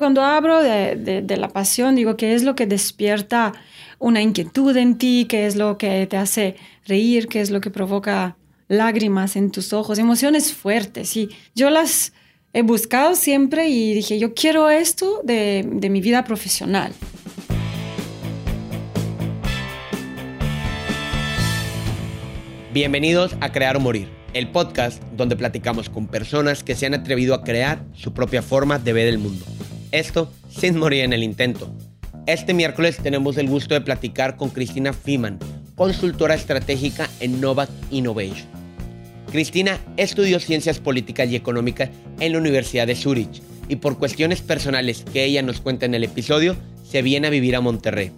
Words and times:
Cuando 0.00 0.22
hablo 0.22 0.62
de, 0.62 1.36
la 1.36 1.48
pasión, 1.48 1.96
digo, 1.96 2.16
¿qué 2.16 2.34
es 2.34 2.44
lo 2.44 2.54
que 2.54 2.66
despierta 2.66 3.52
una 3.98 4.22
inquietud 4.22 4.76
en 4.76 4.96
ti? 4.96 5.26
¿Qué 5.28 5.44
es 5.44 5.56
lo 5.56 5.76
que 5.76 6.06
te 6.06 6.16
hace 6.16 6.54
reír? 6.86 7.26
¿Qué 7.26 7.40
es 7.40 7.50
lo 7.50 7.60
que 7.60 7.70
provoca 7.70 8.36
lágrimas 8.68 9.34
en 9.34 9.50
tus 9.50 9.72
ojos? 9.72 9.98
Emociones 9.98 10.52
fuertes. 10.52 11.16
Y 11.16 11.30
yo 11.56 11.70
las 11.70 12.12
he 12.52 12.62
buscado 12.62 13.16
siempre 13.16 13.70
y 13.70 13.92
dije, 13.92 14.20
yo 14.20 14.34
quiero 14.34 14.70
esto 14.70 15.20
de 15.24 15.88
mi 15.90 16.00
vida 16.00 16.22
profesional. 16.22 16.92
Bienvenidos 22.72 23.34
a 23.40 23.50
Crear 23.50 23.76
o 23.76 23.80
Morir, 23.80 24.08
el 24.32 24.48
podcast 24.52 25.02
donde 25.16 25.34
platicamos 25.34 25.90
con 25.90 26.06
personas 26.06 26.62
que 26.62 26.76
se 26.76 26.86
han 26.86 26.94
atrevido 26.94 27.34
a 27.34 27.42
crear 27.42 27.84
su 27.94 28.14
propia 28.14 28.42
forma 28.42 28.78
de 28.78 28.92
ver 28.92 29.08
el 29.08 29.18
mundo. 29.18 29.44
Esto 29.92 30.30
sin 30.50 30.78
morir 30.78 31.04
en 31.04 31.14
el 31.14 31.22
intento. 31.22 31.72
Este 32.26 32.52
miércoles 32.52 32.98
tenemos 33.02 33.38
el 33.38 33.48
gusto 33.48 33.72
de 33.72 33.80
platicar 33.80 34.36
con 34.36 34.50
Cristina 34.50 34.92
Fiman, 34.92 35.38
consultora 35.76 36.34
estratégica 36.34 37.08
en 37.20 37.40
Novak 37.40 37.70
Innovation. 37.90 38.46
Cristina 39.32 39.78
estudió 39.96 40.40
ciencias 40.40 40.78
políticas 40.78 41.30
y 41.30 41.36
económicas 41.36 41.88
en 42.20 42.32
la 42.32 42.38
Universidad 42.38 42.86
de 42.86 42.96
Zurich 42.96 43.42
y 43.68 43.76
por 43.76 43.98
cuestiones 43.98 44.42
personales 44.42 45.04
que 45.10 45.24
ella 45.24 45.42
nos 45.42 45.60
cuenta 45.60 45.86
en 45.86 45.94
el 45.94 46.04
episodio, 46.04 46.56
se 46.86 47.00
viene 47.00 47.28
a 47.28 47.30
vivir 47.30 47.56
a 47.56 47.60
Monterrey, 47.60 48.10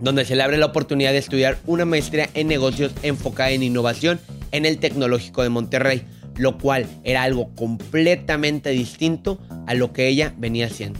donde 0.00 0.24
se 0.26 0.36
le 0.36 0.42
abre 0.42 0.58
la 0.58 0.66
oportunidad 0.66 1.12
de 1.12 1.18
estudiar 1.18 1.58
una 1.66 1.86
maestría 1.86 2.28
en 2.34 2.48
negocios 2.48 2.92
enfocada 3.02 3.50
en 3.50 3.62
innovación 3.62 4.20
en 4.52 4.66
el 4.66 4.78
Tecnológico 4.78 5.42
de 5.42 5.48
Monterrey, 5.48 6.02
lo 6.40 6.56
cual 6.56 6.86
era 7.04 7.22
algo 7.22 7.54
completamente 7.54 8.70
distinto 8.70 9.38
a 9.66 9.74
lo 9.74 9.92
que 9.92 10.08
ella 10.08 10.34
venía 10.38 10.66
haciendo. 10.66 10.98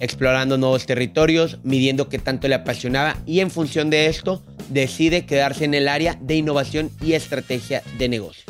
Explorando 0.00 0.56
nuevos 0.56 0.86
territorios, 0.86 1.58
midiendo 1.64 2.08
qué 2.08 2.18
tanto 2.18 2.48
le 2.48 2.54
apasionaba 2.54 3.18
y 3.26 3.40
en 3.40 3.50
función 3.50 3.90
de 3.90 4.06
esto 4.06 4.42
decide 4.70 5.26
quedarse 5.26 5.66
en 5.66 5.74
el 5.74 5.86
área 5.86 6.14
de 6.14 6.36
innovación 6.36 6.90
y 7.02 7.12
estrategia 7.12 7.82
de 7.98 8.08
negocio. 8.08 8.44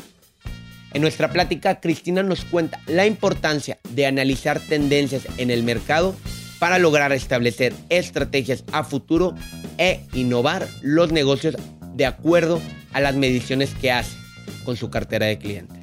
En 0.94 1.02
nuestra 1.02 1.32
plática, 1.32 1.80
Cristina 1.80 2.22
nos 2.22 2.44
cuenta 2.44 2.80
la 2.86 3.04
importancia 3.04 3.78
de 3.90 4.06
analizar 4.06 4.60
tendencias 4.60 5.26
en 5.36 5.50
el 5.50 5.64
mercado 5.64 6.14
para 6.60 6.78
lograr 6.78 7.12
establecer 7.12 7.74
estrategias 7.88 8.62
a 8.70 8.84
futuro 8.84 9.34
e 9.78 10.02
innovar 10.12 10.68
los 10.80 11.10
negocios 11.10 11.56
de 11.94 12.06
acuerdo 12.06 12.62
a 12.92 13.00
las 13.00 13.16
mediciones 13.16 13.74
que 13.74 13.90
hace 13.90 14.16
con 14.64 14.76
su 14.76 14.90
cartera 14.90 15.26
de 15.26 15.38
clientes. 15.38 15.77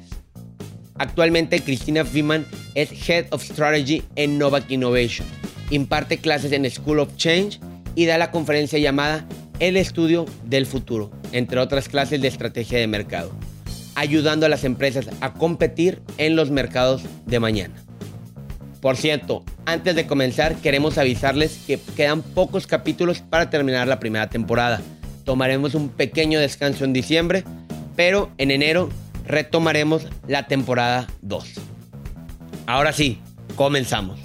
Actualmente 0.98 1.60
Cristina 1.60 2.04
Freeman 2.04 2.46
es 2.74 3.08
Head 3.08 3.26
of 3.30 3.42
Strategy 3.42 4.02
en 4.16 4.38
Novak 4.38 4.70
Innovation. 4.70 5.26
Imparte 5.70 6.18
clases 6.18 6.52
en 6.52 6.68
School 6.70 7.00
of 7.00 7.16
Change 7.16 7.60
y 7.94 8.06
da 8.06 8.16
la 8.16 8.30
conferencia 8.30 8.78
llamada 8.78 9.26
El 9.58 9.76
Estudio 9.76 10.24
del 10.44 10.64
Futuro, 10.64 11.10
entre 11.32 11.60
otras 11.60 11.88
clases 11.88 12.22
de 12.22 12.28
estrategia 12.28 12.78
de 12.78 12.86
mercado, 12.86 13.32
ayudando 13.94 14.46
a 14.46 14.48
las 14.48 14.64
empresas 14.64 15.08
a 15.20 15.34
competir 15.34 16.00
en 16.16 16.34
los 16.34 16.50
mercados 16.50 17.02
de 17.26 17.40
mañana. 17.40 17.74
Por 18.80 18.96
cierto, 18.96 19.44
antes 19.66 19.96
de 19.96 20.06
comenzar 20.06 20.54
queremos 20.56 20.96
avisarles 20.96 21.58
que 21.66 21.78
quedan 21.96 22.22
pocos 22.22 22.66
capítulos 22.66 23.20
para 23.20 23.50
terminar 23.50 23.88
la 23.88 23.98
primera 23.98 24.30
temporada. 24.30 24.80
Tomaremos 25.24 25.74
un 25.74 25.88
pequeño 25.88 26.38
descanso 26.38 26.84
en 26.84 26.92
diciembre, 26.92 27.44
pero 27.96 28.30
en 28.38 28.50
enero 28.50 28.88
retomaremos 29.26 30.06
la 30.26 30.46
temporada 30.46 31.06
2. 31.22 31.54
Ahora 32.66 32.92
sí, 32.92 33.20
comenzamos. 33.56 34.20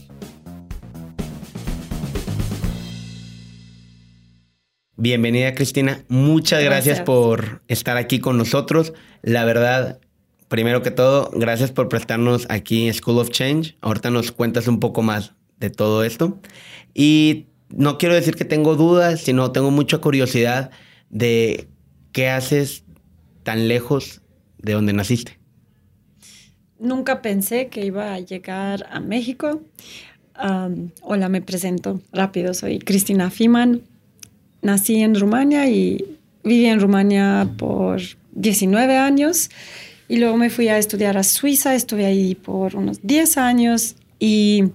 Bienvenida 4.95 5.55
Cristina, 5.55 6.03
muchas 6.09 6.63
gracias. 6.63 7.01
por 7.01 7.63
estar 7.67 7.97
aquí 7.97 8.19
con 8.19 8.37
nosotros. 8.37 8.93
La 9.23 9.45
verdad, 9.45 9.99
primero 10.47 10.83
que 10.83 10.91
todo, 10.91 11.31
gracias 11.33 11.71
por 11.71 11.89
prestarnos 11.89 12.45
aquí 12.49 12.87
en 12.87 12.93
School 12.93 13.17
of 13.17 13.31
Change. 13.31 13.77
Ahorita 13.81 14.11
nos 14.11 14.31
cuentas 14.31 14.67
un 14.67 14.79
poco 14.79 15.01
más 15.01 15.33
de 15.57 15.71
todo 15.71 16.03
esto. 16.03 16.39
Y 16.93 17.47
no 17.69 17.97
quiero 17.97 18.13
decir 18.13 18.35
que 18.35 18.45
tengo 18.45 18.75
dudas, 18.75 19.21
sino 19.21 19.51
tengo 19.51 19.71
mucha 19.71 19.97
curiosidad 19.97 20.69
de 21.09 21.67
qué 22.11 22.29
haces 22.29 22.83
tan 23.43 23.67
lejos 23.67 24.20
de 24.61 24.73
dónde 24.73 24.93
naciste? 24.93 25.37
Nunca 26.79 27.21
pensé 27.21 27.67
que 27.67 27.85
iba 27.85 28.13
a 28.13 28.19
llegar 28.19 28.87
a 28.89 28.99
México. 28.99 29.61
hola, 31.01 31.29
me 31.29 31.41
presento 31.41 32.01
rápido. 32.11 32.53
Soy 32.53 32.79
Cristina 32.79 33.29
Fiman. 33.29 33.81
Nací 34.63 35.01
en 35.01 35.19
Rumania 35.19 35.69
y 35.69 36.17
viví 36.43 36.65
en 36.65 36.79
Rumania 36.79 37.47
por 37.57 38.01
19 38.31 38.97
años. 38.97 39.49
Y 40.07 40.17
luego 40.17 40.37
me 40.37 40.49
fui 40.49 40.69
a 40.69 40.77
estudiar 40.79 41.17
a 41.17 41.23
Suiza. 41.23 41.75
Estuve 41.75 42.05
ahí 42.05 42.33
por 42.33 42.75
unos 42.75 42.99
10 43.03 43.37
años 43.37 43.95
y 44.19 44.65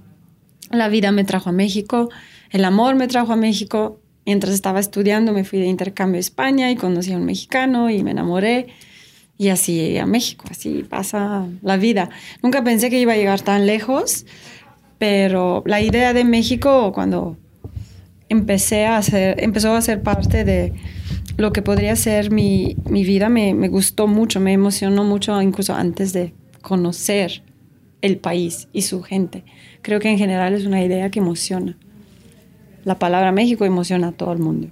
la 0.71 0.89
vida 0.89 1.11
me 1.11 1.25
trajo 1.25 1.51
a 1.51 1.53
México. 1.53 2.09
El 2.51 2.65
amor 2.65 2.95
me 2.95 3.09
trajo 3.09 3.33
a 3.33 3.37
México. 3.37 4.01
Mientras 4.25 4.55
estaba 4.55 4.79
estudiando 4.79 5.33
me 5.33 5.45
fui 5.45 5.59
de 5.59 5.67
intercambio 5.67 6.19
a 6.19 6.21
España 6.21 6.71
y 6.71 6.77
conocí 6.77 7.13
a 7.13 7.17
un 7.17 7.25
mexicano 7.25 7.91
y 7.91 8.05
me 8.05 8.13
enamoré 8.13 8.69
y 9.39 9.49
así 9.49 9.99
a 9.99 10.07
México, 10.07 10.45
así 10.51 10.85
pasa 10.89 11.47
la 11.63 11.77
vida. 11.77 12.11
Nunca 12.43 12.65
pensé 12.65 12.91
que 12.91 12.99
iba 12.99 13.13
a 13.13 13.17
llegar 13.17 13.41
tan 13.43 13.67
lejos, 13.67 14.27
pero 14.99 15.63
la 15.67 15.81
idea 15.81 16.13
de 16.15 16.25
México 16.25 16.93
cuando 16.93 17.37
empecé 18.29 18.87
a 18.87 18.97
hacer, 18.97 19.43
empezó 19.43 19.75
a 19.75 19.81
ser 19.81 20.03
parte 20.03 20.45
de 20.45 20.73
lo 21.37 21.53
que 21.53 21.63
podría 21.63 21.97
ser 21.97 22.31
mi, 22.31 22.77
mi 22.89 23.05
vida, 23.05 23.29
me, 23.29 23.55
me, 23.55 23.69
gustó 23.69 24.07
mucho, 24.07 24.41
me 24.41 24.53
emocionó 24.53 25.05
mucho 25.05 25.41
incluso 25.43 25.75
antes 25.75 26.13
de 26.13 26.33
conocer 26.63 27.43
el 28.01 28.17
país 28.17 28.69
y 28.73 28.83
su 28.83 29.03
gente. 29.03 29.45
Creo 29.83 30.01
que 30.01 30.09
en 30.09 30.19
general 30.19 30.55
es 30.55 30.65
una 30.65 30.83
idea 30.83 31.11
que 31.11 31.19
emociona. 31.19 31.77
La 32.85 32.99
palabra 32.99 33.33
México 33.33 33.65
emociona 33.65 34.09
a 34.09 34.13
todo 34.13 34.33
el 34.33 34.39
mundo, 34.39 34.69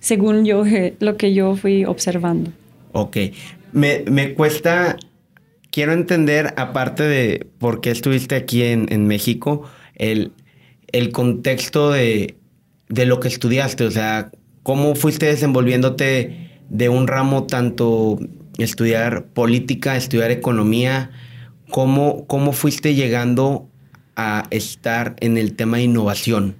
según 0.00 0.44
yo, 0.44 0.64
lo 1.00 1.16
que 1.16 1.34
yo 1.34 1.54
fui 1.56 1.84
observando. 1.84 2.50
Ok, 2.92 3.16
me, 3.74 4.34
cuesta, 4.34 4.96
quiero 5.70 5.92
entender, 5.92 6.54
aparte 6.56 7.02
de 7.02 7.46
por 7.58 7.80
qué 7.80 7.90
estuviste 7.90 8.36
aquí 8.36 8.62
en, 8.62 9.06
México, 9.06 9.68
el, 9.96 10.32
el 10.92 11.10
contexto 11.10 11.90
de, 11.90 12.36
de, 12.88 13.06
lo 13.06 13.20
que 13.20 13.28
estudiaste, 13.28 13.84
o 13.84 13.90
sea, 13.90 14.30
cómo 14.62 14.94
fuiste 14.94 15.26
desenvolviéndote 15.26 16.50
de 16.68 16.88
un 16.88 17.06
ramo 17.06 17.44
tanto 17.44 18.18
estudiar 18.58 19.26
política, 19.26 19.96
estudiar 19.96 20.30
economía, 20.30 21.10
cómo, 21.70 22.26
cómo 22.26 22.52
fuiste 22.52 22.94
llegando 22.94 23.68
a 24.16 24.44
estar 24.50 25.16
en 25.18 25.36
el 25.36 25.56
tema 25.56 25.78
de 25.78 25.84
innovación. 25.84 26.56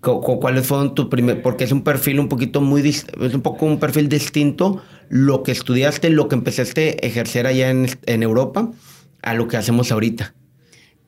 ¿Cuáles 0.00 0.66
fueron 0.66 0.96
tu 0.96 1.08
primer? 1.08 1.42
Porque 1.42 1.62
es 1.62 1.70
un 1.70 1.82
perfil 1.82 2.18
un 2.18 2.28
poquito 2.28 2.60
muy, 2.60 2.82
es 2.88 3.06
un 3.34 3.40
poco 3.40 3.66
un 3.66 3.78
perfil 3.78 4.08
distinto 4.08 4.82
lo 5.12 5.42
que 5.42 5.52
estudiaste, 5.52 6.08
lo 6.08 6.26
que 6.26 6.36
empezaste 6.36 6.96
a 7.02 7.06
ejercer 7.06 7.46
allá 7.46 7.68
en, 7.68 8.22
Europa, 8.22 8.70
a 9.20 9.34
lo 9.34 9.46
que 9.46 9.58
hacemos 9.58 9.92
ahorita. 9.92 10.32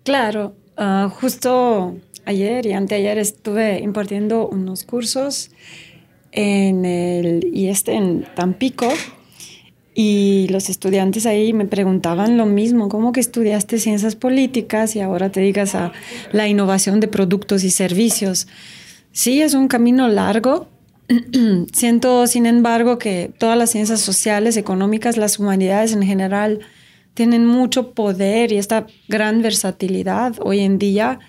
Claro, 0.03 0.55
ah, 0.77 1.11
justo 1.11 1.97
ayer 2.27 2.67
y 2.67 2.73
anteayer 2.73 3.17
estuve 3.17 3.81
impartiendo 3.81 4.47
unos 4.47 4.85
cursos 4.85 5.51
en 6.33 6.85
el 6.85 7.49
IEST 7.51 7.89
en 7.89 8.27
Tampico 8.35 8.93
y 9.95 10.49
los 10.51 10.69
estudiantes 10.69 11.25
ahí 11.25 11.55
me 11.55 11.65
preguntaban 11.65 12.37
lo 12.37 12.45
mismo, 12.45 12.91
¿cómo 12.91 13.11
que 13.13 13.21
estudiaste 13.21 13.79
ciencias 13.79 14.17
políticas 14.17 14.97
y 14.97 15.01
ahora 15.01 15.31
te 15.31 15.41
digas 15.41 15.75
a 15.75 15.93
la 16.31 16.47
innovación 16.47 17.01
de 17.01 17.09
productos 17.09 17.65
y 17.65 17.71
servicios? 17.71 18.49
Sí, 19.13 19.41
es 19.41 19.55
un 19.55 19.67
camino 19.67 20.09
largo. 20.09 20.69
Siento, 21.73 22.27
sin 22.27 22.47
embargo, 22.47 22.99
que 22.99 23.33
todas 23.39 23.59
las 23.59 23.71
ciencias 23.71 24.01
sociales, 24.01 24.57
económicas, 24.57 25.17
las 25.17 25.39
humanidades 25.39 25.93
en 25.93 26.03
general, 26.03 26.61
tienen 27.15 27.47
mucho 27.47 27.93
poder 27.93 28.53
y 28.53 28.57
esta 28.57 28.87
gran 29.09 29.43
versatilidad 29.43 30.35
hoy 30.41 30.61
en 30.61 30.79
día. 30.79 31.21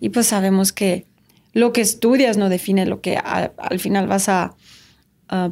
Y 0.00 0.08
pues 0.08 0.26
sabemos 0.26 0.72
que 0.72 1.06
lo 1.52 1.72
que 1.72 1.80
estudias 1.80 2.36
no 2.36 2.48
define 2.48 2.86
lo 2.86 3.00
que 3.00 3.16
al 3.16 3.78
final 3.78 4.06
vas 4.06 4.28
a, 4.28 4.54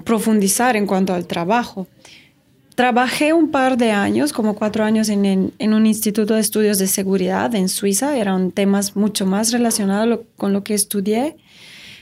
profundizar 0.04 0.76
en 0.76 0.86
cuanto 0.86 1.14
al 1.14 1.26
trabajo. 1.26 1.86
Trabajé 2.74 3.32
un 3.32 3.50
par 3.50 3.78
de 3.78 3.92
años, 3.92 4.34
como 4.34 4.54
cuatro 4.54 4.84
años, 4.84 5.08
en, 5.08 5.24
en, 5.24 5.72
un 5.72 5.86
instituto 5.86 6.34
de 6.34 6.40
estudios 6.40 6.78
de 6.78 6.86
seguridad 6.86 7.54
en 7.54 7.70
Suiza. 7.70 8.14
Eran 8.18 8.50
temas 8.50 8.94
mucho 8.94 9.24
más 9.24 9.52
relacionados 9.52 10.20
con 10.36 10.52
lo 10.52 10.64
que 10.64 10.74
estudié 10.74 11.38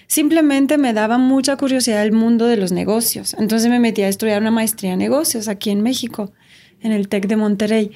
simplemente 0.09 0.79
me 0.79 0.93
daba 0.93 1.19
mucha 1.19 1.57
curiosidad 1.57 2.03
el 2.03 2.13
mundo 2.13 2.47
de 2.47 2.57
los 2.57 2.73
negocios. 2.73 3.37
Entonces 3.39 3.71
me 3.71 3.79
metí 3.79 4.03
a 4.03 4.09
estudiar 4.09 4.41
una 4.41 4.51
maestría 4.51 4.95
en 4.95 4.99
negocios 4.99 5.47
aquí 5.47 5.71
en 5.71 5.83
México, 5.83 6.33
en 6.83 6.91
el 6.91 7.09
TEC 7.09 7.29
de 7.29 7.37
Monterrey. 7.37 7.93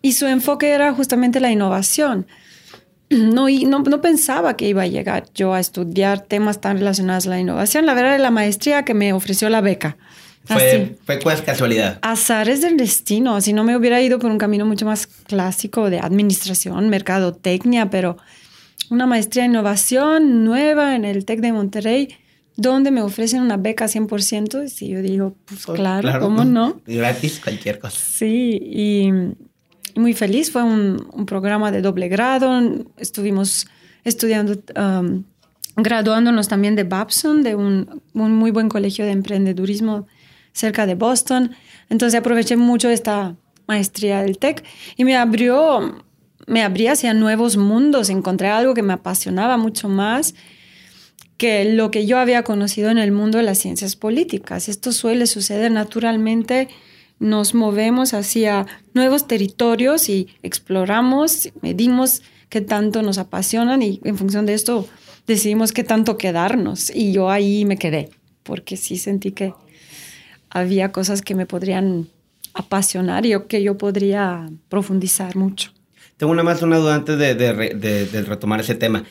Y 0.00 0.12
su 0.12 0.26
enfoque 0.26 0.70
era 0.70 0.94
justamente 0.94 1.40
la 1.40 1.50
innovación. 1.50 2.26
no, 3.10 3.48
no, 3.48 3.78
no, 3.80 4.00
pensaba 4.00 4.56
que 4.56 4.68
iba 4.68 4.82
a 4.82 4.86
llegar 4.86 5.24
yo 5.34 5.52
a 5.52 5.60
estudiar 5.60 6.20
temas 6.20 6.60
tan 6.60 6.78
relacionados 6.78 7.26
a 7.26 7.30
la 7.30 7.40
innovación. 7.40 7.84
La 7.84 7.94
verdad, 7.94 8.14
era 8.14 8.22
la 8.22 8.30
maestría 8.30 8.84
que 8.84 8.94
me 8.94 9.12
ofreció 9.12 9.50
la 9.50 9.60
beca. 9.60 9.98
Fue, 10.44 10.96
fue 11.04 11.18
pues 11.18 11.42
casualidad. 11.42 11.98
Azares 12.00 12.62
del 12.62 12.76
destino. 12.76 13.40
Si 13.40 13.52
no 13.52 13.62
me 13.62 13.76
hubiera 13.76 14.00
ido 14.00 14.18
por 14.18 14.30
un 14.30 14.38
camino 14.38 14.64
mucho 14.64 14.86
más 14.86 15.06
clásico 15.06 15.90
de 15.90 16.00
administración, 16.00 16.88
mercadotecnia, 16.88 17.90
pero 17.90 18.16
una 18.90 19.06
maestría 19.06 19.44
en 19.44 19.52
innovación 19.52 20.44
nueva 20.44 20.94
en 20.96 21.04
el 21.04 21.24
TEC 21.24 21.40
de 21.40 21.52
Monterrey, 21.52 22.08
donde 22.56 22.90
me 22.90 23.00
ofrecen 23.00 23.40
una 23.40 23.56
beca 23.56 23.86
100%. 23.86 24.80
Y 24.80 24.88
yo 24.88 25.00
digo, 25.00 25.36
pues 25.46 25.64
claro, 25.66 26.20
¿cómo 26.20 26.44
no? 26.44 26.80
Gratis, 26.86 27.40
cualquier 27.42 27.78
cosa. 27.78 27.98
Sí, 27.98 28.58
y, 28.60 29.10
muy 29.98 30.12
feliz. 30.14 30.50
Fue 30.50 30.62
un, 30.62 31.08
un, 31.12 31.26
programa 31.26 31.72
de 31.72 31.80
doble 31.82 32.08
grado. 32.08 32.60
Estuvimos 32.96 33.66
estudiando, 34.04 34.60
um, 34.76 35.24
graduándonos 35.76 36.48
también 36.48 36.76
de 36.76 36.84
Babson, 36.84 37.42
de 37.42 37.54
un, 37.54 38.02
un 38.12 38.34
muy 38.34 38.50
buen 38.50 38.68
colegio 38.68 39.04
de 39.04 39.12
emprendedurismo 39.12 40.06
cerca 40.52 40.86
de 40.86 40.94
Boston. 40.94 41.52
Entonces 41.88 42.18
aproveché 42.18 42.56
mucho 42.56 42.88
esta 42.88 43.36
maestría 43.66 44.22
del 44.22 44.38
TEC 44.38 44.64
y 44.96 45.04
me 45.04 45.16
abrió, 45.16 46.04
me 46.50 46.64
abría 46.64 46.92
hacia 46.92 47.14
nuevos 47.14 47.56
mundos. 47.56 48.10
Encontré 48.10 48.48
algo 48.48 48.74
que 48.74 48.82
me 48.82 48.92
apasionaba 48.92 49.56
mucho 49.56 49.88
más 49.88 50.34
que 51.36 51.64
lo 51.64 51.92
que 51.92 52.06
yo 52.06 52.18
había 52.18 52.42
conocido 52.42 52.90
en 52.90 52.98
el 52.98 53.12
mundo 53.12 53.38
de 53.38 53.44
las 53.44 53.58
ciencias 53.58 53.94
políticas. 53.94 54.68
Esto 54.68 54.90
suele 54.90 55.26
suceder 55.26 55.70
naturalmente. 55.70 56.68
Nos 57.20 57.54
movemos 57.54 58.14
hacia 58.14 58.66
nuevos 58.94 59.28
territorios 59.28 60.08
y 60.08 60.26
exploramos, 60.42 61.50
medimos 61.62 62.22
qué 62.48 62.60
tanto 62.60 63.02
nos 63.02 63.18
apasionan 63.18 63.80
y 63.80 64.00
en 64.02 64.18
función 64.18 64.44
de 64.44 64.54
esto 64.54 64.88
decidimos 65.28 65.70
qué 65.70 65.84
tanto 65.84 66.18
quedarnos. 66.18 66.90
Y 66.90 67.12
yo 67.12 67.30
ahí 67.30 67.64
me 67.64 67.76
quedé, 67.76 68.10
porque 68.42 68.76
sí 68.76 68.98
sentí 68.98 69.30
que 69.30 69.54
había 70.50 70.90
cosas 70.90 71.22
que 71.22 71.36
me 71.36 71.46
podrían 71.46 72.08
apasionar 72.54 73.24
y 73.24 73.40
que 73.46 73.62
yo 73.62 73.78
podría 73.78 74.50
profundizar 74.68 75.36
mucho. 75.36 75.72
Tengo 76.20 76.32
una 76.32 76.42
más 76.42 76.60
una 76.60 76.76
duda 76.76 76.96
antes 76.96 77.18
de, 77.18 78.24
retomar 78.26 78.60
ese 78.60 78.74
tema. 78.74 79.04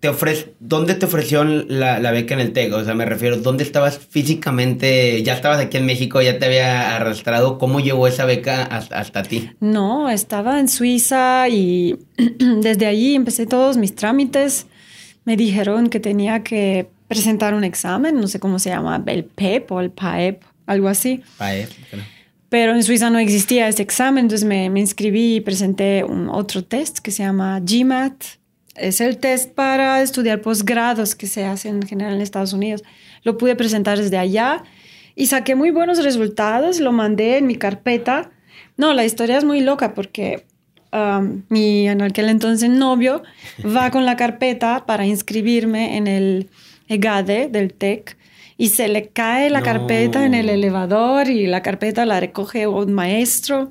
Te 0.00 0.08
ofrece, 0.08 0.54
¿Dónde 0.58 0.96
te 0.96 1.06
ofreció 1.06 1.44
la, 1.44 2.10
beca 2.10 2.34
en 2.34 2.40
el 2.40 2.52
TEC? 2.52 2.72
O 2.72 2.84
sea, 2.84 2.94
me 2.94 3.04
refiero, 3.04 3.36
¿dónde 3.36 3.62
estabas 3.62 3.96
físicamente? 3.96 5.22
¿Ya 5.22 5.34
estabas 5.34 5.60
aquí 5.60 5.76
en 5.76 5.86
México? 5.86 6.20
¿Ya 6.20 6.40
te 6.40 6.46
había 6.46 6.96
arrastrado? 6.96 7.58
¿Cómo 7.58 7.78
llegó 7.78 8.08
esa 8.08 8.24
beca 8.24 8.64
hasta, 8.64 8.98
hasta 8.98 9.22
ti? 9.22 9.50
No, 9.60 10.10
estaba 10.10 10.58
en 10.58 10.66
Suiza 10.66 11.48
y 11.48 11.96
desde 12.16 12.86
allí 12.86 13.14
empecé 13.14 13.46
todos 13.46 13.76
mis 13.76 13.94
trámites. 13.94 14.66
Me 15.24 15.36
dijeron 15.36 15.90
que 15.90 16.00
tenía 16.00 16.42
que 16.42 16.88
presentar 17.06 17.54
un 17.54 17.62
examen, 17.62 18.16
no 18.20 18.26
sé 18.26 18.40
cómo 18.40 18.58
se 18.58 18.70
llama, 18.70 19.00
el 19.06 19.26
PEP 19.26 19.70
o 19.70 19.80
el 19.80 19.92
PAEP, 19.92 20.42
algo 20.66 20.88
así. 20.88 21.22
PAEP, 21.38 21.70
Pero 22.48 22.74
en 22.74 22.82
Suiza 22.82 23.10
no 23.10 23.18
existía 23.18 23.68
ese 23.68 23.82
examen, 23.82 24.24
entonces 24.24 24.46
me, 24.46 24.64
inscribí 24.80 25.36
y 25.36 25.40
presenté 25.40 26.04
un 26.04 26.28
otro 26.28 26.64
test 26.64 26.98
que 26.98 27.10
se 27.10 27.22
llama 27.22 27.60
GMAT. 27.60 28.24
Es 28.74 29.00
el 29.00 29.18
test 29.18 29.52
para 29.52 30.00
estudiar 30.02 30.40
posgrados 30.40 31.14
que 31.14 31.26
se 31.26 31.44
hacen 31.44 31.76
en 31.76 31.88
general 31.88 32.14
en 32.14 32.20
Estados 32.20 32.52
Unidos. 32.52 32.84
Lo 33.22 33.36
pude 33.36 33.56
presentar 33.56 33.98
desde 33.98 34.16
allá 34.16 34.62
y 35.14 35.26
saqué 35.26 35.56
muy 35.56 35.72
buenos 35.72 36.02
resultados, 36.02 36.80
lo 36.80 36.92
mandé 36.92 37.38
en 37.38 37.46
mi 37.46 37.56
carpeta. 37.56 38.30
No, 38.76 38.94
la 38.94 39.04
historia 39.04 39.36
es 39.36 39.44
muy 39.44 39.60
loca 39.60 39.92
porque 39.92 40.46
um, 40.92 41.42
mi 41.48 41.88
en 41.88 42.00
aquel 42.00 42.28
entonces 42.28 42.70
novio 42.70 43.22
va 43.64 43.90
con 43.90 44.06
la 44.06 44.16
carpeta 44.16 44.86
para 44.86 45.04
inscribirme 45.04 45.96
en 45.96 46.06
el 46.06 46.48
EGADE 46.88 47.48
del 47.48 47.74
TEC 47.74 48.16
y 48.60 48.70
se 48.70 48.88
le 48.88 49.08
cae 49.08 49.48
la 49.48 49.62
carpeta 49.62 50.26
en 50.26 50.34
el 50.34 50.50
elevador 50.50 51.28
y 51.28 51.46
la 51.46 51.62
carpeta 51.62 52.04
la 52.04 52.18
recoge 52.18 52.66
un 52.66 52.92
maestro 52.92 53.70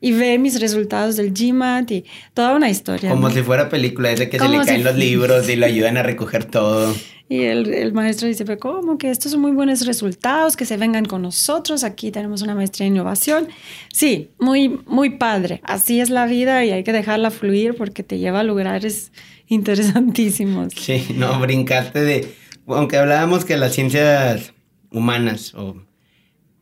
y 0.00 0.12
ve 0.12 0.38
mis 0.38 0.60
resultados 0.60 1.16
del 1.16 1.32
GMAT 1.32 1.90
y 1.90 2.04
toda 2.34 2.54
una 2.54 2.68
historia. 2.68 3.10
Como 3.10 3.30
si 3.30 3.42
fuera 3.42 3.70
película, 3.70 4.12
es 4.12 4.18
de 4.20 4.28
que 4.28 4.38
se 4.38 4.48
le 4.48 4.58
caen 4.64 4.84
los 4.84 4.96
libros 4.96 5.48
y 5.48 5.56
lo 5.56 5.66
ayudan 5.66 5.96
a 5.96 6.02
recoger 6.02 6.44
todo. 6.44 6.94
Y 7.30 7.42
el, 7.42 7.72
el 7.74 7.92
maestro 7.92 8.28
dice, 8.28 8.44
pero 8.44 8.58
¿cómo? 8.58 8.96
Que 8.96 9.10
estos 9.10 9.32
son 9.32 9.40
muy 9.40 9.52
buenos 9.52 9.84
resultados, 9.86 10.56
que 10.56 10.64
se 10.64 10.76
vengan 10.76 11.04
con 11.04 11.22
nosotros, 11.22 11.82
aquí 11.82 12.10
tenemos 12.10 12.40
una 12.42 12.54
maestría 12.54 12.86
en 12.86 12.94
innovación. 12.94 13.48
Sí, 13.92 14.30
muy, 14.38 14.80
muy 14.86 15.10
padre. 15.10 15.60
Así 15.64 16.00
es 16.00 16.10
la 16.10 16.26
vida 16.26 16.64
y 16.64 16.70
hay 16.70 16.84
que 16.84 16.92
dejarla 16.92 17.30
fluir 17.30 17.74
porque 17.76 18.02
te 18.02 18.18
lleva 18.18 18.40
a 18.40 18.44
lugares 18.44 19.10
interesantísimos. 19.48 20.74
Sí, 20.74 21.06
no, 21.16 21.40
brincaste 21.40 22.00
de 22.00 22.34
aunque 22.68 22.96
hablábamos 22.96 23.44
que 23.44 23.56
las 23.56 23.72
ciencias 23.74 24.52
humanas 24.90 25.54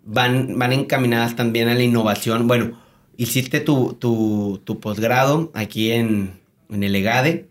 van, 0.04 0.58
van 0.58 0.72
encaminadas 0.72 1.36
también 1.36 1.68
a 1.68 1.74
la 1.74 1.82
innovación, 1.82 2.46
bueno, 2.46 2.78
hiciste 3.16 3.60
tu, 3.60 3.94
tu, 3.94 4.80
posgrado 4.80 5.50
aquí 5.54 5.92
en, 5.92 6.40
el 6.70 6.94
EGADE, 6.94 7.48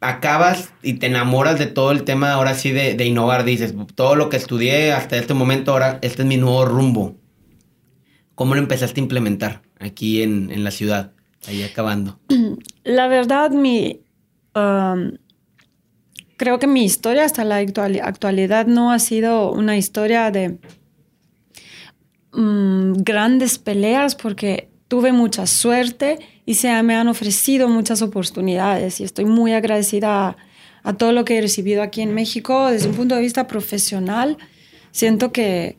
acabas 0.00 0.72
y 0.82 0.94
te 0.94 1.06
enamoras 1.06 1.58
de 1.58 1.66
todo 1.66 1.90
el 1.90 2.04
tema 2.04 2.32
ahora 2.32 2.54
sí 2.54 2.72
de, 2.72 3.04
innovar, 3.04 3.44
dices, 3.44 3.74
todo 3.94 4.14
lo 4.16 4.28
que 4.28 4.36
estudié 4.36 4.92
hasta 4.92 5.16
este 5.16 5.34
momento, 5.34 5.72
ahora 5.72 5.98
este 6.02 6.22
es 6.22 6.28
mi 6.28 6.36
nuevo 6.36 6.64
rumbo. 6.64 7.16
¿Cómo 8.34 8.54
lo 8.54 8.60
empezaste 8.60 9.00
a 9.00 9.04
implementar 9.04 9.62
aquí 9.78 10.22
en, 10.22 10.64
la 10.64 10.70
ciudad, 10.70 11.12
ahí 11.46 11.62
acabando? 11.62 12.18
La 12.84 13.08
verdad, 13.08 13.50
mi... 13.50 14.00
Um, 14.54 15.12
creo 16.36 16.58
que 16.58 16.66
mi 16.66 16.84
historia 16.84 17.24
hasta 17.24 17.44
la 17.44 17.56
actualidad 17.56 18.66
no 18.66 18.92
ha 18.92 18.98
sido 18.98 19.52
una 19.52 19.76
historia 19.76 20.30
de 20.30 20.58
mm, 22.32 22.92
grandes 23.02 23.58
peleas 23.58 24.14
porque 24.14 24.68
tuve 24.88 25.12
mucha 25.12 25.46
suerte 25.46 26.18
y 26.46 26.54
se 26.54 26.82
me 26.82 26.94
han 26.94 27.08
ofrecido 27.08 27.68
muchas 27.68 28.02
oportunidades 28.02 29.00
y 29.00 29.04
estoy 29.04 29.24
muy 29.24 29.52
agradecida 29.52 30.36
a, 30.82 30.92
todo 30.92 31.12
lo 31.12 31.24
que 31.24 31.38
he 31.38 31.40
recibido 31.40 31.82
aquí 31.82 32.02
en 32.02 32.14
México 32.14 32.70
desde 32.70 32.88
un 32.88 32.94
punto 32.94 33.14
de 33.14 33.22
vista 33.22 33.46
profesional. 33.46 34.36
Siento 34.90 35.32
que 35.32 35.78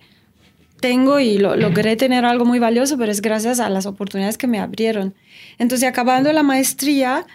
tengo 0.81 1.19
y 1.19 1.37
lo, 1.37 1.55
logré 1.55 1.95
tener 1.95 2.25
algo 2.25 2.43
muy 2.43 2.57
valioso, 2.57 2.97
pero 2.97 3.11
es 3.11 3.21
gracias 3.21 3.59
a 3.59 3.69
las 3.69 3.85
oportunidades 3.85 4.37
que 4.37 4.47
me 4.47 4.59
abrieron. 4.59 5.13
Entonces, 5.59 5.87
acabando 5.87 6.33
la 6.33 6.41
maestría, 6.41 7.25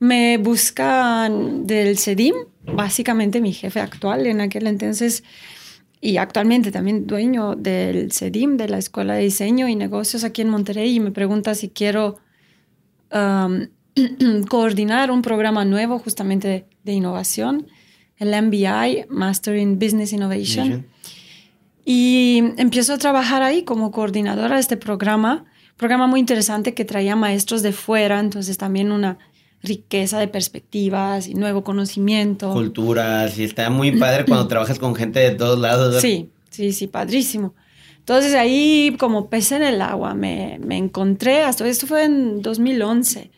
me 0.00 0.36
buscan 0.38 1.64
del 1.64 1.96
CEDIM, 1.96 2.34
básicamente 2.64 3.40
mi 3.40 3.52
jefe 3.52 3.80
actual 3.80 4.26
en 4.26 4.40
aquel 4.40 4.66
entonces 4.66 5.24
y 6.04 6.16
actualmente 6.16 6.72
también 6.72 7.06
dueño 7.06 7.54
del 7.54 8.10
CEDIM, 8.10 8.56
de 8.56 8.68
la 8.68 8.78
Escuela 8.78 9.14
de 9.14 9.22
Diseño 9.22 9.68
y 9.68 9.76
Negocios 9.76 10.24
aquí 10.24 10.42
en 10.42 10.48
Monterrey, 10.48 10.96
y 10.96 11.00
me 11.00 11.12
pregunta 11.12 11.54
si 11.54 11.68
quiero 11.68 12.18
um, 13.12 13.68
coordinar 14.48 15.12
un 15.12 15.22
programa 15.22 15.64
nuevo 15.64 16.00
justamente 16.00 16.66
de, 16.82 16.92
innovación, 16.92 17.68
el 18.16 18.30
MBI, 18.30 19.06
Master 19.10 19.56
in 19.56 19.78
Business 19.78 20.12
Innovation. 20.12 20.86
Y 21.84 22.42
empiezo 22.56 22.94
a 22.94 22.98
trabajar 22.98 23.42
ahí 23.42 23.62
como 23.62 23.92
coordinadora 23.92 24.56
de 24.56 24.60
este 24.60 24.76
programa, 24.76 25.44
programa 25.76 26.08
muy 26.08 26.18
interesante 26.18 26.74
que 26.74 26.84
traía 26.84 27.14
maestros 27.14 27.62
de 27.62 27.72
fuera, 27.72 28.18
entonces 28.18 28.58
también 28.58 28.90
una 28.90 29.18
riqueza 29.62 30.18
de 30.18 30.28
perspectivas 30.28 31.28
y 31.28 31.34
nuevo 31.34 31.62
conocimiento. 31.62 32.52
Culturas, 32.52 33.38
y 33.38 33.44
está 33.44 33.70
muy 33.70 33.92
padre 33.92 34.24
cuando 34.24 34.46
trabajas 34.48 34.78
con 34.78 34.94
gente 34.94 35.20
de 35.20 35.32
todos 35.32 35.58
lados. 35.58 36.00
Sí, 36.00 36.30
sí, 36.50 36.72
sí, 36.72 36.86
padrísimo. 36.86 37.54
Entonces 37.98 38.34
ahí 38.34 38.96
como 38.98 39.28
pez 39.28 39.52
en 39.52 39.62
el 39.62 39.80
agua 39.80 40.14
me, 40.14 40.58
me 40.60 40.76
encontré, 40.76 41.44
hasta 41.44 41.66
esto 41.68 41.86
fue 41.86 42.04
en 42.04 42.42
2011. 42.42 43.30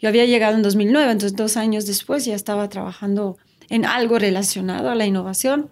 Yo 0.00 0.08
había 0.08 0.24
llegado 0.26 0.54
en 0.54 0.62
2009, 0.62 1.12
entonces 1.12 1.36
dos 1.36 1.56
años 1.56 1.86
después 1.86 2.24
ya 2.24 2.34
estaba 2.34 2.68
trabajando 2.68 3.36
en 3.68 3.84
algo 3.84 4.18
relacionado 4.18 4.90
a 4.90 4.94
la 4.94 5.06
innovación. 5.06 5.70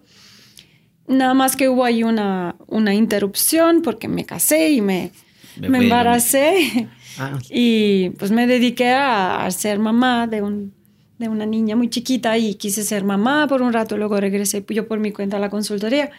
Nada 1.07 1.33
más 1.33 1.55
que 1.55 1.69
hubo 1.69 1.85
ahí 1.85 2.03
una, 2.03 2.55
una 2.67 2.93
interrupción 2.93 3.81
porque 3.81 4.07
me 4.07 4.25
casé 4.25 4.71
y 4.71 4.81
me, 4.81 5.11
me 5.57 5.77
embaracé. 5.77 6.89
Ah, 7.17 7.39
y 7.49 8.11
pues 8.11 8.31
me 8.31 8.47
dediqué 8.47 8.89
a, 8.91 9.49
ser 9.51 9.79
mamá 9.79 10.27
de, 10.27 10.41
un, 10.41 10.73
de 11.19 11.29
una 11.29 11.45
niña 11.45 11.75
muy 11.75 11.89
chiquita 11.89 12.37
y 12.37 12.55
quise 12.55 12.83
ser 12.83 13.03
mamá 13.03 13.47
por 13.47 13.61
un 13.61 13.73
rato, 13.73 13.97
luego 13.97 14.19
regresé 14.19 14.63
yo 14.69 14.87
por 14.87 14.99
mi 14.99 15.11
cuenta 15.11 15.37
a 15.37 15.39
la 15.39 15.49
consultoría. 15.49 16.11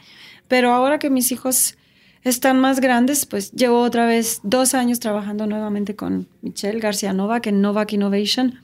Pero 0.49 0.72
ahora 0.72 0.99
que 0.99 1.11
mis 1.11 1.32
hijos 1.32 1.76
están 2.25 2.61
más 2.61 2.80
grandes, 2.80 3.26
pues 3.26 3.52
llevo 3.52 3.80
otra 3.80 4.06
vez 4.06 4.40
dos 4.42 4.75
años 4.75 5.00
trabajando 5.00 5.46
nuevamente 5.46 5.96
con 5.96 6.28
Michelle 6.40 6.78
García 6.78 7.12
Novak 7.12 7.46
en 7.46 7.61
Novak 7.61 7.92
Innovation. 7.92 8.61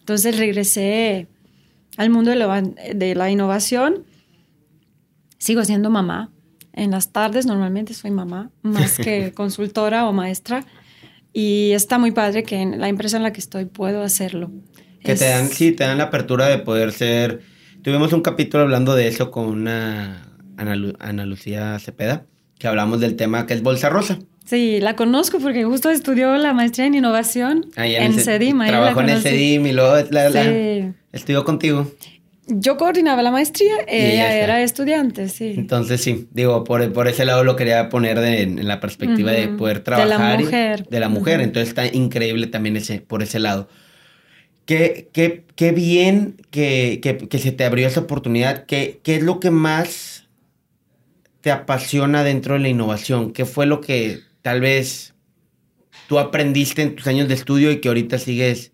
Entonces 0.00 0.38
regresé 0.38 1.26
al 1.96 2.10
mundo 2.10 2.30
de 2.30 2.36
la, 2.36 2.62
de 2.62 3.14
la 3.14 3.30
innovación. 3.30 4.04
Sigo 5.38 5.64
siendo 5.64 5.90
mamá. 5.90 6.30
En 6.72 6.90
las 6.90 7.10
tardes 7.10 7.46
normalmente 7.46 7.94
soy 7.94 8.10
mamá, 8.10 8.50
más 8.62 8.98
que 8.98 9.32
consultora 9.34 10.06
o 10.08 10.12
maestra. 10.12 10.64
Y 11.38 11.72
está 11.72 11.98
muy 11.98 12.12
padre 12.12 12.44
que 12.44 12.56
en 12.56 12.80
la 12.80 12.88
empresa 12.88 13.18
en 13.18 13.22
la 13.22 13.30
que 13.30 13.40
estoy 13.40 13.66
puedo 13.66 14.00
hacerlo. 14.02 14.50
Que 15.04 15.16
te 15.16 15.28
dan, 15.28 15.50
sí, 15.50 15.70
te 15.70 15.84
dan 15.84 15.98
la 15.98 16.04
apertura 16.04 16.48
de 16.48 16.56
poder 16.56 16.92
ser... 16.92 17.42
Tuvimos 17.82 18.14
un 18.14 18.22
capítulo 18.22 18.62
hablando 18.62 18.94
de 18.94 19.06
eso 19.06 19.30
con 19.30 19.44
una 19.44 20.32
Ana, 20.56 21.26
Lucía 21.26 21.78
Cepeda, 21.78 22.24
que 22.58 22.68
hablamos 22.68 23.00
del 23.00 23.16
tema 23.16 23.46
que 23.46 23.52
es 23.52 23.62
Bolsa 23.62 23.90
Rosa. 23.90 24.18
Sí, 24.46 24.80
la 24.80 24.96
conozco 24.96 25.38
porque 25.38 25.62
justo 25.64 25.90
estudió 25.90 26.34
la 26.38 26.54
maestría 26.54 26.86
en 26.86 26.94
innovación 26.94 27.66
en, 27.76 28.02
en 28.02 28.14
CEDIM. 28.14 28.64
Trabajó 28.66 29.02
en 29.02 29.10
el 29.10 29.20
CEDIM 29.20 29.66
y 29.66 29.72
luego 29.72 29.94
estudió 31.12 31.44
contigo. 31.44 31.92
Yo 32.48 32.76
coordinaba 32.76 33.22
la 33.22 33.32
maestría, 33.32 33.74
ella 33.88 34.36
era 34.36 34.62
estudiante, 34.62 35.28
sí. 35.28 35.54
Entonces 35.56 36.00
sí, 36.00 36.28
digo, 36.30 36.62
por, 36.62 36.92
por 36.92 37.08
ese 37.08 37.24
lado 37.24 37.42
lo 37.42 37.56
quería 37.56 37.88
poner 37.88 38.18
en 38.18 38.68
la 38.68 38.78
perspectiva 38.78 39.32
de 39.32 39.48
poder 39.48 39.80
trabajar. 39.80 40.08
De 40.08 40.18
la 40.18 40.38
mujer. 40.38 40.88
de 40.88 41.00
la 41.00 41.08
mujer, 41.08 41.40
entonces 41.40 41.70
está 41.70 41.86
increíble 41.86 42.46
también 42.46 42.76
ese, 42.76 43.00
por 43.00 43.24
ese 43.24 43.40
lado. 43.40 43.68
Qué, 44.64 45.08
qué, 45.12 45.44
qué 45.56 45.72
bien 45.72 46.36
que, 46.50 47.00
que, 47.00 47.38
se 47.38 47.50
te 47.50 47.64
abrió 47.64 47.88
esa 47.88 48.00
oportunidad. 48.00 48.64
¿Qué, 48.66 49.00
¿Qué 49.02 49.16
es 49.16 49.24
lo 49.24 49.40
que 49.40 49.50
más 49.50 50.28
te 51.40 51.50
apasiona 51.50 52.22
dentro 52.22 52.54
de 52.54 52.60
la 52.60 52.68
innovación? 52.68 53.32
¿Qué 53.32 53.44
fue 53.44 53.66
lo 53.66 53.80
que 53.80 54.20
tal 54.42 54.60
vez 54.60 55.14
tú 56.08 56.20
aprendiste 56.20 56.82
en 56.82 56.94
tus 56.94 57.08
años 57.08 57.26
de 57.26 57.34
estudio 57.34 57.72
y 57.72 57.80
que 57.80 57.88
ahorita 57.88 58.18
sigues 58.18 58.72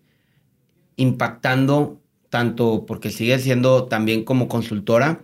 impactando 0.95 2.02
tanto 2.33 2.87
porque 2.87 3.11
sigues 3.11 3.43
siendo 3.43 3.83
también 3.83 4.23
como 4.23 4.47
consultora, 4.47 5.21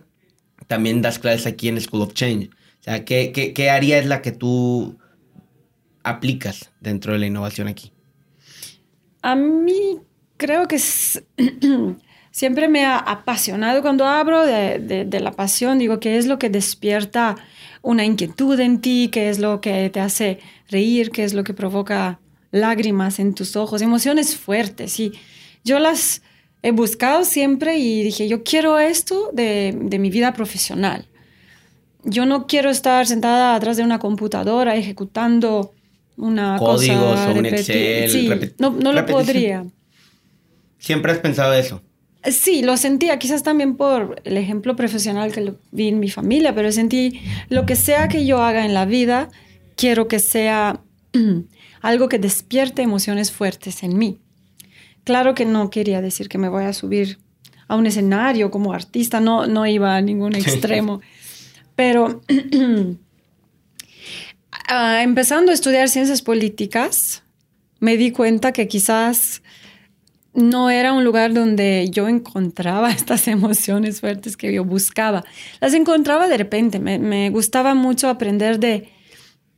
también 0.68 1.02
das 1.02 1.18
clases 1.18 1.44
aquí 1.44 1.66
en 1.66 1.80
School 1.80 2.02
of 2.02 2.14
Change. 2.14 2.50
O 2.78 2.82
sea, 2.84 3.04
¿qué, 3.04 3.32
qué, 3.32 3.68
área 3.68 3.98
es 3.98 4.06
la 4.06 4.22
que 4.22 4.30
tú 4.30 4.96
aplicas 6.04 6.70
dentro 6.78 7.12
de 7.12 7.18
la 7.18 7.26
innovación 7.26 7.66
aquí? 7.66 7.90
A 9.22 9.34
mí 9.34 9.98
creo 10.36 10.68
que 10.68 10.78
siempre 12.30 12.68
me 12.68 12.84
ha 12.84 12.98
apasionado 12.98 13.82
cuando 13.82 14.06
hablo 14.06 14.46
de, 14.46 15.04
de, 15.04 15.20
la 15.20 15.32
pasión, 15.32 15.80
digo, 15.80 15.98
¿qué 15.98 16.16
es 16.16 16.28
lo 16.28 16.38
que 16.38 16.48
despierta 16.48 17.34
una 17.82 18.04
inquietud 18.04 18.60
en 18.60 18.80
ti? 18.80 19.08
¿Qué 19.10 19.30
es 19.30 19.40
lo 19.40 19.60
que 19.60 19.90
te 19.90 19.98
hace 19.98 20.38
reír? 20.68 21.10
¿Qué 21.10 21.24
es 21.24 21.34
lo 21.34 21.42
que 21.42 21.54
provoca 21.54 22.20
lágrimas 22.52 23.18
en 23.18 23.34
tus 23.34 23.56
ojos? 23.56 23.82
Emociones 23.82 24.36
fuertes. 24.36 25.00
Y 25.00 25.12
yo 25.64 25.80
las 25.80 26.22
he 26.62 26.72
buscado 26.72 27.24
siempre 27.24 27.78
y 27.78 28.02
dije, 28.02 28.28
yo 28.28 28.42
quiero 28.44 28.78
esto 28.78 29.30
de, 29.32 29.76
de, 29.80 29.98
mi 29.98 30.10
vida 30.10 30.32
profesional. 30.32 31.06
Yo 32.04 32.26
no 32.26 32.46
quiero 32.46 32.70
estar 32.70 33.06
sentada 33.06 33.54
atrás 33.54 33.76
de 33.76 33.82
una 33.82 33.98
computadora 33.98 34.76
ejecutando 34.76 35.72
una 36.16 36.56
Códigos 36.58 36.98
cosa. 36.98 37.30
o 37.30 37.38
un 37.38 37.46
Excel. 37.46 38.10
Sí, 38.10 38.30
no, 38.58 38.70
no 38.70 38.92
lo 38.92 39.06
podría. 39.06 39.64
¿Siempre 40.78 41.12
has 41.12 41.18
pensado 41.18 41.52
eso? 41.54 41.82
Sí, 42.24 42.62
lo 42.62 42.76
sentía, 42.76 43.18
quizás 43.18 43.42
también 43.42 43.76
por 43.76 44.20
el 44.24 44.36
ejemplo 44.36 44.76
profesional 44.76 45.32
que 45.32 45.40
lo 45.40 45.56
vi 45.72 45.88
en 45.88 46.00
mi 46.00 46.10
familia, 46.10 46.54
pero 46.54 46.70
sentí 46.70 47.20
lo 47.48 47.64
que 47.64 47.76
sea 47.76 48.08
que 48.08 48.26
yo 48.26 48.42
haga 48.42 48.66
en 48.66 48.74
la 48.74 48.84
vida, 48.84 49.30
quiero 49.74 50.06
que 50.06 50.18
sea 50.18 50.80
algo 51.80 52.08
que 52.08 52.18
despierte 52.18 52.82
emociones 52.82 53.32
fuertes 53.32 53.82
en 53.82 53.96
mí. 53.96 54.18
Claro 55.10 55.34
que 55.34 55.44
no 55.44 55.70
quería 55.70 56.00
decir 56.00 56.28
que 56.28 56.38
me 56.38 56.48
voy 56.48 56.62
a 56.62 56.72
subir 56.72 57.18
a 57.66 57.74
un 57.74 57.84
escenario 57.84 58.52
como 58.52 58.72
artista, 58.72 59.18
no, 59.18 59.48
no 59.48 59.66
iba 59.66 59.96
a 59.96 60.00
ningún 60.00 60.36
extremo, 60.36 61.00
pero 61.74 62.22
ah, 64.68 65.02
empezando 65.02 65.50
a 65.50 65.54
estudiar 65.54 65.88
ciencias 65.88 66.22
políticas, 66.22 67.24
me 67.80 67.96
di 67.96 68.12
cuenta 68.12 68.52
que 68.52 68.68
quizás 68.68 69.42
no 70.32 70.70
era 70.70 70.92
un 70.92 71.02
lugar 71.02 71.34
donde 71.34 71.88
yo 71.90 72.06
encontraba 72.06 72.92
estas 72.92 73.26
emociones 73.26 73.98
fuertes 73.98 74.36
que 74.36 74.52
yo 74.52 74.64
buscaba. 74.64 75.24
Las 75.60 75.74
encontraba 75.74 76.28
de 76.28 76.36
repente, 76.36 76.78
me, 76.78 77.00
me 77.00 77.30
gustaba 77.30 77.74
mucho 77.74 78.08
aprender 78.08 78.60
de, 78.60 78.88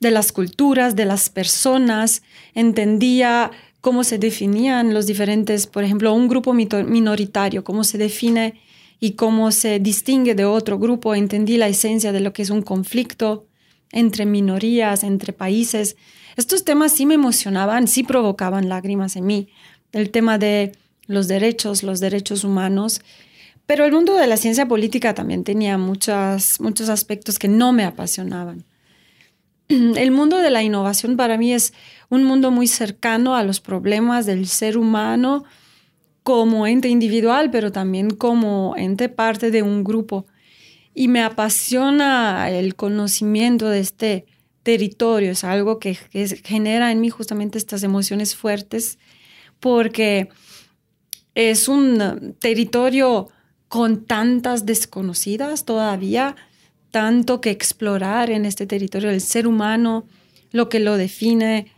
de 0.01 0.11
las 0.11 0.33
culturas, 0.33 0.97
de 0.97 1.05
las 1.05 1.29
personas, 1.29 2.23
entendía 2.55 3.51
cómo 3.83 4.05
se 4.05 4.17
definían 4.17 4.95
los 4.95 5.07
diferentes, 5.07 5.67
por 5.67 5.85
ejemplo, 5.85 6.15
un 6.15 6.29
grupo 6.29 6.55
minoritario, 6.55 7.65
cómo 7.65 7.83
se 7.85 7.99
define 7.99 8.55
y 9.01 9.13
cómo 9.13 9.51
se 9.51 9.81
distingue 9.81 10.35
de 10.37 10.45
otro 10.45 10.79
grupo. 10.79 11.17
Entendí 11.17 11.57
la 11.57 11.67
esencia 11.67 12.13
de 12.13 12.21
lo 12.21 12.33
que 12.33 12.43
es 12.43 12.51
un 12.51 12.63
conflicto 12.63 13.49
entre 13.91 14.25
minorías, 14.25 15.03
entre 15.03 15.33
países. 15.33 15.97
Estos 16.37 16.65
temas 16.65 16.93
sí 16.93 17.07
me 17.07 17.15
emocionaban, 17.15 17.89
sí 17.89 18.05
provocaban 18.05 18.69
lágrimas 18.69 19.17
en 19.17 19.27
mí. 19.27 19.49
El 19.91 20.11
tema 20.11 20.39
de 20.39 20.73
los 21.09 21.27
derechos, 21.27 21.83
los 21.83 21.99
derechos 21.99 22.45
humanos. 22.45 23.03
Pero 23.67 23.85
el 23.85 23.91
mundo 23.91 24.15
de 24.15 24.29
la 24.29 24.37
ciencia 24.37 24.69
política 24.69 25.13
también 25.13 25.43
tenía 25.43 25.77
muchas, 25.77 26.61
muchos 26.61 26.89
aspectos 26.89 27.41
que 27.41 27.49
no 27.49 27.73
me 27.73 27.85
apasionaban. 27.85 28.65
El 29.97 30.11
mundo 30.11 30.39
de 30.39 30.51
la 30.51 30.63
innovación 30.63 31.17
para 31.17 31.37
mí 31.39 31.53
es 31.53 31.73
un 32.09 32.25
mundo 32.25 32.51
muy 32.51 32.67
cercano 32.67 33.37
a 33.37 33.45
los 33.45 33.61
problemas 33.61 34.27
del 34.27 34.47
ser 34.47 34.77
humano 34.77 35.45
como 36.23 36.67
ente 36.67 36.89
individual, 36.89 37.51
pero 37.51 37.73
también 37.73 38.11
como 38.11 38.75
ente 38.77 39.09
parte 39.09 39.51
de 39.51 39.63
un 39.63 39.83
grupo. 39.83 40.27
Y 40.95 41.09
me 41.09 41.23
apasiona 41.23 42.51
el 42.51 42.77
conocimiento 42.77 43.69
de 43.69 43.81
este 43.81 44.27
territorio, 44.63 45.33
es 45.33 45.43
algo 45.43 45.79
que, 45.79 45.95
genera 46.45 46.93
en 46.93 47.01
mí 47.01 47.11
justamente 47.11 47.59
estas 47.59 47.83
emociones 47.83 48.37
fuertes, 48.37 48.99
porque 49.59 50.29
es 51.35 51.67
un 51.69 52.37
territorio 52.39 53.29
con 53.69 54.05
tantas 54.05 54.67
desconocidas 54.67 55.65
todavía, 55.65 56.37
tanto 56.93 57.41
que 57.41 57.51
explorar 57.51 58.31
en 58.31 58.45
este 58.45 58.67
territorio 58.67 59.09
del 59.09 59.21
ser 59.21 59.49
humano, 59.49 60.07
lo 60.53 60.69
que 60.69 60.79
lo 60.79 60.97
define, 60.97 61.73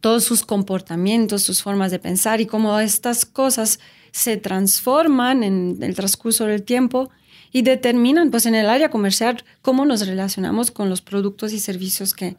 todos 0.00 0.24
sus 0.24 0.44
comportamientos, 0.44 1.42
sus 1.42 1.62
formas 1.62 1.92
de 1.92 2.00
pensar 2.00 2.40
y 2.40 2.46
cómo 2.46 2.76
estas 2.80 3.24
cosas 3.24 3.78
se 4.10 4.36
transforman 4.38 5.44
en 5.44 5.78
el 5.80 5.94
transcurso 5.94 6.46
del 6.46 6.64
tiempo 6.64 7.10
y 7.52 7.62
determinan 7.62 8.30
pues 8.30 8.46
en 8.46 8.54
el 8.54 8.68
área 8.68 8.90
comercial 8.90 9.44
cómo 9.60 9.84
nos 9.84 10.06
relacionamos 10.06 10.70
con 10.70 10.88
los 10.88 11.02
productos 11.02 11.52
y 11.52 11.60
servicios 11.60 12.14
que 12.14 12.36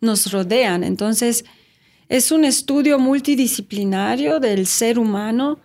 nos 0.00 0.32
rodean. 0.32 0.82
Entonces, 0.82 1.44
es 2.08 2.32
un 2.32 2.44
estudio 2.44 2.98
multidisciplinario 2.98 4.40
del 4.40 4.66
ser 4.66 4.98
humano 4.98 5.60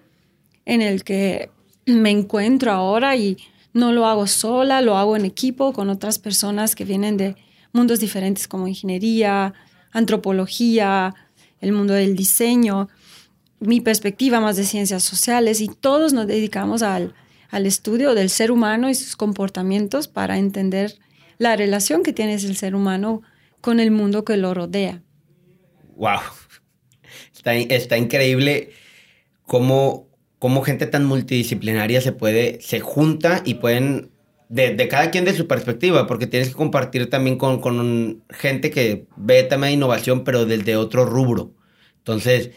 en 0.66 0.82
el 0.82 1.04
que 1.04 1.50
me 1.86 2.12
encuentro 2.12 2.72
ahora 2.72 3.16
y 3.16 3.38
no 3.74 3.92
lo 3.92 4.06
hago 4.06 4.28
sola, 4.28 4.82
lo 4.82 4.98
hago 4.98 5.16
en 5.16 5.26
equipo 5.26 5.74
con 5.74 5.90
otras 5.90 6.20
personas 6.20 6.76
que 6.76 6.86
vienen 6.86 7.18
de 7.18 7.36
mundos 7.74 8.00
diferentes 8.00 8.48
como 8.48 8.68
ingeniería, 8.68 9.54
antropología, 9.92 11.14
el 11.60 11.72
mundo 11.72 11.94
del 11.94 12.16
diseño, 12.16 12.90
mi 13.60 13.80
perspectiva 13.80 14.40
más 14.40 14.58
de 14.58 14.64
ciencias 14.64 15.04
sociales 15.04 15.62
y 15.62 15.68
todos 15.68 16.14
nos 16.14 16.28
dedicamos 16.28 16.82
al, 16.82 17.14
al 17.50 17.66
estudio 17.66 18.16
del 18.16 18.30
ser 18.30 18.52
humano 18.52 18.90
y 18.90 18.96
sus 18.96 19.16
comportamientos 19.16 20.08
para 20.08 20.38
entender 20.38 20.98
la 21.38 21.56
relación 21.56 22.04
que 22.04 22.14
tiene 22.14 22.36
el 22.36 22.56
ser 22.56 22.76
humano 22.76 23.22
con 23.62 23.80
el 23.80 23.92
mundo 23.92 24.26
que 24.26 24.38
lo 24.38 24.54
rodea. 24.54 25.02
¡Wow! 25.96 26.20
Está, 27.34 27.54
está 27.54 27.98
increíble 27.98 28.72
cómo, 29.46 30.08
cómo 30.42 30.64
gente 30.64 30.88
tan 30.88 31.06
multidisciplinaria 31.06 32.02
se 32.02 32.14
puede, 32.14 32.60
se 32.62 32.80
junta 32.80 33.44
y 33.46 33.54
pueden 33.54 34.10
de, 34.50 34.88
cada 34.88 35.12
quien 35.12 35.24
de 35.24 35.36
su 35.36 35.46
perspectiva, 35.46 36.08
porque 36.08 36.26
tienes 36.26 36.50
que 36.50 36.56
compartir 36.56 37.12
también 37.12 37.38
con, 37.38 38.24
gente 38.32 38.72
que 38.72 39.06
ve 39.18 39.44
de 39.44 39.72
innovación, 39.72 40.24
pero 40.24 40.48
desde 40.48 40.78
otro 40.78 41.06
rubro. 41.06 41.54
Entonces, 42.00 42.50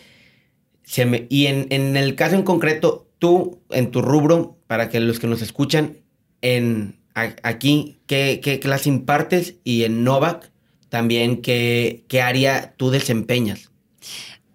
y 1.28 1.44
en, 1.44 1.66
en, 1.68 1.98
el 1.98 2.14
caso 2.14 2.36
en 2.36 2.42
concreto, 2.42 3.06
tú, 3.18 3.60
en 3.68 3.90
tu 3.90 4.00
rubro, 4.00 4.56
para 4.66 4.88
que 4.88 4.98
los 4.98 5.20
que 5.20 5.26
nos 5.26 5.42
escuchan, 5.42 5.98
en 6.40 6.98
aquí, 7.14 8.00
¿qué, 8.06 8.40
qué 8.42 8.60
clase 8.60 8.88
impartes? 8.88 9.56
Y 9.62 9.84
en 9.84 10.04
Novak, 10.04 10.50
también, 10.88 11.42
¿qué, 11.42 12.06
¿qué 12.08 12.22
área 12.22 12.72
tú 12.78 12.88
desempeñas? 12.88 13.72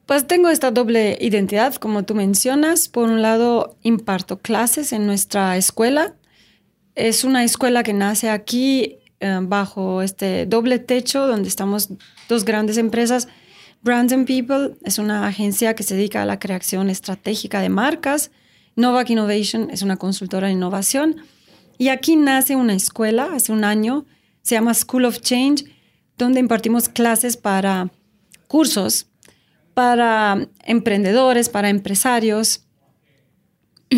Pues 0.10 0.26
tengo 0.26 0.50
esta 0.50 0.72
doble 0.72 1.20
identidad, 1.22 1.76
como 1.76 2.02
tú 2.02 2.16
mencionas. 2.16 2.90
Por 2.90 3.08
un 3.08 3.22
lado, 3.22 3.78
imparto 3.84 4.40
clases 4.40 4.92
en 4.92 5.06
nuestra 5.06 5.56
escuela 5.56 6.16
es 6.96 7.24
una 7.24 7.44
escuela 7.44 7.84
que 7.84 7.94
nace 7.94 8.32
aquí 8.32 8.98
eh, 9.20 9.40
bajo 9.44 10.02
este 10.02 10.48
doble 10.48 10.80
techo 10.80 11.28
donde 11.28 11.48
estamos 11.48 11.90
dos 12.28 12.44
grandes 12.44 12.78
empresas. 12.78 13.28
Brands 13.84 14.12
and 14.12 14.26
People 14.26 14.78
es 14.84 14.98
una 14.98 15.28
agencia 15.28 15.76
que 15.76 15.84
se 15.84 15.94
dedica 15.94 16.24
a 16.24 16.26
la 16.26 16.40
creación 16.40 16.90
estratégica 16.90 17.62
de 17.62 17.70
marcas. 17.70 18.32
Novak 18.76 19.12
Innovation 19.12 19.70
es 19.70 19.84
una 19.84 19.98
consultora 19.98 20.48
de 20.48 20.54
innovación. 20.54 21.18
Y 21.78 21.90
aquí 21.90 22.16
nace 22.16 22.56
una 22.56 22.74
escuela 22.74 23.30
hace 23.36 23.52
un 23.52 23.64
año, 23.64 24.08
se 24.42 24.56
llama 24.56 24.74
School 24.74 25.06
of 25.06 25.20
Change, 25.22 25.66
donde 26.18 26.40
impartimos 26.40 26.90
clases 26.90 27.38
para 27.38 27.92
cursos 28.48 29.09
para 29.80 30.50
emprendedores, 30.66 31.48
para 31.48 31.70
empresarios. 31.70 32.66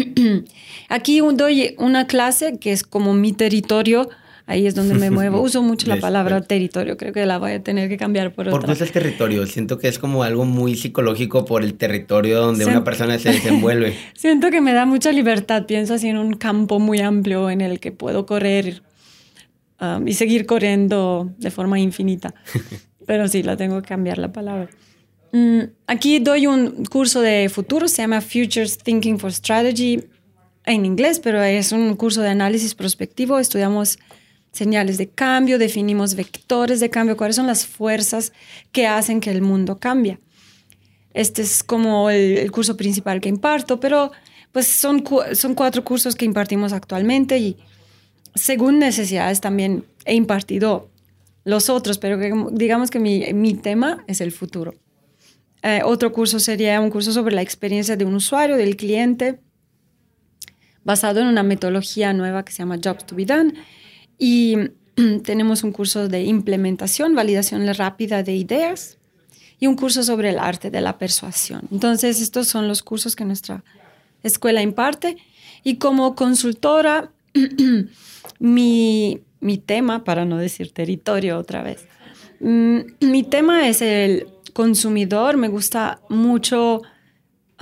Aquí 0.89 1.21
doy 1.33 1.73
una 1.79 2.05
clase 2.05 2.59
que 2.59 2.71
es 2.71 2.83
como 2.83 3.15
mi 3.15 3.33
territorio 3.33 4.07
ahí 4.45 4.67
es 4.67 4.75
donde 4.75 4.93
me 4.93 5.09
muevo. 5.09 5.41
Uso 5.41 5.63
mucho 5.63 5.87
la 5.87 5.97
palabra 5.97 6.39
territorio, 6.41 6.97
creo 6.97 7.13
que 7.13 7.25
la 7.25 7.39
voy 7.39 7.53
a 7.53 7.63
tener 7.63 7.89
que 7.89 7.97
cambiar 7.97 8.31
por 8.31 8.47
otra. 8.47 8.59
¿Por 8.59 8.67
qué 8.67 8.73
usas 8.73 8.91
territorio? 8.91 9.47
Siento 9.47 9.79
que 9.79 9.87
es 9.87 9.97
como 9.97 10.21
algo 10.21 10.45
muy 10.45 10.75
psicológico 10.75 11.45
por 11.45 11.63
el 11.63 11.73
territorio 11.73 12.39
donde 12.41 12.63
una 12.65 12.83
persona 12.83 13.17
se 13.17 13.29
desenvuelve. 13.33 13.97
Siento 14.13 14.51
que 14.51 14.61
me 14.61 14.73
da 14.73 14.85
mucha 14.85 15.11
libertad, 15.11 15.65
pienso 15.65 15.95
así 15.95 16.09
en 16.09 16.19
un 16.19 16.35
campo 16.35 16.77
muy 16.77 16.99
amplio 16.99 17.49
en 17.49 17.61
el 17.61 17.79
que 17.79 17.91
puedo 17.91 18.27
correr 18.27 18.83
um, 19.79 20.07
y 20.07 20.13
seguir 20.13 20.45
corriendo 20.45 21.33
de 21.39 21.49
forma 21.49 21.79
infinita. 21.79 22.35
Pero 23.07 23.27
sí, 23.27 23.41
la 23.41 23.57
tengo 23.57 23.81
que 23.81 23.87
cambiar 23.87 24.19
la 24.19 24.31
palabra. 24.31 24.69
Mm, 25.31 25.61
aquí 25.87 26.19
doy 26.19 26.47
un 26.47 26.85
curso 26.85 27.21
de 27.21 27.49
futuro, 27.49 27.87
se 27.87 28.01
llama 28.01 28.21
Futures 28.21 28.77
Thinking 28.77 29.19
for 29.19 29.31
Strategy 29.31 30.03
en 30.65 30.85
inglés, 30.85 31.19
pero 31.19 31.41
es 31.41 31.71
un 31.71 31.95
curso 31.95 32.21
de 32.21 32.29
análisis 32.29 32.75
prospectivo. 32.75 33.39
Estudiamos 33.39 33.97
señales 34.51 34.97
de 34.97 35.09
cambio, 35.09 35.57
definimos 35.57 36.15
vectores 36.15 36.79
de 36.79 36.89
cambio, 36.89 37.17
cuáles 37.17 37.35
son 37.35 37.47
las 37.47 37.65
fuerzas 37.65 38.33
que 38.71 38.87
hacen 38.87 39.21
que 39.21 39.31
el 39.31 39.41
mundo 39.41 39.79
cambie. 39.79 40.19
Este 41.13 41.41
es 41.41 41.63
como 41.63 42.09
el, 42.09 42.49
curso 42.51 42.77
principal 42.77 43.21
que 43.21 43.29
imparto, 43.29 43.79
pero 43.79 44.11
pues 44.51 44.67
son, 44.67 45.03
son 45.33 45.55
cuatro 45.55 45.83
cursos 45.83 46.15
que 46.15 46.25
impartimos 46.25 46.73
actualmente 46.73 47.37
y 47.37 47.57
según 48.35 48.79
necesidades 48.79 49.41
también 49.41 49.85
he 50.05 50.13
impartido 50.13 50.89
los 51.43 51.69
otros, 51.69 51.97
pero 51.97 52.17
digamos 52.51 52.89
que 52.91 52.99
mi, 52.99 53.53
tema 53.55 54.03
es 54.07 54.21
el 54.21 54.31
futuro. 54.31 54.73
Eh, 55.63 55.81
otro 55.83 56.11
curso 56.11 56.39
sería 56.39 56.79
un 56.81 56.89
curso 56.89 57.11
sobre 57.11 57.35
la 57.35 57.41
experiencia 57.41 57.95
de 57.95 58.05
un 58.05 58.15
usuario, 58.15 58.57
del 58.57 58.75
cliente, 58.75 59.39
basado 60.83 61.19
en 61.19 61.27
una 61.27 61.43
metodología 61.43 62.13
nueva 62.13 62.43
que 62.43 62.51
se 62.51 62.59
llama 62.59 62.79
Jobs 62.83 63.05
to 63.05 63.15
be 63.15 63.25
Done 63.25 63.53
y 64.17 64.57
tenemos 65.23 65.63
un 65.63 65.71
curso 65.71 66.07
de 66.07 66.23
implementación, 66.23 67.15
validación 67.15 67.71
rápida 67.73 68.23
de 68.23 68.35
ideas 68.35 68.97
y 69.59 69.67
un 69.67 69.75
curso 69.75 70.03
sobre 70.03 70.29
el 70.29 70.39
arte 70.39 70.71
de 70.71 70.81
la 70.81 70.97
persuasión. 70.97 71.61
Entonces, 71.71 72.19
estos 72.21 72.47
son 72.47 72.67
los 72.67 72.81
cursos 72.81 73.15
que 73.15 73.25
nuestra 73.25 73.63
escuela 74.23 74.61
imparte. 74.61 75.17
Y 75.63 75.75
como 75.75 76.15
consultora, 76.15 77.11
mi, 78.39 79.21
tema, 79.65 80.03
para 80.03 80.25
no 80.25 80.37
decir 80.37 80.71
territorio 80.71 81.37
otra 81.37 81.61
vez, 81.61 81.85
mm, 82.39 82.79
mi 83.01 83.21
tema 83.21 83.67
es 83.67 83.83
el 83.83 84.27
consumidor. 84.53 85.37
Me 85.37 85.47
gusta 85.47 86.01
mucho 86.09 86.81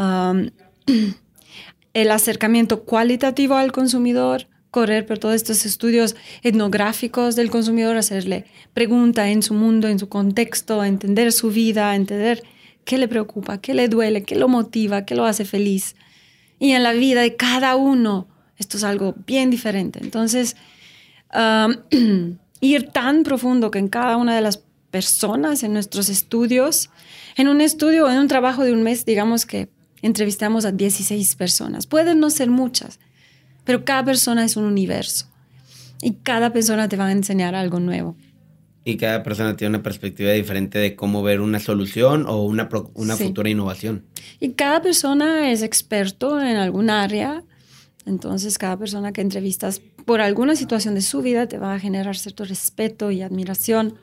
el 1.94 2.12
acercamiento 2.12 2.84
cualitativo 2.84 3.56
al 3.56 3.72
consumidor 3.72 4.48
correr 4.72 5.06
por 5.06 5.18
todos 5.18 5.36
estos 5.36 5.66
estudios 5.66 6.16
etnográficos 6.44 7.36
del 7.36 7.50
consumidor, 7.50 7.98
hacerle 7.98 8.46
pregunta 8.74 9.30
en 9.30 9.42
su 9.42 9.54
mundo, 9.54 9.88
en 9.88 10.00
su 10.00 10.10
contexto, 10.10 10.84
entender 10.84 11.32
su 11.32 11.50
vida, 11.50 11.96
entender 11.96 12.44
qué 12.86 12.98
le 12.98 13.08
preocupa, 13.08 13.60
qué 13.60 13.74
le 13.74 13.88
duele, 13.88 14.24
qué 14.24 14.36
lo 14.36 14.48
motiva, 14.48 15.06
qué 15.06 15.16
lo 15.16 15.26
hace 15.26 15.46
feliz. 15.46 15.96
Y 16.60 16.72
en 16.72 16.84
la 16.84 16.94
vida 16.94 17.22
de 17.22 17.36
cada 17.36 17.76
uno, 17.76 18.28
esto 18.58 18.78
es 18.78 18.84
algo 18.84 19.16
bien 19.26 19.50
diferente. 19.50 20.00
Entonces, 20.02 20.56
ir 22.62 22.90
tan 22.92 23.24
profundo 23.24 23.72
que 23.72 23.80
en 23.80 23.88
cada 23.88 24.18
una 24.18 24.36
de 24.36 24.42
las 24.42 24.64
personas, 24.92 25.64
en 25.64 25.74
nuestros 25.74 26.10
estudios, 26.10 26.90
en 27.36 27.48
un 27.48 27.62
estudio 27.62 28.10
en 28.10 28.18
un 28.18 28.28
trabajo 28.28 28.64
de 28.64 28.74
un 28.74 28.84
mes, 28.84 29.06
digamos 29.06 29.46
que 29.46 29.70
entrevistamos 30.02 30.66
a 30.66 30.72
16 30.72 31.36
personas. 31.36 31.88
Pueden 31.88 32.20
no 32.20 32.30
ser 32.30 32.50
muchas, 32.50 33.00
pero 33.64 33.86
cada 33.86 34.04
persona 34.04 34.46
es 34.46 34.56
un 34.58 34.66
universo 34.66 35.28
y 36.02 36.14
cada 36.14 36.52
persona 36.52 36.88
te 36.90 36.98
va 36.98 37.08
a 37.08 37.12
enseñar 37.12 37.56
algo 37.56 37.80
nuevo. 37.80 38.16
Y 38.86 38.98
cada 38.98 39.24
persona 39.24 39.56
tiene 39.56 39.76
una 39.76 39.84
perspectiva 39.84 40.32
diferente 40.32 40.80
de 40.80 40.96
cómo 40.96 41.22
ver 41.22 41.42
una 41.42 41.60
solución 41.60 42.26
o 42.28 42.44
una, 42.44 42.70
una 42.94 43.16
futura 43.18 43.50
innovación. 43.50 44.06
Y 44.40 44.54
cada 44.54 44.82
persona 44.82 45.52
es 45.52 45.62
experto 45.62 46.42
en 46.42 46.56
algún 46.56 46.90
área. 46.90 47.44
Entonces, 48.06 48.58
cada 48.58 48.78
persona 48.78 49.12
que 49.12 49.22
entrevistas 49.22 49.82
por 50.06 50.22
alguna 50.22 50.56
situación 50.56 50.96
de 50.96 51.02
su 51.02 51.22
vida 51.22 51.48
te 51.48 51.60
va 51.60 51.76
a 51.76 51.80
generar 51.80 52.18
cierto 52.18 52.46
respeto 52.46 53.12
y 53.12 53.22
admiración. 53.22 53.96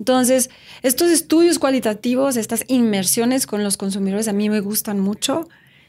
Entonces, 0.00 0.48
estos 0.82 1.10
estudios 1.10 1.58
cualitativos, 1.58 2.36
estas 2.38 2.64
inmersiones 2.68 3.46
con 3.46 3.62
los 3.62 3.76
consumidores 3.76 4.28
a 4.28 4.32
mí 4.32 4.48
me 4.48 4.60
gustan 4.60 4.98
mucho 4.98 5.46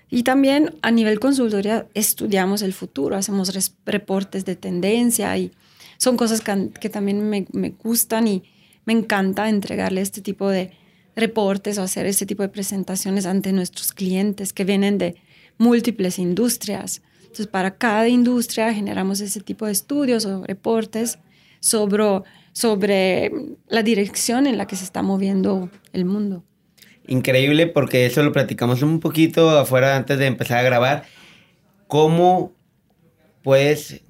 y 0.10 0.24
también 0.24 0.76
a 0.82 0.92
nivel 0.92 1.22
consultoría 1.22 1.88
estudiamos 1.94 2.62
el 2.62 2.74
futuro, 2.74 3.16
hacemos 3.16 3.72
reportes 3.86 4.44
de 4.44 4.58
tendencia 4.58 5.36
y 5.38 5.52
son 5.98 6.18
cosas 6.18 6.42
que, 6.42 6.90
también 6.90 7.30
me, 7.30 7.48
me, 7.54 7.70
gustan 7.70 8.28
y 8.28 8.44
me 8.84 8.92
encanta 8.92 9.48
entregarle 9.48 10.02
este 10.02 10.20
tipo 10.20 10.50
de 10.50 10.72
reportes 11.16 11.78
o 11.78 11.84
hacer 11.84 12.06
este 12.06 12.26
tipo 12.26 12.44
de 12.44 12.50
presentaciones 12.50 13.26
ante 13.26 13.54
nuestros 13.54 13.94
clientes 13.94 14.52
que 14.52 14.66
vienen 14.66 14.98
de 14.98 15.16
múltiples 15.58 16.20
industrias. 16.20 17.02
Entonces, 17.22 17.48
para 17.48 17.78
cada 17.78 18.10
industria 18.10 18.74
generamos 18.74 19.22
ese 19.22 19.40
tipo 19.40 19.66
de 19.66 19.72
estudios 19.72 20.26
o 20.26 20.44
reportes 20.44 21.18
sobre, 21.62 22.04
sobre 22.54 23.32
la 23.68 23.84
dirección 23.84 24.48
en 24.48 24.58
la 24.58 24.68
que 24.68 24.76
se 24.76 24.84
está 24.84 25.02
moviendo 25.02 25.70
el 25.94 26.06
mundo 26.06 26.44
increíble 27.08 27.68
porque 27.68 28.06
eso 28.06 28.24
lo 28.24 28.32
platicamos 28.32 28.82
un 28.82 29.00
poquito 29.00 29.58
afuera 29.58 29.96
antes 29.96 30.18
de 30.18 30.28
empezar 30.28 30.60
a 30.60 30.64
grabar. 30.64 31.04
¿Cómo 31.88 32.54
puedes 33.44 34.02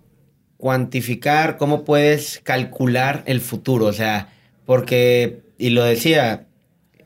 cuantificar, 0.58 1.58
cómo 1.58 1.84
puedes 1.84 2.40
calcular 2.44 3.24
el 3.26 3.42
futuro? 3.42 3.88
O 3.88 3.94
sea, 3.94 4.30
porque, 4.66 5.42
y 5.58 5.72
lo 5.72 5.84
decía, 5.84 6.48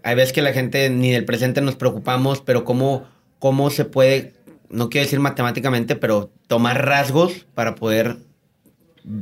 hay 0.04 0.16
veces 0.16 0.34
que 0.34 0.42
la 0.42 0.54
gente 0.54 0.90
ni 0.90 1.12
del 1.12 1.26
presente 1.26 1.62
nos 1.62 1.76
preocupamos, 1.76 2.42
pero 2.42 2.66
cómo, 2.66 3.08
cómo 3.40 3.70
se 3.70 3.86
puede, 3.86 4.34
no 4.70 4.90
quiero 4.90 5.06
decir 5.06 5.20
matemáticamente, 5.20 5.96
pero 5.96 6.32
tomar 6.48 6.86
rasgos 6.86 7.46
para 7.54 7.76
poder 7.76 8.18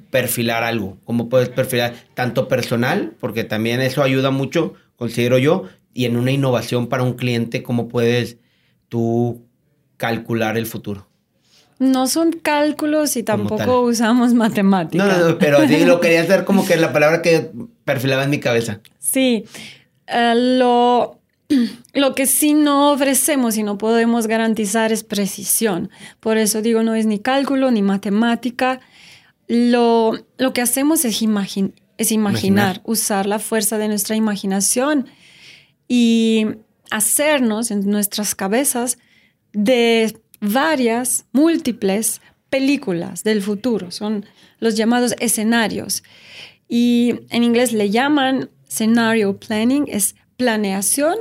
perfilar 0.09 0.63
algo. 0.63 0.97
¿Cómo 1.05 1.29
puedes 1.29 1.49
perfilar 1.49 1.93
tanto 2.13 2.47
personal? 2.47 3.13
Porque 3.19 3.43
también 3.43 3.81
eso 3.81 4.03
ayuda 4.03 4.31
mucho, 4.31 4.73
considero 4.95 5.37
yo, 5.37 5.63
y 5.93 6.05
en 6.05 6.17
una 6.17 6.31
innovación 6.31 6.87
para 6.87 7.03
un 7.03 7.13
cliente, 7.13 7.63
¿cómo 7.63 7.87
puedes 7.87 8.37
tú 8.89 9.45
calcular 9.97 10.57
el 10.57 10.65
futuro? 10.65 11.07
No 11.79 12.07
son 12.07 12.31
cálculos 12.31 13.17
y 13.17 13.23
tampoco 13.23 13.81
usamos 13.81 14.33
matemáticas. 14.33 15.05
No, 15.05 15.29
no, 15.29 15.37
pero 15.37 15.67
sí 15.67 15.85
lo 15.85 15.99
quería 15.99 16.21
hacer 16.21 16.45
como 16.45 16.65
que 16.65 16.77
la 16.77 16.93
palabra 16.93 17.21
que 17.21 17.51
perfilaba 17.83 18.23
en 18.23 18.29
mi 18.29 18.39
cabeza. 18.39 18.79
Sí, 18.99 19.45
eh, 20.07 20.33
lo, 20.35 21.19
lo 21.93 22.15
que 22.15 22.25
sí 22.25 22.53
no 22.53 22.91
ofrecemos 22.91 23.57
y 23.57 23.63
no 23.63 23.77
podemos 23.77 24.27
garantizar 24.27 24.91
es 24.91 25.03
precisión. 25.03 25.89
Por 26.19 26.37
eso 26.37 26.61
digo, 26.61 26.83
no 26.83 26.95
es 26.95 27.05
ni 27.05 27.19
cálculo 27.19 27.71
ni 27.71 27.81
matemática. 27.81 28.79
Lo, 29.47 30.17
lo 30.37 30.53
que 30.53 30.61
hacemos 30.61 31.05
es, 31.05 31.21
es 31.97 32.11
imaginar, 32.11 32.81
usar 32.85 33.25
la 33.25 33.39
fuerza 33.39 33.77
de 33.77 33.87
nuestra 33.87 34.15
imaginación 34.15 35.07
y 35.87 36.47
hacernos 36.89 37.71
en 37.71 37.89
nuestras 37.89 38.35
cabezas 38.35 38.97
de 39.51 40.17
varias, 40.39 41.25
múltiples 41.31 42.21
películas 42.49 43.23
del 43.23 43.41
futuro. 43.41 43.91
Son 43.91 44.25
los 44.59 44.75
llamados 44.75 45.15
escenarios. 45.19 46.03
Y 46.67 47.15
en 47.29 47.43
inglés 47.43 47.73
le 47.73 47.89
llaman 47.89 48.49
scenario 48.67 49.37
planning, 49.37 49.85
es 49.87 50.15
planeación, 50.37 51.15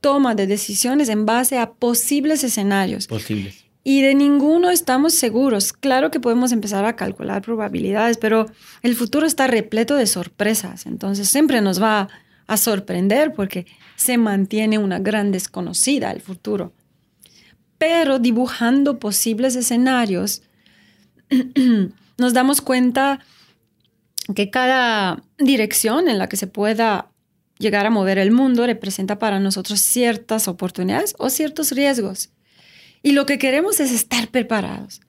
toma 0.00 0.34
de 0.34 0.46
decisiones 0.46 1.08
en 1.08 1.26
base 1.26 1.58
a 1.58 1.72
posibles 1.72 2.44
escenarios. 2.44 3.06
Posibles. 3.06 3.61
Y 3.84 4.02
de 4.02 4.14
ninguno 4.14 4.70
estamos 4.70 5.14
seguros. 5.14 5.72
Claro 5.72 6.10
que 6.10 6.20
podemos 6.20 6.52
empezar 6.52 6.84
a 6.84 6.94
calcular 6.94 7.42
probabilidades, 7.42 8.16
pero 8.16 8.46
el 8.82 8.94
futuro 8.94 9.26
está 9.26 9.46
repleto 9.48 9.96
de 9.96 10.06
sorpresas. 10.06 10.86
Entonces 10.86 11.28
siempre 11.28 11.60
nos 11.60 11.82
va 11.82 12.08
a 12.46 12.56
sorprender 12.56 13.32
porque 13.32 13.66
se 13.96 14.18
mantiene 14.18 14.78
una 14.78 14.98
gran 14.98 15.32
desconocida 15.32 16.12
el 16.12 16.20
futuro. 16.20 16.72
Pero 17.78 18.20
dibujando 18.20 19.00
posibles 19.00 19.56
escenarios, 19.56 20.42
nos 22.18 22.32
damos 22.32 22.60
cuenta 22.60 23.18
que 24.34 24.50
cada 24.50 25.24
dirección 25.38 26.08
en 26.08 26.18
la 26.18 26.28
que 26.28 26.36
se 26.36 26.46
pueda 26.46 27.10
llegar 27.58 27.86
a 27.86 27.90
mover 27.90 28.18
el 28.18 28.30
mundo 28.30 28.66
representa 28.66 29.18
para 29.18 29.40
nosotros 29.40 29.80
ciertas 29.80 30.46
oportunidades 30.46 31.14
o 31.18 31.30
ciertos 31.30 31.72
riesgos. 31.72 32.30
Y 33.02 33.12
lo 33.12 33.26
que 33.26 33.38
queremos 33.38 33.80
es 33.80 33.92
estar 33.92 34.28
preparados. 34.28 35.00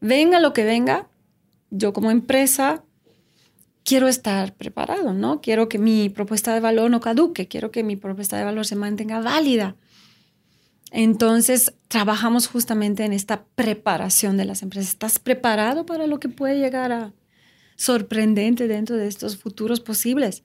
Venga 0.00 0.40
lo 0.40 0.52
que 0.52 0.64
venga, 0.64 1.08
yo 1.70 1.92
como 1.92 2.10
empresa 2.10 2.82
quiero 3.84 4.08
estar 4.08 4.54
preparado, 4.54 5.14
¿no? 5.14 5.40
Quiero 5.40 5.68
que 5.68 5.78
mi 5.78 6.08
propuesta 6.08 6.52
de 6.52 6.60
valor 6.60 6.90
no 6.90 7.00
caduque, 7.00 7.48
quiero 7.48 7.70
que 7.70 7.82
mi 7.82 7.96
propuesta 7.96 8.36
de 8.36 8.44
valor 8.44 8.66
se 8.66 8.76
mantenga 8.76 9.20
válida. 9.20 9.76
Entonces, 10.90 11.72
trabajamos 11.88 12.48
justamente 12.48 13.04
en 13.04 13.12
esta 13.12 13.44
preparación 13.54 14.36
de 14.36 14.44
las 14.44 14.62
empresas. 14.62 14.90
¿Estás 14.90 15.18
preparado 15.18 15.86
para 15.86 16.06
lo 16.06 16.20
que 16.20 16.28
puede 16.28 16.58
llegar 16.58 16.92
a 16.92 17.12
sorprendente 17.76 18.68
dentro 18.68 18.96
de 18.96 19.06
estos 19.06 19.36
futuros 19.36 19.80
posibles? 19.80 20.42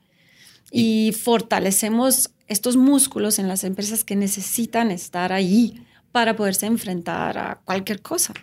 Y 0.71 1.11
fortalecemos 1.11 2.31
estos 2.47 2.77
músculos 2.77 3.39
en 3.39 3.47
las 3.47 3.63
empresas 3.63 4.03
que 4.03 4.15
necesitan 4.15 4.91
estar 4.91 5.31
ahí 5.31 5.81
para 6.13 6.35
poderse 6.37 6.67
enfrentar 6.67 7.37
a 7.37 7.59
cualquier 7.65 8.01
cosa. 8.01 8.33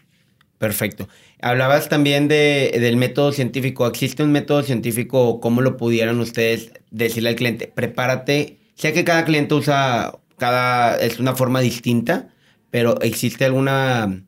Perfecto. 0.58 1.08
Hablabas 1.40 1.88
también 1.88 2.28
de, 2.28 2.76
del 2.78 2.98
método 2.98 3.32
científico. 3.32 3.86
¿Existe 3.86 4.22
un 4.22 4.32
método 4.32 4.62
científico? 4.62 5.40
¿Cómo 5.40 5.62
lo 5.62 5.78
pudieran 5.78 6.20
ustedes 6.20 6.72
decirle 6.90 7.30
al 7.30 7.36
cliente? 7.36 7.68
Prepárate. 7.68 8.58
Sé 8.74 8.92
que 8.92 9.04
cada 9.04 9.24
cliente 9.24 9.54
usa, 9.54 10.18
cada, 10.36 10.98
es 10.98 11.18
una 11.18 11.34
forma 11.34 11.60
distinta, 11.60 12.28
pero 12.70 13.00
¿existe 13.00 13.46
alguna 13.46 14.24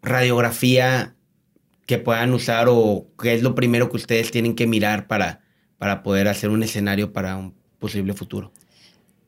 radiografía 0.00 1.14
que 1.86 1.98
puedan 1.98 2.32
usar 2.32 2.66
o 2.70 3.06
qué 3.22 3.34
es 3.34 3.42
lo 3.42 3.54
primero 3.54 3.90
que 3.90 3.98
ustedes 3.98 4.30
tienen 4.30 4.54
que 4.54 4.66
mirar 4.66 5.06
para, 5.06 5.42
para 5.76 6.02
poder 6.02 6.28
hacer 6.28 6.50
un 6.50 6.62
escenario 6.62 7.12
para 7.12 7.36
un 7.36 7.54
posible 7.78 8.14
futuro? 8.14 8.52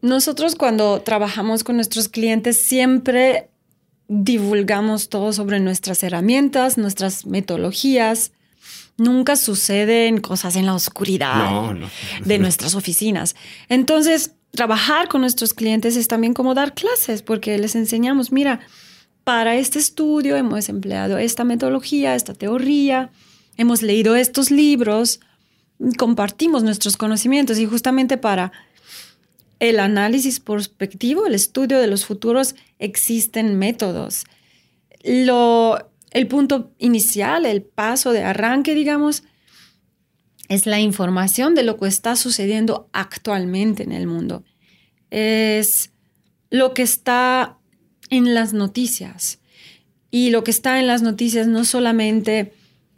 Nosotros 0.04 0.54
cuando 0.54 1.00
trabajamos 1.00 1.64
con 1.64 1.76
nuestros 1.76 2.10
clientes 2.10 2.60
siempre 2.60 3.48
divulgamos 4.06 5.08
todo 5.08 5.32
sobre 5.32 5.60
nuestras 5.60 6.02
herramientas, 6.02 6.76
nuestras 6.76 7.24
metodologías. 7.24 8.32
Nunca 8.98 9.34
suceden 9.36 10.20
cosas 10.20 10.56
en 10.56 10.66
la 10.66 10.74
oscuridad 10.74 11.72
de 12.22 12.38
nuestras 12.38 12.74
oficinas. 12.74 13.34
Entonces, 13.70 14.32
trabajar 14.50 15.08
con 15.08 15.22
nuestros 15.22 15.54
clientes 15.54 15.96
es 15.96 16.06
también 16.06 16.34
como 16.34 16.52
dar 16.52 16.74
clases, 16.74 17.22
porque 17.22 17.56
les 17.56 17.74
enseñamos, 17.74 18.30
mira, 18.30 18.60
para 19.24 19.56
este 19.56 19.78
estudio 19.78 20.36
hemos 20.36 20.68
empleado 20.68 21.16
esta 21.16 21.44
metodología, 21.44 22.14
esta 22.14 22.34
teoría, 22.34 23.10
hemos 23.56 23.80
leído 23.80 24.16
estos 24.16 24.50
libros, 24.50 25.20
compartimos 25.96 26.62
nuestros 26.62 26.98
conocimientos 26.98 27.58
y 27.58 27.64
justamente 27.64 28.18
para 28.18 28.52
el 29.64 29.80
análisis 29.80 30.40
prospectivo, 30.40 31.26
el 31.26 31.34
estudio 31.34 31.78
de 31.78 31.86
los 31.86 32.06
futuros, 32.06 32.54
existen 32.78 33.58
métodos. 33.58 34.24
Lo, 35.02 35.90
el 36.10 36.26
punto 36.28 36.72
inicial, 36.78 37.46
el 37.46 37.62
paso 37.62 38.12
de 38.12 38.22
arranque, 38.22 38.74
digamos, 38.74 39.24
es 40.48 40.66
la 40.66 40.80
información 40.80 41.54
de 41.54 41.62
lo 41.62 41.76
que 41.78 41.88
está 41.88 42.16
sucediendo 42.16 42.88
actualmente 42.92 43.82
en 43.82 43.92
el 43.92 44.06
mundo. 44.06 44.44
Es 45.10 45.92
lo 46.50 46.74
que 46.74 46.82
está 46.82 47.58
en 48.10 48.34
las 48.34 48.52
noticias. 48.52 49.40
Y 50.10 50.30
lo 50.30 50.44
que 50.44 50.50
está 50.50 50.78
en 50.78 50.86
las 50.86 51.02
noticias 51.02 51.46
no 51.46 51.64
solamente 51.64 52.52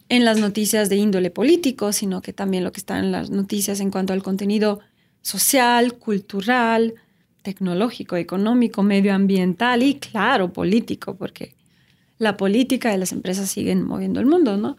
en 0.09 0.25
las 0.25 0.39
noticias 0.39 0.89
de 0.89 0.97
índole 0.97 1.31
político, 1.31 1.93
sino 1.93 2.23
que 2.23 2.33
también 2.33 2.65
lo 2.65 2.73
que 2.73 2.81
está 2.81 2.99
en 2.99 3.11
las 3.13 3.31
noticias 3.31 3.81
en 3.81 3.91
cuanto 3.91 4.13
al 4.13 4.23
contenido 4.23 4.81
social, 5.27 5.95
cultural, 5.95 6.95
tecnológico, 7.43 8.17
económico, 8.17 8.85
medioambiental 8.85 9.83
y, 9.83 9.97
claro, 9.97 10.53
político, 10.53 11.17
porque 11.17 11.57
la 12.17 12.37
política 12.37 12.95
y 12.95 12.97
las 12.97 13.11
empresas 13.11 13.51
siguen 13.51 13.83
moviendo 13.83 14.21
el 14.21 14.27
mundo, 14.27 14.57
¿no? 14.57 14.77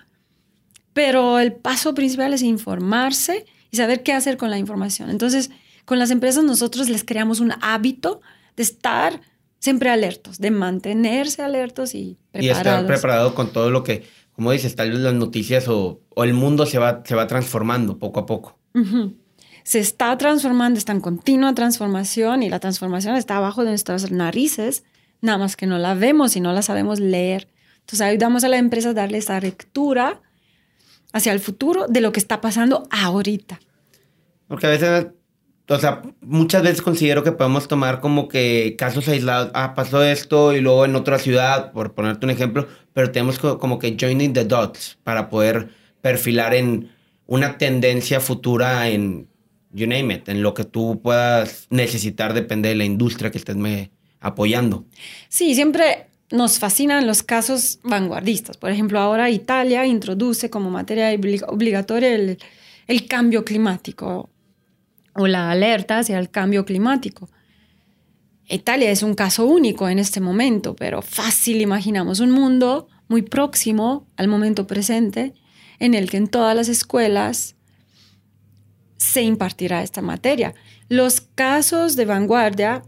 Pero 0.93 1.39
el 1.39 1.51
paso 1.51 1.93
principal 1.93 2.33
es 2.33 2.43
informarse 2.43 3.45
y 3.71 3.75
saber 3.75 4.03
qué 4.03 4.13
hacer 4.13 4.37
con 4.37 4.49
la 4.49 4.57
información. 4.57 5.09
Entonces, 5.09 5.51
con 5.83 5.99
las 5.99 6.11
empresas 6.11 6.45
nosotros 6.45 6.87
les 6.87 7.03
creamos 7.03 7.41
un 7.41 7.51
hábito 7.59 8.21
de 8.55 8.63
estar 8.63 9.19
siempre 9.59 9.89
alertos, 9.89 10.39
de 10.39 10.51
mantenerse 10.51 11.41
alertos 11.41 11.93
y 11.93 12.17
preparados. 12.31 12.57
Y 12.57 12.69
estar 12.69 12.87
preparado 12.87 13.35
con 13.35 13.51
todo 13.51 13.69
lo 13.69 13.83
que, 13.83 14.05
como 14.31 14.53
dices, 14.53 14.77
tal 14.77 14.91
vez 14.91 14.99
las 14.99 15.13
noticias 15.13 15.67
o, 15.67 15.99
el 16.15 16.33
mundo 16.33 16.65
se 16.65 16.79
va, 16.79 17.03
se 17.05 17.15
va 17.15 17.27
transformando 17.27 17.99
poco 17.99 18.21
a 18.21 18.25
poco 18.25 18.57
se 19.67 19.79
está 19.79 20.17
transformando, 20.17 20.77
está 20.77 20.93
en 20.93 21.01
continua 21.01 21.53
transformación 21.53 22.41
y 22.41 22.49
la 22.49 22.61
transformación 22.61 23.17
está 23.17 23.35
abajo 23.35 23.65
de 23.65 23.71
nuestras 23.71 24.09
narices, 24.11 24.85
nada 25.19 25.37
más 25.37 25.57
que 25.57 25.65
no 25.67 25.77
la 25.77 25.93
vemos 25.93 26.37
y 26.37 26.39
no 26.39 26.53
la 26.53 26.61
sabemos 26.61 27.01
leer. 27.01 27.49
Entonces 27.81 27.99
ayudamos 27.99 28.45
a 28.45 28.47
la 28.47 28.59
empresa 28.59 28.91
a 28.91 28.93
darle 28.93 29.17
esa 29.17 29.37
lectura 29.41 30.21
hacia 31.11 31.33
el 31.33 31.41
futuro 31.41 31.85
de 31.89 31.99
lo 31.99 32.13
que 32.13 32.21
está 32.21 32.39
pasando 32.39 32.87
ahorita. 32.91 33.59
Porque 34.47 34.67
a 34.67 34.69
veces, 34.69 35.07
o 35.67 35.77
sea, 35.77 36.01
muchas 36.21 36.63
veces 36.63 36.81
considero 36.81 37.25
que 37.25 37.33
podemos 37.33 37.67
tomar 37.67 37.99
como 37.99 38.29
que 38.29 38.77
casos 38.79 39.09
aislados, 39.09 39.51
ah, 39.53 39.73
pasó 39.75 40.01
esto 40.01 40.55
y 40.55 40.61
luego 40.61 40.85
en 40.85 40.95
otra 40.95 41.19
ciudad, 41.19 41.73
por 41.73 41.93
ponerte 41.93 42.25
un 42.25 42.29
ejemplo, 42.29 42.69
pero 42.93 43.11
tenemos 43.11 43.37
como 43.37 43.79
que 43.79 43.97
joining 43.99 44.31
the 44.31 44.45
dots 44.45 44.97
para 45.03 45.29
poder 45.29 45.71
perfilar 45.99 46.53
en 46.53 46.89
una 47.25 47.57
tendencia 47.57 48.21
futura 48.21 48.87
en 48.87 49.27
you 49.77 49.87
name 49.87 50.13
it, 50.13 50.27
en 50.27 50.41
lo 50.41 50.53
que 50.53 50.63
tú 50.63 50.99
puedas 51.01 51.67
necesitar 51.69 52.33
depende 52.33 52.69
de 52.69 52.75
la 52.75 52.83
industria 52.83 53.31
que 53.31 53.37
estés 53.37 53.55
me 53.55 53.91
apoyando. 54.19 54.85
Sí, 55.29 55.53
siempre 55.53 56.07
nos 56.31 56.57
fascinan 56.59 57.05
los 57.05 57.21
casos 57.23 57.79
vanguardistas. 57.83 58.57
Por 58.57 58.71
ejemplo, 58.71 58.99
ahora 58.99 59.29
Italia 59.29 59.85
introduce 59.85 60.49
como 60.49 60.71
materia 60.71 61.17
obligatoria 61.47 62.15
el, 62.15 62.39
el 62.87 63.07
cambio 63.07 63.45
climático 63.45 64.29
o 65.13 65.27
la 65.27 65.51
alerta 65.51 65.99
hacia 65.99 66.17
el 66.17 66.29
cambio 66.29 66.65
climático. 66.65 67.29
Italia 68.49 68.89
es 68.91 69.03
un 69.03 69.13
caso 69.13 69.45
único 69.45 69.89
en 69.89 69.99
este 69.99 70.21
momento, 70.21 70.75
pero 70.75 71.01
fácil 71.01 71.61
imaginamos 71.61 72.19
un 72.19 72.31
mundo 72.31 72.87
muy 73.07 73.21
próximo 73.21 74.07
al 74.15 74.27
momento 74.27 74.65
presente 74.65 75.33
en 75.79 75.93
el 75.93 76.09
que 76.09 76.17
en 76.17 76.27
todas 76.27 76.55
las 76.55 76.67
escuelas 76.67 77.56
se 78.97 79.21
impartirá 79.21 79.83
esta 79.83 80.01
materia. 80.01 80.53
Los 80.89 81.21
casos 81.21 81.95
de 81.95 82.05
vanguardia, 82.05 82.83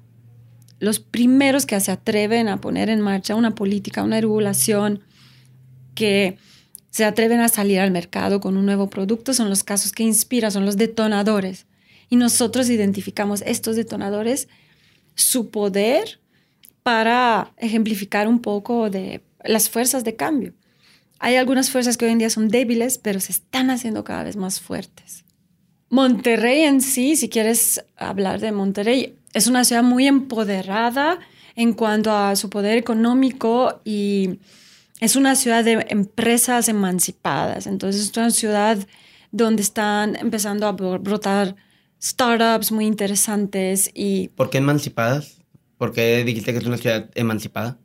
los 0.80 1.00
primeros 1.00 1.66
que 1.66 1.80
se 1.80 1.92
atreven 1.92 2.48
a 2.48 2.62
poner 2.62 2.90
en 2.90 3.02
marcha 3.02 3.36
una 3.36 3.56
política, 3.56 4.04
una 4.04 4.20
regulación 4.20 5.02
que 5.96 6.38
se 6.90 7.06
atreven 7.06 7.40
a 7.40 7.50
salir 7.50 7.80
al 7.80 7.92
mercado 7.92 8.40
con 8.40 8.58
un 8.58 8.66
nuevo 8.66 8.90
producto, 8.90 9.34
son 9.34 9.50
los 9.50 9.64
casos 9.64 9.92
que 9.92 10.04
inspiran, 10.04 10.52
son 10.52 10.66
los 10.66 10.78
detonadores. 10.78 11.68
Y 12.10 12.16
nosotros 12.16 12.70
identificamos 12.70 13.44
estos 13.46 13.76
detonadores, 13.76 14.48
su 15.14 15.52
poder 15.52 16.20
para 16.82 17.54
ejemplificar 17.58 18.28
un 18.28 18.40
poco 18.40 18.90
de 18.90 19.22
las 19.44 19.70
fuerzas 19.70 20.04
de 20.04 20.16
cambio. 20.16 20.54
Hay 21.20 21.36
algunas 21.36 21.70
fuerzas 21.70 21.98
que 21.98 22.06
hoy 22.06 22.12
en 22.12 22.20
día 22.20 22.30
son 22.30 22.48
débiles, 22.48 22.98
pero 22.98 23.20
se 23.20 23.34
están 23.34 23.70
haciendo 23.70 24.04
cada 24.04 24.24
vez 24.24 24.38
más 24.38 24.60
fuertes. 24.60 25.26
Monterrey 25.90 26.62
en 26.62 26.82
sí, 26.82 27.16
si 27.16 27.30
quieres 27.30 27.84
hablar 27.98 28.40
de 28.40 28.52
Monterrey, 28.52 29.16
es 29.34 29.48
una 29.48 29.64
ciudad 29.64 29.84
muy 29.84 30.08
empoderada 30.08 31.20
en 31.56 31.74
cuanto 31.74 32.12
a 32.12 32.36
su 32.36 32.50
poder 32.50 32.78
económico 32.78 33.82
y 33.84 34.40
es 35.00 35.16
una 35.16 35.36
ciudad 35.36 35.64
de 35.64 35.86
empresas 35.90 36.70
emancipadas. 36.70 37.68
Entonces 37.68 38.04
es 38.04 38.18
una 38.18 38.32
ciudad 38.32 38.78
donde 39.32 39.62
están 39.62 40.16
empezando 40.16 40.68
a 40.68 40.72
brotar 40.72 41.56
startups 42.02 42.72
muy 42.72 42.86
interesantes 42.86 43.92
y... 43.94 44.30
¿Por 44.30 44.50
qué 44.50 44.60
emancipadas? 44.60 45.38
¿Por 45.78 45.92
qué 45.92 46.24
dijiste 46.24 46.52
que 46.52 46.60
es 46.60 46.66
una 46.66 46.78
ciudad 46.78 47.10
emancipada? 47.16 47.78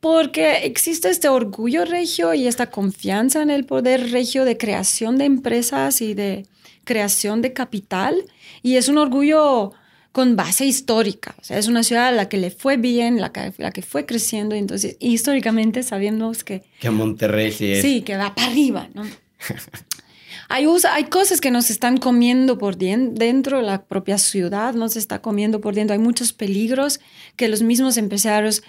Porque 0.00 0.64
existe 0.64 1.10
este 1.10 1.28
orgullo 1.28 1.84
regio 1.84 2.32
y 2.32 2.46
esta 2.46 2.70
confianza 2.70 3.42
en 3.42 3.50
el 3.50 3.64
poder 3.64 4.10
regio 4.10 4.44
de 4.44 4.56
creación 4.56 5.18
de 5.18 5.26
empresas 5.26 6.00
y 6.00 6.14
de 6.14 6.46
creación 6.84 7.42
de 7.42 7.52
capital 7.52 8.24
y 8.62 8.76
es 8.76 8.88
un 8.88 8.98
orgullo 8.98 9.72
con 10.12 10.36
base 10.36 10.64
histórica. 10.64 11.34
O 11.40 11.44
sea, 11.44 11.58
es 11.58 11.68
una 11.68 11.82
ciudad 11.82 12.08
a 12.08 12.12
la 12.12 12.28
que 12.28 12.36
le 12.36 12.50
fue 12.50 12.76
bien, 12.76 13.20
la 13.20 13.32
que, 13.32 13.52
la 13.58 13.70
que 13.70 13.82
fue 13.82 14.06
creciendo. 14.06 14.54
Entonces, 14.54 14.96
históricamente 14.98 15.82
sabemos 15.82 16.42
que... 16.42 16.62
Que 16.80 16.90
Monterrey 16.90 17.52
sí 17.52 17.72
es. 17.72 17.82
Sí, 17.82 18.02
que 18.02 18.16
va 18.16 18.34
para 18.34 18.48
arriba, 18.48 18.88
¿no? 18.94 19.02
hay, 20.48 20.66
hay 20.90 21.04
cosas 21.04 21.40
que 21.40 21.52
nos 21.52 21.70
están 21.70 21.96
comiendo 21.98 22.58
por 22.58 22.76
dentro, 22.76 23.58
de 23.58 23.62
la 23.62 23.84
propia 23.84 24.18
ciudad 24.18 24.74
nos 24.74 24.96
está 24.96 25.22
comiendo 25.22 25.60
por 25.60 25.74
dentro. 25.74 25.94
Hay 25.94 26.00
muchos 26.00 26.32
peligros 26.32 27.00
que 27.36 27.48
los 27.48 27.62
mismos 27.62 27.96
empresarios 27.96 28.64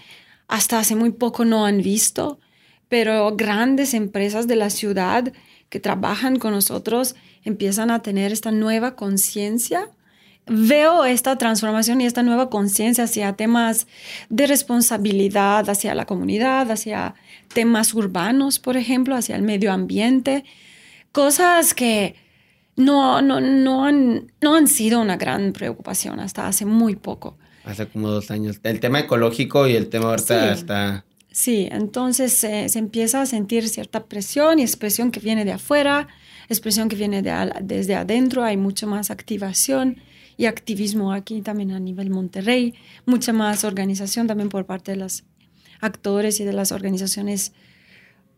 hasta 0.47 0.77
hace 0.77 0.95
muy 0.95 1.11
poco 1.11 1.43
no 1.43 1.65
han 1.65 1.81
visto, 1.81 2.39
pero 2.87 3.35
grandes 3.35 3.95
empresas 3.95 4.47
de 4.47 4.57
la 4.57 4.69
ciudad 4.69 5.33
que 5.69 5.79
trabajan 5.79 6.37
con 6.37 6.51
nosotros 6.51 7.15
empiezan 7.43 7.91
a 7.91 8.01
tener 8.01 8.31
esta 8.31 8.51
nueva 8.51 8.95
conciencia. 8.95 9.89
Veo 10.47 11.05
esta 11.05 11.37
transformación 11.37 12.01
y 12.01 12.05
esta 12.05 12.23
nueva 12.23 12.49
conciencia 12.49 13.03
hacia 13.03 13.33
temas 13.33 13.87
de 14.29 14.47
responsabilidad, 14.47 15.69
hacia 15.69 15.93
la 15.95 16.05
comunidad, 16.05 16.71
hacia 16.71 17.13
temas 17.53 17.93
urbanos, 17.93 18.59
por 18.59 18.75
ejemplo, 18.75 19.15
hacia 19.15 19.35
el 19.35 19.43
medio 19.43 19.71
ambiente, 19.71 20.43
cosas 21.11 21.73
que 21.73 22.15
no, 22.75 23.21
no, 23.21 23.39
no, 23.39 23.85
han, 23.85 24.31
no 24.41 24.55
han 24.55 24.67
sido 24.67 24.99
una 24.99 25.17
gran 25.17 25.53
preocupación 25.53 26.19
hasta 26.19 26.47
hace 26.47 26.65
muy 26.65 26.95
poco. 26.95 27.37
Hace 27.63 27.87
como 27.87 28.09
dos 28.09 28.31
años. 28.31 28.59
El 28.63 28.79
tema 28.79 28.99
ecológico 29.01 29.67
y 29.67 29.75
el 29.75 29.89
tema 29.89 30.09
ahorita 30.09 30.53
está... 30.53 31.05
Sí, 31.31 31.69
entonces 31.71 32.33
se 32.33 32.67
empieza 32.77 33.21
a 33.21 33.25
sentir 33.25 33.69
cierta 33.69 34.05
presión 34.05 34.59
y 34.59 34.63
expresión 34.63 35.11
que 35.11 35.21
viene 35.21 35.45
de 35.45 35.53
afuera, 35.53 36.09
expresión 36.53 36.89
que 36.89 36.95
viene 36.95 37.21
de, 37.21 37.51
desde 37.61 37.95
adentro, 37.95 38.43
hay 38.43 38.57
mucha 38.57 38.85
más 38.85 39.11
activación 39.11 39.97
y 40.37 40.45
activismo 40.45 41.13
aquí 41.13 41.41
también 41.41 41.71
a 41.71 41.79
nivel 41.79 42.09
Monterrey, 42.09 42.73
mucha 43.05 43.33
más 43.33 43.63
organización 43.63 44.27
también 44.27 44.49
por 44.49 44.65
parte 44.65 44.91
de 44.91 44.97
los 44.97 45.23
actores 45.81 46.39
y 46.39 46.45
de 46.45 46.53
las 46.53 46.71
organizaciones 46.71 47.53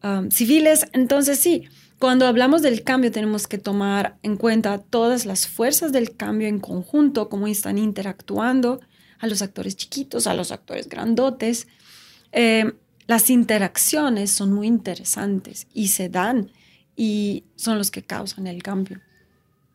um, 0.04 0.30
civiles. 0.30 0.86
Entonces 0.94 1.40
sí, 1.40 1.64
cuando 2.00 2.28
hablamos 2.28 2.62
del 2.62 2.84
cambio 2.84 3.12
tenemos 3.12 3.48
que 3.48 3.58
tomar 3.58 4.18
en 4.24 4.38
cuenta 4.38 4.78
todas 4.78 5.26
las 5.26 5.48
fuerzas 5.48 5.92
del 5.92 6.16
cambio 6.16 6.48
en 6.48 6.60
conjunto, 6.60 7.30
cómo 7.30 7.48
están 7.48 7.78
interactuando 7.78 8.82
a 9.20 9.28
los 9.28 9.42
actores 9.42 9.78
chiquitos, 9.78 10.28
a 10.28 10.34
los 10.34 10.52
actores 10.52 10.90
grandotes. 10.90 11.68
Eh, 12.34 12.74
las 13.08 13.30
interacciones 13.30 14.32
son 14.32 14.52
muy 14.52 14.68
interesantes 14.68 15.68
y 15.74 15.90
se 15.90 16.10
dan 16.10 16.52
y 16.96 17.44
son 17.56 17.78
los 17.78 17.92
que 17.92 18.04
causan 18.04 18.48
el 18.48 18.62
cambio. 18.64 19.00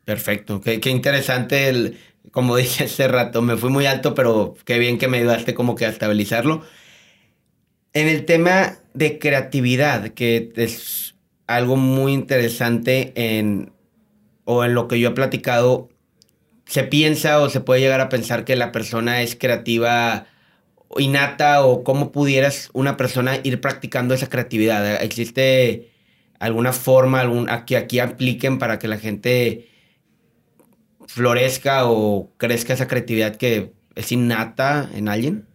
Perfecto, 0.04 0.60
qué, 0.60 0.80
qué 0.80 0.90
interesante, 0.90 1.68
el, 1.68 1.98
como 2.30 2.56
dije 2.56 2.84
hace 2.84 3.08
rato, 3.08 3.42
me 3.42 3.56
fui 3.56 3.70
muy 3.70 3.86
alto, 3.86 4.14
pero 4.14 4.54
qué 4.64 4.78
bien 4.78 4.98
que 4.98 5.08
me 5.08 5.18
ayudaste 5.18 5.54
como 5.54 5.74
que 5.74 5.86
a 5.86 5.90
estabilizarlo. 5.90 6.62
En 7.92 8.08
el 8.08 8.24
tema 8.24 8.78
de 8.94 9.18
creatividad, 9.18 10.10
que 10.10 10.52
es 10.56 11.14
algo 11.46 11.76
muy 11.76 12.12
interesante 12.12 13.12
en, 13.16 13.72
o 14.44 14.64
en 14.64 14.74
lo 14.74 14.88
que 14.88 15.00
yo 15.00 15.08
he 15.08 15.12
platicado, 15.12 15.88
se 16.66 16.84
piensa 16.84 17.40
o 17.40 17.48
se 17.48 17.60
puede 17.60 17.80
llegar 17.80 18.00
a 18.00 18.10
pensar 18.10 18.44
que 18.44 18.54
la 18.54 18.72
persona 18.72 19.22
es 19.22 19.34
creativa 19.34 20.26
innata 20.96 21.64
o 21.64 21.84
cómo 21.84 22.12
pudieras 22.12 22.70
una 22.72 22.96
persona 22.96 23.40
ir 23.42 23.60
practicando 23.60 24.14
esa 24.14 24.28
creatividad. 24.28 25.02
¿Existe 25.02 25.90
alguna 26.38 26.72
forma 26.72 27.20
algún, 27.20 27.48
que 27.66 27.76
aquí 27.76 27.98
apliquen 27.98 28.58
para 28.58 28.78
que 28.78 28.88
la 28.88 28.98
gente 28.98 29.68
florezca 31.06 31.88
o 31.88 32.32
crezca 32.36 32.74
esa 32.74 32.86
creatividad 32.86 33.36
que 33.36 33.72
es 33.94 34.12
innata 34.12 34.88
en 34.94 35.08
alguien? 35.08 35.46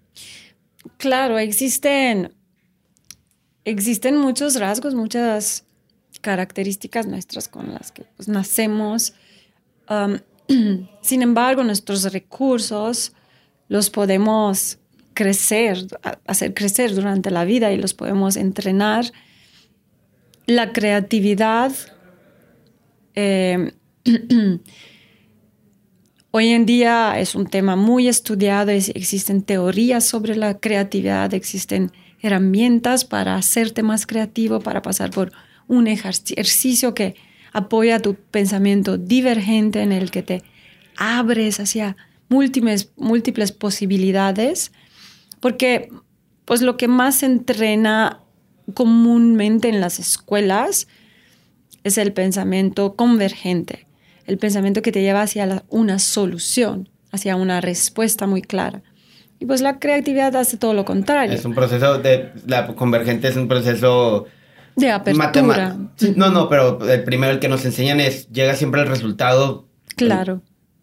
Claro, 0.97 1.37
existen, 1.39 2.33
existen 3.63 4.17
muchos 4.17 4.59
rasgos, 4.59 4.95
muchas 4.95 5.65
características 6.21 7.07
nuestras 7.07 7.47
con 7.47 7.73
las 7.73 7.91
que 7.91 8.03
pues, 8.15 8.27
nacemos. 8.27 9.13
sin 11.01 11.21
embargo, 11.21 11.63
nuestros 11.63 12.11
recursos 12.11 13.13
los 13.67 13.89
podemos 13.89 14.79
crecer, 15.13 15.85
hacer 16.25 16.53
crecer 16.53 16.93
durante 16.93 17.31
la 17.31 17.45
vida 17.45 17.71
y 17.71 17.77
los 17.77 17.93
podemos 17.93 18.35
entrenar. 18.35 19.05
La 20.45 20.73
creatividad 20.73 21.71
eh, 23.15 23.71
hoy 26.31 26.49
en 26.49 26.65
día 26.65 27.19
es 27.19 27.35
un 27.35 27.47
tema 27.47 27.75
muy 27.75 28.09
estudiado, 28.09 28.71
existen 28.71 29.43
teorías 29.43 30.05
sobre 30.05 30.35
la 30.35 30.59
creatividad, 30.59 31.33
existen 31.33 31.91
herramientas 32.21 33.05
para 33.05 33.35
hacerte 33.35 33.83
más 33.83 34.05
creativo, 34.05 34.59
para 34.59 34.81
pasar 34.81 35.11
por 35.11 35.31
un 35.67 35.87
ejercicio 35.87 36.93
que 36.93 37.15
apoya 37.53 38.01
tu 38.01 38.15
pensamiento 38.15 38.97
divergente 38.97 39.81
en 39.81 39.93
el 39.93 40.11
que 40.11 40.23
te 40.23 40.43
abres 40.97 41.61
hacia 41.61 41.95
múltiples, 42.27 42.91
múltiples 42.97 43.51
posibilidades 43.53 44.71
porque 45.39 45.89
pues 46.45 46.61
lo 46.61 46.77
que 46.77 46.87
más 46.87 47.23
entrena 47.23 48.22
comúnmente 48.73 49.69
en 49.69 49.81
las 49.81 49.99
escuelas 49.99 50.87
es 51.83 51.97
el 51.97 52.13
pensamiento 52.13 52.95
convergente, 52.95 53.85
el 54.25 54.37
pensamiento 54.37 54.81
que 54.81 54.91
te 54.91 55.01
lleva 55.01 55.21
hacia 55.21 55.63
una 55.69 55.99
solución, 55.99 56.89
hacia 57.11 57.35
una 57.35 57.61
respuesta 57.61 58.25
muy 58.27 58.41
clara. 58.41 58.81
Y 59.39 59.45
pues 59.45 59.61
la 59.61 59.79
creatividad 59.79 60.35
hace 60.35 60.57
todo 60.57 60.73
lo 60.73 60.85
contrario. 60.85 61.35
Es 61.35 61.43
un 61.43 61.53
proceso 61.53 61.97
de, 61.97 62.31
la 62.47 62.67
convergente 62.67 63.27
es 63.27 63.35
un 63.35 63.47
proceso... 63.47 64.25
De 64.75 64.89
apertura. 64.89 65.77
No, 66.15 66.31
no, 66.31 66.49
pero 66.49 66.79
el 66.89 67.03
primero 67.03 67.33
el 67.33 67.39
que 67.39 67.47
nos 67.47 67.63
enseñan 67.63 67.99
es, 67.99 68.27
llega 68.29 68.55
siempre 68.55 68.81
el 68.81 68.87
resultado. 68.87 69.67
Claro. 69.95 70.41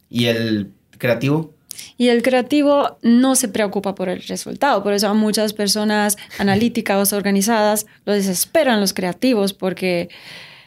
¿Y 0.08 0.26
el 0.26 0.72
creativo? 0.98 1.54
Y 1.96 2.08
el 2.08 2.22
creativo 2.22 2.98
no 3.02 3.34
se 3.34 3.48
preocupa 3.48 3.94
por 3.94 4.08
el 4.08 4.22
resultado. 4.22 4.82
Por 4.82 4.92
eso 4.92 5.14
muchas 5.14 5.52
personas 5.52 6.16
analíticas 6.38 7.12
organizadas 7.12 7.86
lo 8.04 8.12
desesperan 8.12 8.80
los 8.80 8.92
creativos 8.92 9.52
porque 9.52 10.08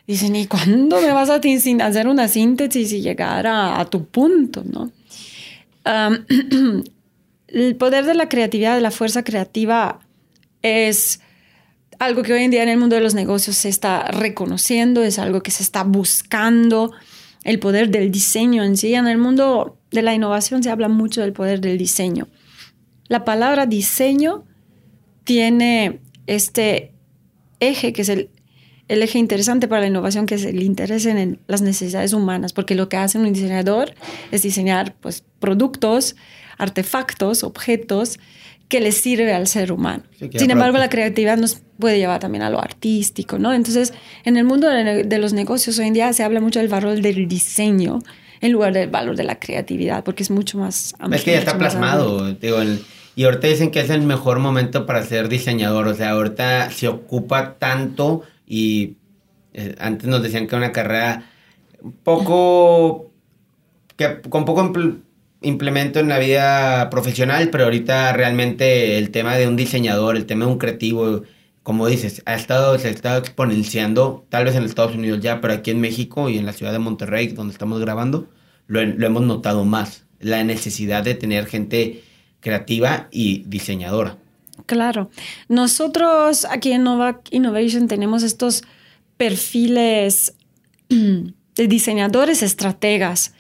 dicen, 0.08 0.36
¿y 0.36 0.48
cuándo 0.48 1.02
me 1.02 1.12
vas 1.12 1.30
a 1.30 1.40
hacer 1.40 2.08
una 2.08 2.28
síntesis 2.28 2.92
y 2.94 3.02
llegar 3.02 3.48
a, 3.48 3.86
tu 3.86 4.06
punto? 4.06 4.64
¿no? 4.66 4.92
el 7.48 7.76
poder 7.76 8.06
de 8.06 8.14
la 8.14 8.30
creatividad, 8.30 8.76
de 8.76 8.82
la 8.82 8.92
fuerza 8.92 9.24
creativa, 9.24 10.00
es 10.62 11.20
algo 12.00 12.24
que 12.24 12.34
hoy 12.34 12.44
en 12.44 12.52
día 12.52 12.64
en 12.64 12.70
el 12.70 12.78
mundo 12.78 12.96
de 12.96 13.02
los 13.02 13.14
negocios 13.14 13.56
se 13.56 13.70
está 13.70 14.08
reconociendo, 14.08 15.04
es 15.04 15.20
algo 15.20 15.42
que 15.42 15.52
se 15.52 15.64
está 15.64 15.84
buscando, 15.84 16.92
el 17.44 17.60
poder 17.60 17.90
del 17.90 18.12
diseño 18.12 18.64
en 18.64 18.78
sí. 18.78 18.94
En 18.94 19.08
el 19.08 19.18
mundo 19.18 19.78
de 19.94 20.02
la 20.02 20.14
innovación 20.14 20.64
se 20.64 20.70
habla 20.70 20.90
mucho 20.90 21.22
del 21.22 21.34
poder 21.34 21.62
del 21.62 21.78
diseño. 21.78 22.28
La 23.08 23.24
palabra 23.24 23.66
diseño 23.66 24.44
tiene 25.24 26.00
este 26.28 26.94
eje 27.60 27.94
que 27.94 28.02
es 28.02 28.10
el, 28.10 28.30
eje 28.88 29.20
interesante 29.20 29.68
para 29.68 29.82
la 29.82 29.88
innovación, 29.88 30.26
que 30.26 30.36
es 30.36 30.46
el 30.46 30.62
interés 30.62 31.06
en 31.06 31.40
las 31.48 31.62
necesidades 31.62 32.14
humanas, 32.14 32.54
porque 32.54 32.76
lo 32.76 32.90
que 32.90 32.98
hace 32.98 33.18
un 33.18 33.32
diseñador 33.32 33.94
es 34.32 34.42
diseñar 34.42 34.96
pues, 35.00 35.24
productos, 35.40 36.16
artefactos, 36.58 37.44
objetos 37.44 38.20
que 38.68 38.80
le 38.82 38.92
sirve 38.92 39.34
al 39.34 39.48
ser 39.48 39.72
humano. 39.72 40.04
Sin 40.36 40.50
embargo, 40.50 40.78
la 40.78 40.90
creatividad 40.90 41.38
nos 41.38 41.62
puede 41.78 42.00
llevar 42.00 42.20
también 42.20 42.44
a 42.44 42.50
lo 42.50 42.60
artístico, 42.60 43.38
¿no? 43.38 43.54
Entonces, 43.54 43.94
en 44.24 44.38
el 44.38 44.46
mundo 44.46 44.68
de 44.68 45.18
los 45.20 45.34
negocios 45.34 45.78
hoy 45.78 45.88
en 45.88 45.94
día 45.94 46.12
se 46.14 46.24
habla 46.24 46.40
mucho 46.40 46.60
del 46.60 46.70
valor 46.70 47.00
del 47.00 47.28
diseño, 47.28 48.00
en 48.44 48.52
lugar 48.52 48.74
del 48.74 48.90
valor 48.90 49.16
de 49.16 49.24
la 49.24 49.40
creatividad, 49.40 50.04
porque 50.04 50.22
es 50.22 50.30
mucho 50.30 50.58
más 50.58 50.94
amplio. 51.00 51.18
Es 51.18 51.24
que 51.24 51.32
ya 51.32 51.40
está 51.40 51.58
plasmado, 51.58 52.34
digo, 52.34 52.58
y 53.16 53.24
ahorita 53.24 53.48
dicen 53.48 53.72
que 53.72 53.80
es 53.80 53.90
el 53.90 54.02
mejor 54.02 54.40
momento 54.40 54.86
para 54.86 55.02
ser 55.04 55.30
diseñador, 55.30 55.88
o 55.88 55.96
sea, 55.96 56.10
ahorita 56.10 56.70
se 56.70 56.90
ocupa 56.90 57.54
tanto 57.58 58.24
y 58.46 58.98
eh, 59.54 59.76
antes 59.80 60.10
nos 60.10 60.22
decían 60.22 60.48
que 60.48 60.58
una 60.58 60.74
carrera 60.74 61.24
poco, 62.04 63.14
que 63.96 64.20
con 64.28 64.44
poco 64.44 64.74
implemento 65.42 66.02
en 66.02 66.10
la 66.10 66.20
vida 66.20 66.90
profesional, 66.90 67.48
pero 67.50 67.64
ahorita 67.64 68.12
realmente 68.12 68.98
el 68.98 69.12
tema 69.12 69.38
de 69.38 69.48
un 69.48 69.56
diseñador, 69.56 70.18
el 70.18 70.26
tema 70.26 70.46
de 70.46 70.52
un 70.52 70.58
creativo, 70.58 71.22
como 71.64 71.88
dices, 71.88 72.22
ha 72.26 72.36
estado, 72.36 72.78
se 72.78 72.90
estado 72.90 73.20
exponenciando, 73.20 74.26
tal 74.30 74.44
vez 74.44 74.56
en 74.56 74.64
Estados 74.64 74.96
Unidos 74.96 75.22
ya, 75.22 75.40
pero 75.40 75.54
aquí 75.54 75.72
en 75.72 75.80
México 75.80 76.30
y 76.30 76.38
en 76.38 76.46
la 76.46 76.52
ciudad 76.52 76.74
de 76.74 76.80
Monterrey, 76.80 77.28
donde 77.28 77.54
estamos 77.54 77.80
grabando, 77.80 78.28
lo, 78.68 78.82
hemos 78.82 79.24
notado 79.24 79.64
más, 79.64 80.04
la 80.20 80.44
necesidad 80.44 81.04
de 81.04 81.16
tener 81.16 81.46
gente 81.46 82.04
creativa 82.42 83.08
y 83.12 83.44
diseñadora. 83.48 84.18
Claro. 84.66 85.10
Nosotros 85.48 86.46
aquí 86.50 86.74
en 86.74 86.84
Novak 86.84 87.30
Innovation 87.32 87.88
tenemos 87.88 88.24
estos 88.24 88.64
perfiles 89.16 90.34
de 90.90 91.68
diseñadores 91.68 92.44
estrategas 92.44 93.34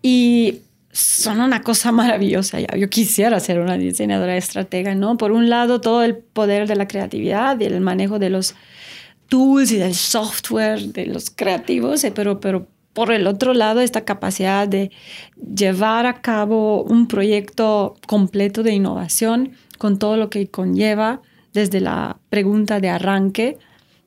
y 0.00 0.60
son 0.98 1.40
una 1.40 1.62
cosa 1.62 1.92
maravillosa. 1.92 2.58
Yo 2.60 2.90
quisiera 2.90 3.38
ser 3.38 3.60
una 3.60 3.78
diseñadora 3.78 4.36
estratega, 4.36 4.94
¿no? 4.94 5.16
Por 5.16 5.30
un 5.30 5.48
lado, 5.48 5.80
todo 5.80 6.02
el 6.02 6.16
poder 6.16 6.66
de 6.66 6.74
la 6.74 6.88
creatividad 6.88 7.58
y 7.60 7.64
el 7.64 7.80
manejo 7.80 8.18
de 8.18 8.30
los 8.30 8.54
tools 9.28 9.70
y 9.70 9.76
del 9.76 9.94
software 9.94 10.80
de 10.80 11.06
los 11.06 11.30
creativos, 11.30 12.02
eh, 12.02 12.12
pero, 12.12 12.40
pero 12.40 12.66
por 12.94 13.12
el 13.12 13.28
otro 13.28 13.54
lado, 13.54 13.80
esta 13.80 14.04
capacidad 14.04 14.66
de 14.66 14.90
llevar 15.54 16.06
a 16.06 16.20
cabo 16.20 16.82
un 16.82 17.06
proyecto 17.06 17.94
completo 18.08 18.64
de 18.64 18.72
innovación 18.72 19.52
con 19.78 19.98
todo 20.00 20.16
lo 20.16 20.30
que 20.30 20.48
conlleva 20.48 21.22
desde 21.52 21.80
la 21.80 22.18
pregunta 22.28 22.80
de 22.80 22.88
arranque 22.88 23.58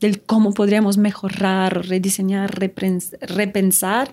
del 0.01 0.21
cómo 0.21 0.53
podríamos 0.53 0.97
mejorar, 0.97 1.87
rediseñar, 1.87 2.59
repensar 3.21 4.11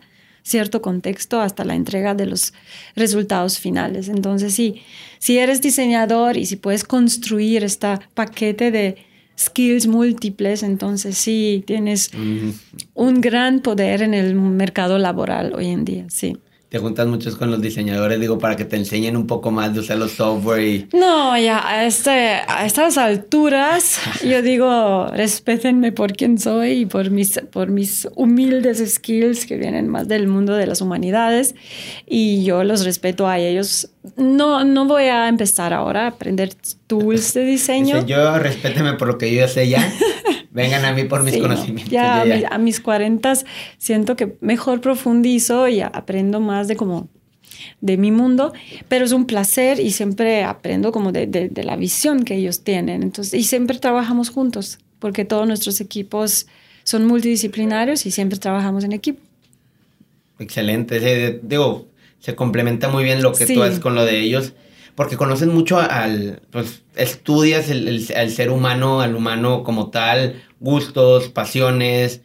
cierto 0.48 0.82
contexto 0.82 1.40
hasta 1.40 1.64
la 1.64 1.74
entrega 1.74 2.14
de 2.14 2.26
los 2.26 2.52
resultados 2.96 3.58
finales. 3.58 4.08
Entonces, 4.08 4.54
sí, 4.54 4.82
si 5.18 5.38
eres 5.38 5.60
diseñador 5.60 6.36
y 6.36 6.46
si 6.46 6.56
puedes 6.56 6.84
construir 6.84 7.64
este 7.64 7.98
paquete 8.14 8.70
de 8.70 8.96
skills 9.38 9.86
múltiples, 9.86 10.62
entonces 10.62 11.16
sí, 11.16 11.62
tienes 11.66 12.10
un 12.94 13.20
gran 13.20 13.60
poder 13.60 14.02
en 14.02 14.14
el 14.14 14.34
mercado 14.34 14.98
laboral 14.98 15.54
hoy 15.54 15.66
en 15.66 15.84
día, 15.84 16.06
sí 16.08 16.36
te 16.68 16.78
juntas 16.78 17.06
muchos 17.06 17.36
con 17.36 17.50
los 17.50 17.62
diseñadores, 17.62 18.20
digo, 18.20 18.38
para 18.38 18.54
que 18.54 18.66
te 18.66 18.76
enseñen 18.76 19.16
un 19.16 19.26
poco 19.26 19.50
más 19.50 19.72
de 19.72 19.80
usar 19.80 19.96
los 19.96 20.12
software 20.12 20.60
y... 20.60 20.88
No, 20.92 21.38
ya, 21.38 21.66
a, 21.66 21.86
este, 21.86 22.10
a 22.46 22.66
estas 22.66 22.98
alturas, 22.98 23.98
yo 24.22 24.42
digo, 24.42 25.06
respétenme 25.06 25.92
por 25.92 26.12
quién 26.12 26.38
soy 26.38 26.70
y 26.80 26.86
por 26.86 27.10
mis, 27.10 27.40
por 27.50 27.70
mis 27.70 28.06
humildes 28.16 28.84
skills 28.94 29.46
que 29.46 29.56
vienen 29.56 29.88
más 29.88 30.08
del 30.08 30.28
mundo 30.28 30.56
de 30.56 30.66
las 30.66 30.82
humanidades 30.82 31.54
y 32.06 32.44
yo 32.44 32.62
los 32.64 32.84
respeto 32.84 33.26
a 33.26 33.38
ellos. 33.38 33.88
No, 34.16 34.62
no 34.64 34.84
voy 34.84 35.04
a 35.04 35.28
empezar 35.28 35.72
ahora 35.72 36.04
a 36.04 36.08
aprender 36.08 36.50
tools 36.86 37.32
de 37.32 37.44
diseño. 37.44 38.04
yo 38.04 38.38
respéteme 38.38 38.92
por 38.94 39.08
lo 39.08 39.16
que 39.16 39.34
yo 39.34 39.48
sé 39.48 39.70
ya. 39.70 39.90
Vengan 40.50 40.84
a 40.84 40.92
mí 40.92 41.04
por 41.04 41.22
mis 41.22 41.36
conocimientos. 41.36 41.90
Ya, 41.90 42.22
A, 42.50 42.58
mis 42.58 42.80
40 42.80 43.34
siento 43.76 44.16
que 44.16 44.36
mejor 44.40 44.80
profundizo 44.80 45.68
y 45.68 45.80
aprendo 45.80 46.40
más 46.40 46.68
de 46.68 46.76
como 46.76 47.08
de 47.80 47.96
mi 47.96 48.10
mundo, 48.10 48.52
pero 48.88 49.04
es 49.04 49.12
un 49.12 49.26
placer 49.26 49.80
y 49.80 49.90
siempre 49.90 50.44
aprendo 50.44 50.92
como 50.92 51.12
de, 51.12 51.26
de, 51.26 51.64
la 51.64 51.76
visión 51.76 52.24
que 52.24 52.36
ellos 52.36 52.62
tienen. 52.62 53.02
Entonces, 53.02 53.34
y 53.34 53.44
siempre 53.44 53.78
trabajamos 53.78 54.30
juntos, 54.30 54.78
porque 54.98 55.24
todos 55.24 55.46
nuestros 55.46 55.80
equipos 55.80 56.46
son 56.84 57.06
multidisciplinarios 57.06 58.06
y 58.06 58.10
siempre 58.10 58.38
trabajamos 58.38 58.84
en 58.84 58.92
equipo. 58.92 59.20
Excelente. 60.38 61.40
digo, 61.42 61.88
se 62.20 62.34
complementa 62.34 62.88
muy 62.88 63.04
bien 63.04 63.22
lo 63.22 63.32
que 63.32 63.46
tú 63.46 63.62
haces 63.62 63.80
con 63.80 63.94
lo 63.94 64.04
de 64.04 64.20
ellos 64.20 64.54
porque 64.98 65.16
conoces 65.16 65.46
mucho 65.46 65.78
al, 65.78 66.42
pues 66.50 66.82
estudias 66.96 67.70
el, 67.70 68.02
ser 68.32 68.50
humano, 68.50 69.00
al 69.00 69.14
humano 69.14 69.62
como 69.62 69.90
tal, 69.90 70.42
gustos, 70.58 71.28
pasiones. 71.28 72.22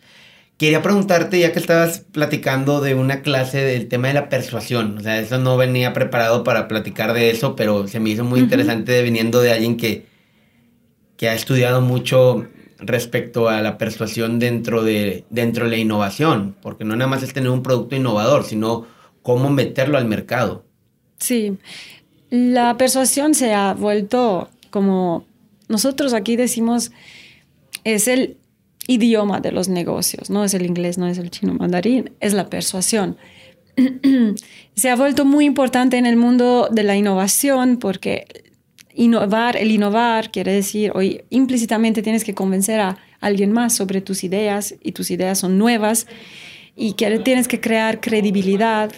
Quería 0.58 0.82
preguntarte, 0.82 1.40
ya 1.40 1.52
que 1.52 1.60
estabas 1.60 2.00
platicando 2.12 2.82
de 2.82 2.96
una 2.96 3.22
clase 3.22 3.60
del 3.60 3.88
tema 3.90 4.08
de 4.08 4.16
la 4.16 4.28
persuasión, 4.28 4.98
o 4.98 5.02
sea, 5.02 5.20
eso 5.20 5.38
no 5.38 5.56
venía 5.56 5.94
preparado 5.94 6.44
para 6.44 6.68
platicar 6.68 7.14
de 7.14 7.30
eso, 7.30 7.56
pero 7.56 7.88
se 7.88 8.00
me 8.00 8.10
hizo 8.10 8.24
muy 8.24 8.40
interesante 8.40 9.04
viniendo 9.04 9.40
de 9.40 9.52
alguien 9.52 9.78
que, 9.78 10.08
que 11.16 11.30
ha 11.30 11.36
estudiado 11.36 11.80
mucho 11.80 12.48
respecto 12.80 13.50
a 13.50 13.62
la 13.62 13.78
persuasión 13.78 14.40
dentro 14.40 14.84
de, 14.84 15.26
dentro 15.30 15.66
de 15.66 15.70
la 15.70 15.78
innovación, 15.78 16.56
porque 16.60 16.86
no 16.86 16.96
nada 16.96 17.08
más 17.08 17.22
es 17.22 17.34
tener 17.34 17.52
un 17.52 17.62
producto 17.62 17.96
innovador, 17.96 18.46
sino 18.46 18.88
cómo 19.22 19.52
meterlo 19.52 20.00
al 20.00 20.06
mercado. 20.06 20.66
Sí, 21.20 21.58
la 22.34 22.78
persuasión 22.78 23.36
se 23.36 23.54
ha 23.54 23.76
vuelto 23.76 24.50
como 24.72 25.24
nosotros 25.70 26.16
aquí 26.16 26.36
decimos, 26.36 26.92
es 27.84 28.08
el 28.08 28.38
idioma 28.88 29.40
de 29.40 29.52
los 29.52 29.70
negocios, 29.70 30.32
no 30.32 30.44
es 30.44 30.56
el 30.56 30.66
inglés, 30.66 30.98
no 30.98 31.06
es 31.06 31.20
el 31.20 31.30
chino 31.30 31.54
mandarín, 31.54 32.12
es 32.22 32.34
la 32.34 32.50
persuasión. 32.50 33.18
se 34.76 34.90
ha 34.90 34.96
vuelto 34.96 35.26
muy 35.26 35.46
importante 35.46 35.98
en 35.98 36.08
el 36.08 36.18
mundo 36.18 36.70
de 36.72 36.82
la 36.82 36.96
innovación 36.96 37.78
porque 37.78 38.26
innovar, 38.96 39.56
el 39.56 39.70
innovar 39.70 40.32
quiere 40.32 40.54
decir, 40.54 40.92
hoy 40.96 41.22
implícitamente 41.30 42.02
tienes 42.02 42.24
que 42.24 42.34
convencer 42.34 42.80
a 42.80 42.98
alguien 43.22 43.52
más 43.52 43.76
sobre 43.76 44.02
tus 44.02 44.24
ideas 44.24 44.74
y 44.82 44.94
tus 44.94 45.12
ideas 45.12 45.38
son 45.38 45.60
nuevas 45.60 46.08
y 46.76 46.94
tienes 46.94 47.48
que 47.48 47.62
crear 47.62 48.02
credibilidad, 48.02 48.92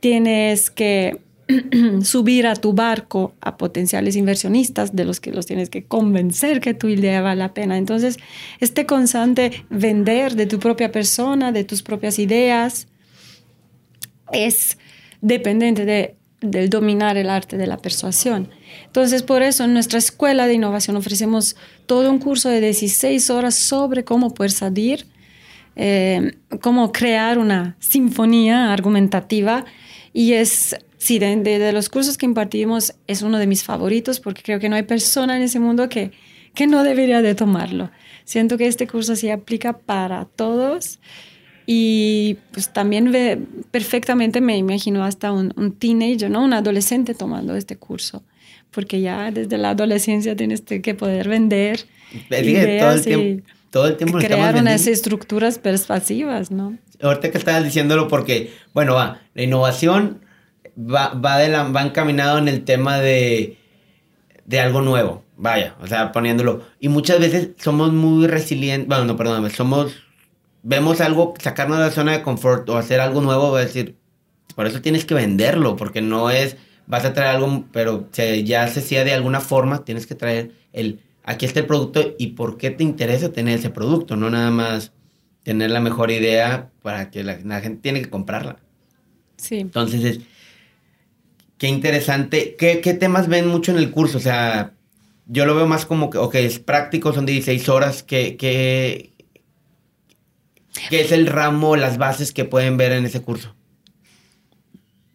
tienes 0.00 0.70
que 0.70 1.24
subir 2.02 2.46
a 2.46 2.56
tu 2.56 2.72
barco 2.72 3.34
a 3.40 3.56
potenciales 3.56 4.16
inversionistas 4.16 4.96
de 4.96 5.04
los 5.04 5.20
que 5.20 5.32
los 5.32 5.46
tienes 5.46 5.70
que 5.70 5.84
convencer 5.84 6.60
que 6.60 6.74
tu 6.74 6.88
idea 6.88 7.20
vale 7.22 7.40
la 7.40 7.54
pena. 7.54 7.78
Entonces, 7.78 8.18
este 8.60 8.86
constante 8.86 9.64
vender 9.70 10.34
de 10.34 10.46
tu 10.46 10.58
propia 10.58 10.90
persona, 10.90 11.52
de 11.52 11.64
tus 11.64 11.82
propias 11.82 12.18
ideas, 12.18 12.88
es 14.32 14.78
dependiente 15.20 15.84
de, 15.84 16.16
del 16.40 16.68
dominar 16.68 17.16
el 17.16 17.30
arte 17.30 17.56
de 17.56 17.66
la 17.66 17.78
persuasión. 17.78 18.50
Entonces, 18.86 19.22
por 19.22 19.42
eso 19.42 19.64
en 19.64 19.72
nuestra 19.72 19.98
escuela 19.98 20.46
de 20.46 20.54
innovación 20.54 20.96
ofrecemos 20.96 21.56
todo 21.86 22.10
un 22.10 22.18
curso 22.18 22.48
de 22.48 22.60
16 22.60 23.30
horas 23.30 23.54
sobre 23.54 24.04
cómo 24.04 24.34
persuadir, 24.34 25.06
eh, 25.76 26.36
cómo 26.60 26.90
crear 26.90 27.38
una 27.38 27.76
sinfonía 27.78 28.72
argumentativa 28.72 29.64
y 30.12 30.32
es 30.32 30.76
sí, 31.06 31.18
de, 31.20 31.72
los 31.72 31.88
cursos 31.88 32.18
que 32.18 32.26
impartimos 32.26 32.94
es 33.06 33.22
uno 33.22 33.38
de 33.38 33.46
mis 33.46 33.62
favoritos 33.62 34.18
porque 34.18 34.42
creo 34.42 34.58
que 34.58 34.68
no 34.68 34.74
hay 34.74 34.82
persona 34.82 35.36
en 35.36 35.42
ese 35.42 35.60
mundo 35.60 35.88
que, 35.88 36.10
que 36.54 36.66
no 36.66 36.82
debería 36.82 37.22
de 37.22 37.34
tomarlo. 37.34 37.90
Siento 38.24 38.58
que 38.58 38.66
este 38.66 38.88
curso 38.88 39.14
sí 39.14 39.30
aplica 39.30 39.78
para 39.78 40.24
todos 40.24 40.98
y 41.64 42.38
pues 42.50 42.72
también 42.72 43.12
ve, 43.12 43.38
perfectamente 43.70 44.40
me 44.40 44.56
imagino 44.56 45.04
hasta 45.04 45.30
un, 45.30 45.52
un 45.56 45.72
teenager, 45.72 46.28
¿no? 46.28 46.42
Un 46.44 46.52
adolescente 46.52 47.14
tomando 47.14 47.54
este 47.54 47.76
curso 47.76 48.24
porque 48.72 49.00
ya 49.00 49.30
desde 49.30 49.58
la 49.58 49.70
adolescencia 49.70 50.34
tienes 50.34 50.62
que 50.62 50.94
poder 50.94 51.28
vender 51.28 51.86
ideas 52.30 52.82
todo 52.82 52.92
el 52.94 53.04
tiempo, 53.04 53.48
todo 53.70 53.86
el 53.86 53.96
tiempo 53.96 54.18
crear 54.18 54.56
unas 54.56 54.86
estructuras 54.88 55.58
persuasivas, 55.58 56.50
¿no? 56.50 56.76
Ahorita 57.00 57.30
que 57.30 57.38
estabas 57.38 57.62
diciéndolo 57.62 58.08
porque, 58.08 58.50
bueno, 58.74 58.94
va, 58.94 59.22
la 59.34 59.42
innovación 59.42 60.25
va, 60.76 61.08
va 61.14 61.38
de 61.38 61.48
la, 61.48 61.64
va 61.64 61.82
encaminado 61.82 62.38
en 62.38 62.48
el 62.48 62.64
tema 62.64 62.98
de, 62.98 63.56
de 64.44 64.60
algo 64.60 64.82
nuevo. 64.82 65.24
Vaya, 65.36 65.76
o 65.82 65.86
sea, 65.86 66.12
poniéndolo. 66.12 66.62
Y 66.80 66.88
muchas 66.88 67.20
veces 67.20 67.50
somos 67.58 67.92
muy 67.92 68.26
resilientes. 68.26 68.88
Bueno, 68.88 69.04
no, 69.04 69.16
perdóname. 69.16 69.50
Somos. 69.50 69.94
Vemos 70.62 71.00
algo, 71.00 71.34
sacarnos 71.38 71.78
de 71.78 71.84
la 71.84 71.90
zona 71.90 72.12
de 72.12 72.22
confort 72.22 72.68
o 72.68 72.76
hacer 72.76 73.00
algo 73.00 73.20
nuevo, 73.20 73.52
va 73.52 73.60
a 73.60 73.64
decir. 73.64 73.96
Por 74.54 74.66
eso 74.66 74.80
tienes 74.80 75.04
que 75.04 75.14
venderlo, 75.14 75.76
porque 75.76 76.00
no 76.00 76.30
es. 76.30 76.56
Vas 76.86 77.04
a 77.04 77.12
traer 77.12 77.36
algo, 77.36 77.64
pero 77.72 78.08
se, 78.12 78.44
ya 78.44 78.66
se 78.68 78.80
hacía 78.80 79.04
de 79.04 79.12
alguna 79.12 79.40
forma, 79.40 79.84
tienes 79.84 80.06
que 80.06 80.14
traer 80.14 80.52
el. 80.72 81.00
Aquí 81.24 81.44
está 81.44 81.60
el 81.60 81.66
producto 81.66 82.14
y 82.18 82.28
por 82.28 82.56
qué 82.56 82.70
te 82.70 82.84
interesa 82.84 83.32
tener 83.32 83.58
ese 83.58 83.70
producto, 83.70 84.14
no 84.14 84.30
nada 84.30 84.52
más 84.52 84.92
tener 85.42 85.70
la 85.70 85.80
mejor 85.80 86.12
idea 86.12 86.70
para 86.82 87.10
que 87.10 87.24
la, 87.24 87.38
la 87.44 87.60
gente 87.60 87.80
tiene 87.82 88.00
que 88.00 88.10
comprarla. 88.10 88.56
Sí. 89.36 89.58
Entonces, 89.58 90.04
es, 90.04 90.20
Qué 91.58 91.68
interesante. 91.68 92.56
¿Qué, 92.56 92.76
temas 92.94 93.28
ven 93.28 93.46
mucho 93.48 93.72
en 93.72 93.78
el 93.78 93.90
curso? 93.90 94.18
O 94.18 94.20
sea, 94.20 94.72
yo 95.26 95.46
lo 95.46 95.54
veo 95.54 95.66
más 95.66 95.86
como 95.86 96.10
que, 96.10 96.18
ok, 96.18 96.34
es 96.36 96.58
práctico, 96.58 97.12
son 97.12 97.26
16 97.26 97.68
horas. 97.68 98.02
¿Qué, 98.02 98.36
qué, 98.36 99.12
qué 100.90 101.00
es 101.00 101.12
el 101.12 101.26
ramo, 101.26 101.76
las 101.76 101.96
bases 101.96 102.32
que 102.32 102.44
pueden 102.44 102.76
ver 102.76 102.92
en 102.92 103.06
ese 103.06 103.22
curso? 103.22 103.54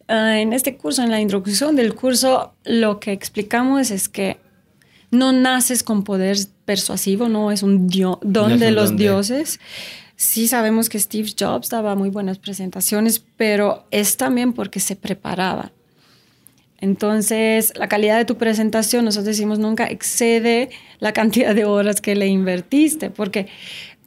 Ah, 0.08 0.40
en 0.40 0.52
este 0.52 0.76
curso, 0.76 1.02
en 1.02 1.10
la 1.10 1.20
introducción 1.20 1.76
del 1.76 1.94
curso, 1.94 2.54
lo 2.64 2.98
que 2.98 3.12
explicamos 3.12 3.90
es 3.90 4.08
que 4.08 4.38
no 5.12 5.32
naces 5.32 5.82
con 5.82 6.02
poder 6.02 6.36
persuasivo, 6.64 7.28
no 7.28 7.52
es 7.52 7.62
un 7.62 7.88
don 8.22 8.58
de 8.58 8.72
los 8.72 8.96
dioses. 8.96 9.60
Sí 10.16 10.48
sabemos 10.48 10.88
que 10.88 10.98
Steve 10.98 11.32
Jobs 11.38 11.68
daba 11.68 11.94
muy 11.94 12.10
buenas 12.10 12.38
presentaciones, 12.38 13.24
pero 13.36 13.86
es 13.90 14.16
también 14.16 14.52
porque 14.52 14.80
se 14.80 14.96
preparaba. 14.96 15.72
Entonces, 16.82 17.72
la 17.76 17.86
calidad 17.86 18.18
de 18.18 18.24
tu 18.24 18.36
presentación, 18.36 19.04
nosotros 19.04 19.36
decimos, 19.36 19.60
nunca 19.60 19.86
excede 19.86 20.68
la 20.98 21.12
cantidad 21.12 21.54
de 21.54 21.64
horas 21.64 22.00
que 22.00 22.16
le 22.16 22.26
invertiste, 22.26 23.08
porque 23.08 23.46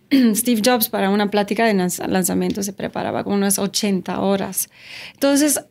Steve 0.35 0.61
Jobs 0.63 0.89
para 0.89 1.09
una 1.09 1.31
plática 1.31 1.65
de 1.65 1.73
lanzamiento 1.73 2.63
se 2.63 2.73
preparaba 2.73 3.23
con 3.23 3.31
unas 3.31 3.59
80 3.59 4.19
horas. 4.19 4.69
Entonces, 5.13 5.61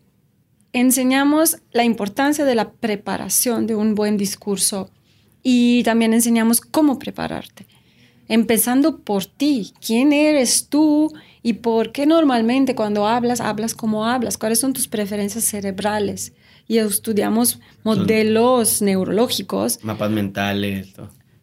enseñamos 0.72 1.58
la 1.72 1.84
importancia 1.84 2.46
de 2.46 2.54
la 2.54 2.72
preparación 2.72 3.66
de 3.66 3.74
un 3.74 3.94
buen 3.94 4.16
discurso 4.16 4.88
y 5.42 5.82
también 5.82 6.14
enseñamos 6.14 6.62
cómo 6.62 6.98
prepararte. 6.98 7.66
Empezando 8.28 8.98
por 9.00 9.26
ti, 9.26 9.72
quién 9.84 10.12
eres 10.12 10.68
tú 10.68 11.12
y 11.42 11.54
por 11.54 11.92
qué 11.92 12.06
normalmente 12.06 12.74
cuando 12.74 13.06
hablas, 13.06 13.40
hablas 13.40 13.74
como 13.74 14.06
hablas, 14.06 14.38
cuáles 14.38 14.60
son 14.60 14.72
tus 14.72 14.88
preferencias 14.88 15.44
cerebrales 15.44 16.32
y 16.66 16.78
estudiamos 16.78 17.60
modelos 17.82 18.80
neurológicos. 18.80 19.78
Mapas 19.82 20.10
mentales. 20.10 20.94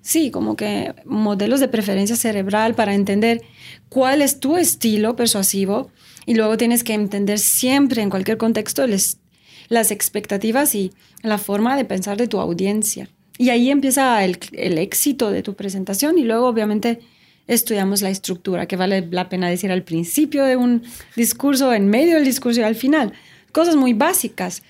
Sí, 0.02 0.32
como 0.32 0.56
que 0.56 0.96
modelos 1.06 1.60
de 1.60 1.68
preferencia 1.68 2.16
cerebral 2.16 2.74
para 2.74 2.96
entender 2.96 3.42
cuál 3.90 4.24
es 4.24 4.40
tu 4.40 4.58
estilo 4.58 5.16
persuasivo 5.16 5.92
y 6.26 6.34
luego 6.34 6.58
tienes 6.58 6.84
que 6.84 6.96
entender 6.96 7.38
siempre 7.38 8.02
en 8.02 8.10
cualquier 8.10 8.38
contexto 8.38 8.86
las 8.88 9.92
expectativas 9.92 10.74
y 10.74 10.92
la 11.22 11.38
forma 11.38 11.78
de 11.78 11.86
pensar 11.86 12.18
de 12.18 12.28
tu 12.28 12.40
audiencia. 12.40 13.10
Y 13.42 13.50
ahí 13.50 13.72
empieza 13.72 14.24
el, 14.24 14.38
el 14.52 14.78
éxito 14.78 15.32
de 15.32 15.42
tu 15.42 15.56
presentación 15.56 16.20
y 16.20 16.26
luego 16.26 16.46
obviamente 16.46 17.00
estudiamos 17.48 18.04
la 18.04 18.12
estructura, 18.12 18.68
que 18.68 18.76
vale 18.76 19.08
la 19.10 19.30
pena 19.30 19.50
decir 19.50 19.72
al 19.72 19.82
principio 19.82 20.46
de 20.46 20.58
un 20.58 20.84
discurso, 21.16 21.74
en 21.74 21.88
medio 21.88 22.18
del 22.18 22.24
discurso 22.24 22.62
y 22.62 22.64
al 22.66 22.76
final. 22.76 23.14
Cosas 23.52 23.76
muy 23.76 23.94
básicas, 23.94 24.62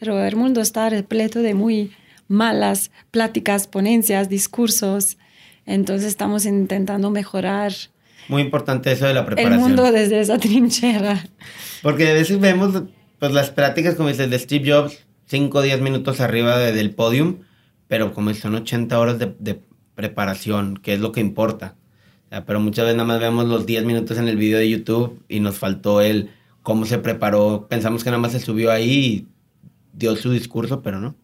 pero 0.00 0.24
el 0.24 0.34
mundo 0.34 0.60
está 0.60 0.90
repleto 0.90 1.38
de 1.38 1.54
muy 1.54 1.92
malas 2.26 2.90
pláticas, 3.12 3.68
ponencias, 3.68 4.28
discursos. 4.28 5.18
Entonces 5.64 6.08
estamos 6.08 6.46
intentando 6.46 7.12
mejorar. 7.12 7.72
Muy 8.26 8.42
importante 8.42 8.90
eso 8.90 9.06
de 9.06 9.14
la 9.14 9.24
preparación. 9.24 9.54
El 9.54 9.60
mundo 9.60 9.92
desde 9.92 10.18
esa 10.18 10.36
trinchera. 10.38 11.24
Porque 11.80 12.10
a 12.10 12.14
veces 12.14 12.40
vemos 12.40 12.82
pues 13.20 13.30
las 13.30 13.50
prácticas, 13.50 13.94
como 13.94 14.08
dices, 14.08 14.28
de 14.28 14.38
Steve 14.40 14.68
Jobs, 14.68 15.06
5 15.26 15.58
o 15.58 15.62
10 15.62 15.80
minutos 15.80 16.20
arriba 16.20 16.58
del 16.58 16.90
podium, 16.90 17.36
pero 17.88 18.12
como 18.12 18.32
son 18.34 18.54
80 18.54 18.98
horas 18.98 19.18
de, 19.18 19.60
preparación, 19.94 20.76
que 20.76 20.92
es 20.92 21.00
lo 21.00 21.10
que 21.10 21.20
importa. 21.20 21.74
pero 22.46 22.60
muchas 22.60 22.84
veces 22.84 22.98
nada 22.98 23.08
más 23.08 23.18
vemos 23.18 23.46
los 23.46 23.64
10 23.64 23.86
minutos 23.86 24.18
en 24.18 24.28
el 24.28 24.36
video 24.36 24.58
de 24.58 24.68
YouTube 24.68 25.22
y 25.26 25.40
nos 25.40 25.56
faltó 25.56 26.02
el 26.02 26.28
cómo 26.62 26.84
se 26.84 26.98
preparó. 26.98 27.66
Pensamos 27.68 28.04
que 28.04 28.10
nada 28.10 28.20
más 28.20 28.32
se 28.32 28.40
subió 28.40 28.70
ahí 28.70 28.90
y 28.90 29.26
dio 29.94 30.14
su 30.16 30.30
discurso, 30.30 30.82
pero 30.82 31.00
no. 31.00 31.14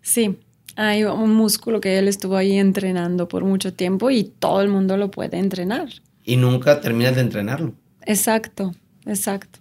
Sí, 0.00 0.38
hay 0.76 1.04
un 1.04 1.34
músculo 1.34 1.80
que 1.80 1.98
él 1.98 2.08
estuvo 2.08 2.36
ahí 2.36 2.56
entrenando 2.56 3.28
por 3.28 3.44
mucho 3.44 3.74
tiempo 3.74 4.10
y 4.10 4.24
todo 4.24 4.60
el 4.62 4.68
mundo 4.68 4.96
lo 4.96 5.10
puede 5.10 5.38
entrenar. 5.38 5.88
Y 6.24 6.36
nunca 6.36 6.80
terminas 6.80 7.16
de 7.16 7.22
entrenarlo. 7.22 7.74
Exacto, 8.06 8.74
exacto. 9.06 9.58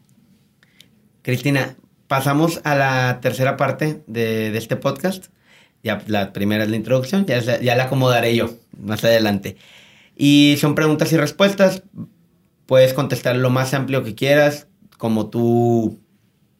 Cristina, 1.22 1.76
pasamos 2.07 2.62
a 2.64 2.76
la 2.76 3.20
tercera 3.22 3.57
parte 3.57 4.03
de, 4.07 4.55
este 4.57 4.76
podcast. 4.76 5.28
Ya 5.84 6.04
la 6.08 6.34
primera 6.34 6.64
es 6.64 6.70
la 6.70 6.76
introducción, 6.76 7.26
ya, 7.26 7.40
ya 7.40 7.76
la 7.76 7.86
acomodaré 7.86 8.36
yo 8.36 8.52
más 8.78 9.04
adelante. 9.04 9.58
Y 10.16 10.56
son 10.60 10.76
preguntas 10.76 11.12
y 11.12 11.18
respuestas. 11.18 11.84
Puedes 12.66 12.94
contestar 12.94 13.36
lo 13.36 13.50
más 13.50 13.74
amplio 13.74 14.04
que 14.04 14.16
quieras, 14.16 14.68
como 14.98 15.30
tú 15.30 16.00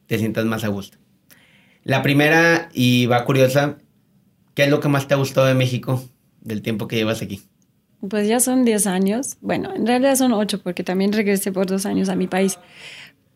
te 0.06 0.18
sientas 0.18 0.44
más 0.44 0.64
a 0.64 0.68
gusto. 0.68 0.98
La 1.84 2.02
primera, 2.02 2.68
y 2.72 3.06
va 3.06 3.24
curiosa, 3.24 3.78
¿qué 4.54 4.64
es 4.64 4.70
lo 4.70 4.80
que 4.80 4.88
más 4.88 5.08
te 5.08 5.14
ha 5.14 5.16
gustado 5.16 5.46
de 5.46 5.54
México 5.54 6.02
del 6.40 6.62
tiempo 6.62 6.88
que 6.88 6.96
llevas 6.96 7.22
aquí? 7.22 7.42
Pues 8.08 8.26
ya 8.26 8.40
son 8.40 8.64
10 8.64 8.86
años. 8.88 9.36
Bueno, 9.40 9.72
en 9.74 9.86
realidad 9.86 10.16
son 10.16 10.32
8 10.32 10.60
porque 10.62 10.82
también 10.82 11.12
regresé 11.12 11.52
por 11.52 11.66
dos 11.66 11.86
años 11.86 12.08
a 12.08 12.16
mi 12.16 12.26
país. 12.26 12.58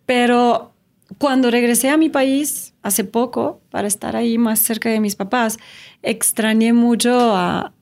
Pero 0.07 0.75
cuando 1.19 1.51
regresé 1.51 1.89
a 1.89 1.97
mi 1.97 2.09
país 2.09 2.75
hace 2.87 3.05
poco, 3.05 3.61
para 3.71 3.89
estar 3.89 4.15
ahí 4.15 4.39
más 4.39 4.61
cerca 4.61 4.89
de 4.89 5.01
mis 5.01 5.17
papás, 5.17 5.59
extrañé 6.03 6.73
mucho 6.73 7.35
a 7.35 7.73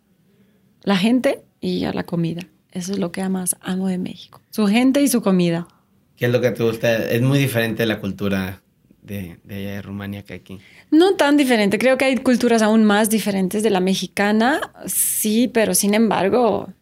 la 0.82 0.96
gente 0.96 1.42
y 1.60 1.84
a 1.84 1.92
la 1.92 2.04
comida. 2.04 2.42
Eso 2.72 2.92
es 2.92 2.98
lo 2.98 3.12
que 3.12 3.28
más 3.28 3.56
amo 3.60 3.88
de 3.88 3.98
México. 3.98 4.40
Su 4.50 4.66
gente 4.66 5.02
y 5.02 5.08
su 5.08 5.20
comida. 5.20 5.68
¿Qué 6.16 6.26
es 6.26 6.32
lo 6.32 6.40
que 6.40 6.50
te 6.52 6.62
gusta? 6.62 6.96
Es 6.96 7.20
muy 7.20 7.38
diferente 7.38 7.84
la 7.84 8.00
cultura 8.00 8.62
de, 9.02 9.38
de 9.44 9.82
Rumania 9.82 10.22
que 10.22 10.34
aquí. 10.34 10.58
No 10.90 11.16
tan 11.16 11.36
diferente, 11.36 11.78
creo 11.78 11.98
que 11.98 12.06
hay 12.06 12.16
culturas 12.16 12.62
aún 12.62 12.84
más 12.84 13.10
diferentes 13.10 13.62
de 13.62 13.70
la 13.70 13.80
mexicana, 13.80 14.72
sí, 14.86 15.48
pero 15.48 15.74
sin 15.74 15.92
embargo, 15.92 16.72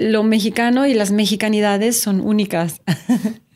lo 0.00 0.22
mexicano 0.22 0.86
y 0.86 0.94
las 0.94 1.10
mexicanidades 1.10 2.00
son 2.00 2.22
únicas. 2.22 2.80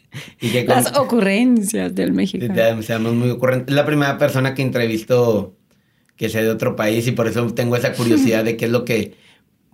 las 0.67 0.97
ocurrencias 0.97 1.95
del 1.95 2.13
mexicano. 2.13 2.83
Seamos 2.83 3.15
muy 3.15 3.31
ocurrentes. 3.31 3.69
Es 3.69 3.75
la 3.75 3.87
primera 3.87 4.19
persona 4.19 4.55
que 4.55 4.63
entrevisto 4.63 5.55
que 6.17 6.29
sea 6.29 6.43
de 6.43 6.51
otro 6.51 6.77
país 6.77 7.07
y 7.07 7.13
por 7.13 7.27
eso 7.27 7.47
tengo 7.55 7.77
esa 7.77 7.93
curiosidad 7.93 8.45
de 8.45 8.57
qué 8.57 8.67
es 8.67 8.71
lo 8.71 8.85
que 8.85 9.15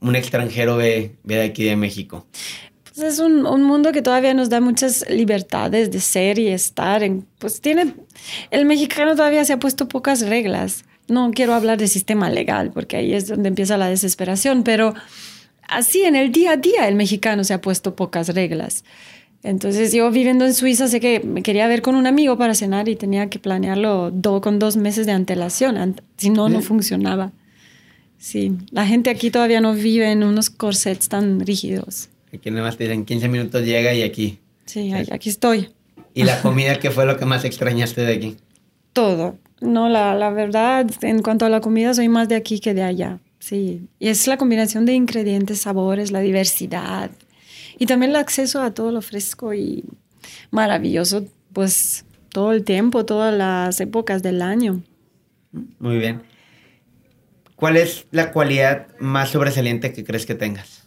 un 0.01 0.17
extranjero 0.17 0.77
ve, 0.77 1.17
ve 1.23 1.37
de 1.37 1.43
aquí 1.43 1.65
de 1.65 1.77
México. 1.77 2.27
Pues 2.85 3.15
es 3.15 3.19
un, 3.19 3.47
un, 3.47 3.63
mundo 3.63 3.93
que 3.93 4.03
todavía 4.03 4.35
nos 4.35 4.49
da 4.49 4.61
muchas 4.61 5.09
libertades 5.09 5.91
de 5.91 6.01
ser 6.01 6.39
y 6.39 6.49
estar. 6.49 7.03
En, 7.03 7.27
pues 7.39 7.61
tiene, 7.61 7.95
el 8.51 8.65
mexicano 8.65 9.15
todavía 9.15 9.45
se 9.45 9.53
ha 9.53 9.59
puesto 9.59 9.89
pocas 9.89 10.27
reglas. 10.27 10.85
No 11.09 11.31
quiero 11.33 11.55
hablar 11.55 11.79
de 11.79 11.89
sistema 11.89 12.31
legal 12.31 12.71
porque 12.73 12.97
ahí 12.97 13.15
es 13.15 13.29
donde 13.29 13.49
empieza 13.49 13.77
la 13.77 13.89
desesperación, 13.89 14.63
pero 14.63 14.95
así 15.69 16.03
en 16.03 16.17
el 16.17 16.33
día 16.33 16.53
a 16.53 16.57
día 16.57 16.89
el 16.89 16.95
mexicano 16.95 17.45
se 17.45 17.55
ha 17.55 17.61
puesto 17.61 17.95
pocas 17.95 18.29
reglas. 18.35 18.85
Entonces 19.43 19.93
yo 19.93 20.11
viviendo 20.11 20.45
en 20.45 20.53
Suiza 20.53 20.87
sé 20.89 21.01
que 21.01 21.21
me 21.21 21.43
quería 21.43 21.67
ver 21.67 21.81
con 21.81 21.95
un 21.95 22.07
amigo 22.07 22.37
para 22.37 22.55
cenar 22.55 22.89
y 22.89 22.97
tenía 22.97 23.31
que 23.31 23.39
planearlo 23.39 24.13
con 24.43 24.59
dos 24.59 24.77
meses 24.77 25.07
de 25.07 25.13
antelación, 25.13 25.97
si 26.19 26.31
no, 26.31 26.49
no 26.49 26.61
funcionaba. 26.61 27.33
Sí, 28.19 28.53
la 28.71 28.87
gente 28.87 29.09
aquí 29.09 29.31
todavía 29.31 29.63
no 29.63 29.73
vive 29.73 30.11
en 30.13 30.25
unos 30.25 30.51
corsets 30.51 31.09
tan 31.09 31.41
rígidos. 31.41 32.11
Aquí 32.35 32.51
nada 32.51 32.65
más 32.65 32.77
te 32.77 32.85
dicen 32.85 33.07
15 33.07 33.29
minutos 33.29 33.65
llega 33.65 33.95
y 33.95 34.03
aquí. 34.03 34.39
Sí, 34.67 34.93
aquí 34.93 35.31
estoy. 35.31 35.71
¿Y 36.13 36.25
la 36.25 36.39
comida 36.43 36.79
qué 36.79 36.91
fue 36.91 37.07
lo 37.07 37.17
que 37.17 37.25
más 37.25 37.45
extrañaste 37.45 38.03
de 38.03 38.15
aquí? 38.15 38.37
Todo. 38.93 39.39
No, 39.63 39.89
la, 39.89 40.15
la 40.15 40.31
verdad, 40.31 40.87
en 41.01 41.23
cuanto 41.23 41.47
a 41.47 41.49
la 41.49 41.61
comida, 41.61 41.95
soy 41.95 42.09
más 42.09 42.29
de 42.29 42.37
aquí 42.37 42.61
que 42.61 42.75
de 42.75 42.83
allá. 42.83 43.19
Sí. 43.39 43.89
Y 43.99 44.09
es 44.09 44.27
la 44.27 44.37
combinación 44.37 44.85
de 44.85 44.93
ingredientes, 44.93 45.61
sabores, 45.61 46.13
la 46.13 46.21
diversidad. 46.21 47.11
Y 47.81 47.87
también 47.87 48.11
el 48.11 48.17
acceso 48.17 48.63
a 48.63 48.75
todo 48.75 48.93
lo 48.93 49.01
fresco 49.01 49.55
y 49.55 49.85
maravilloso, 50.51 51.25
pues 51.55 52.05
todo 52.29 52.53
el 52.53 52.63
tiempo, 52.63 53.07
todas 53.07 53.35
las 53.35 53.81
épocas 53.81 54.23
del 54.23 54.43
año. 54.43 54.83
Muy 55.79 55.97
bien. 55.97 56.23
¿Cuál 57.57 57.79
es 57.79 58.07
la 58.11 58.33
cualidad 58.33 58.89
más 58.99 59.31
sobresaliente 59.31 59.95
que 59.95 60.05
crees 60.05 60.27
que 60.27 60.35
tengas? 60.35 60.85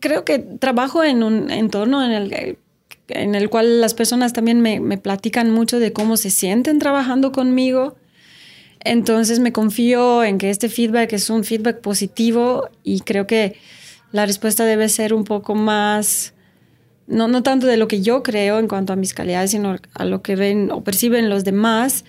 creo 0.00 0.24
que 0.26 0.38
trabajo 0.38 1.02
en 1.02 1.22
un 1.22 1.50
entorno 1.50 2.04
en 2.04 2.12
el, 2.12 2.58
en 3.08 3.34
el 3.34 3.48
cual 3.48 3.80
las 3.80 3.94
personas 3.94 4.34
también 4.34 4.60
me, 4.60 4.80
me, 4.80 4.98
platican 4.98 5.50
mucho 5.50 5.80
de 5.80 5.94
cómo 5.94 6.18
se 6.18 6.28
sienten 6.28 6.78
trabajando 6.78 7.32
conmigo. 7.32 7.96
Entonces 8.80 9.40
me 9.40 9.52
confío 9.52 10.22
en 10.24 10.38
que 10.38 10.50
este 10.50 10.68
feedback 10.68 11.12
es 11.12 11.30
un 11.30 11.44
feedback 11.44 11.80
positivo 11.80 12.68
y 12.84 13.00
creo 13.00 13.26
que 13.26 13.56
la 14.12 14.24
respuesta 14.24 14.64
debe 14.64 14.88
ser 14.88 15.12
un 15.12 15.24
poco 15.24 15.54
más, 15.54 16.32
no, 17.06 17.28
no 17.28 17.42
tanto 17.42 17.66
de 17.66 17.76
lo 17.76 17.88
que 17.88 18.00
yo 18.00 18.22
creo 18.22 18.58
en 18.58 18.68
cuanto 18.68 18.92
a 18.92 18.96
mis 18.96 19.14
calidades, 19.14 19.50
sino 19.50 19.76
a 19.94 20.04
lo 20.04 20.22
que 20.22 20.36
ven 20.36 20.70
o 20.70 20.82
perciben 20.82 21.28
los 21.28 21.44
demás 21.44 22.04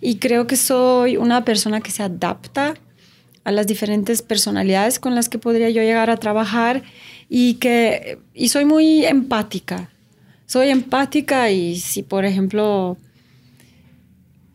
y 0.00 0.16
creo 0.16 0.46
que 0.46 0.56
soy 0.56 1.16
una 1.16 1.44
persona 1.44 1.80
que 1.80 1.90
se 1.90 2.02
adapta 2.02 2.74
a 3.44 3.52
las 3.52 3.66
diferentes 3.66 4.22
personalidades 4.22 4.98
con 4.98 5.14
las 5.14 5.28
que 5.28 5.38
podría 5.38 5.70
yo 5.70 5.82
llegar 5.82 6.10
a 6.10 6.16
trabajar 6.16 6.82
y 7.28 7.54
que 7.54 8.18
y 8.32 8.48
soy 8.48 8.64
muy 8.64 9.04
empática. 9.04 9.90
Soy 10.46 10.68
empática 10.68 11.50
y 11.50 11.76
si 11.76 12.02
por 12.02 12.24
ejemplo 12.24 12.96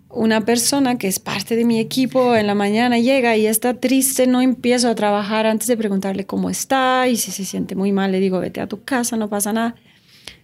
una 0.10 0.44
persona 0.44 0.98
que 0.98 1.08
es 1.08 1.20
parte 1.20 1.56
de 1.56 1.66
mi 1.66 1.80
equipo 1.80 2.36
en 2.36 2.48
la 2.48 2.56
mañana 2.56 2.98
llega 2.98 3.38
y 3.38 3.46
está 3.46 3.76
triste, 3.76 4.26
no 4.26 4.42
empiezo 4.42 4.90
a 4.90 4.96
trabajar 4.96 5.46
antes 5.46 5.68
de 5.68 5.78
preguntarle 5.78 6.26
cómo 6.26 6.50
está 6.50 7.08
y 7.08 7.16
si 7.16 7.32
se 7.32 7.46
siente 7.46 7.76
muy 7.76 7.92
mal 7.92 8.12
le 8.12 8.20
digo 8.20 8.40
vete 8.40 8.60
a 8.60 8.68
tu 8.68 8.84
casa, 8.84 9.18
no 9.18 9.30
pasa 9.30 9.54
nada. 9.54 9.76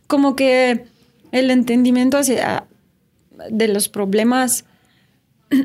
Como 0.07 0.36
que 0.36 0.86
el 1.32 1.49
entendimiento 1.49 2.18
hacia, 2.18 2.66
de 3.49 3.68
los 3.68 3.89
problemas 3.89 4.66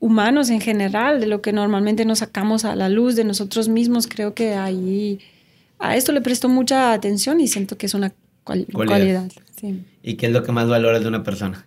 humanos 0.00 0.50
en 0.50 0.60
general, 0.60 1.18
de 1.20 1.26
lo 1.26 1.40
que 1.40 1.52
normalmente 1.52 2.04
nos 2.04 2.18
sacamos 2.18 2.66
a 2.66 2.76
la 2.76 2.90
luz 2.90 3.16
de 3.16 3.24
nosotros 3.24 3.68
mismos, 3.68 4.06
creo 4.06 4.34
que 4.34 4.54
ahí 4.54 5.18
a 5.78 5.96
esto 5.96 6.12
le 6.12 6.20
presto 6.20 6.50
mucha 6.50 6.92
atención 6.92 7.40
y 7.40 7.48
siento 7.48 7.78
que 7.78 7.86
es 7.86 7.94
una 7.94 8.12
cualidad. 8.44 9.30
¿Y 10.02 10.14
qué 10.14 10.26
es 10.26 10.32
lo 10.32 10.42
que 10.42 10.52
más 10.52 10.68
valoras 10.68 11.00
de 11.00 11.08
una 11.08 11.22
persona? 11.22 11.64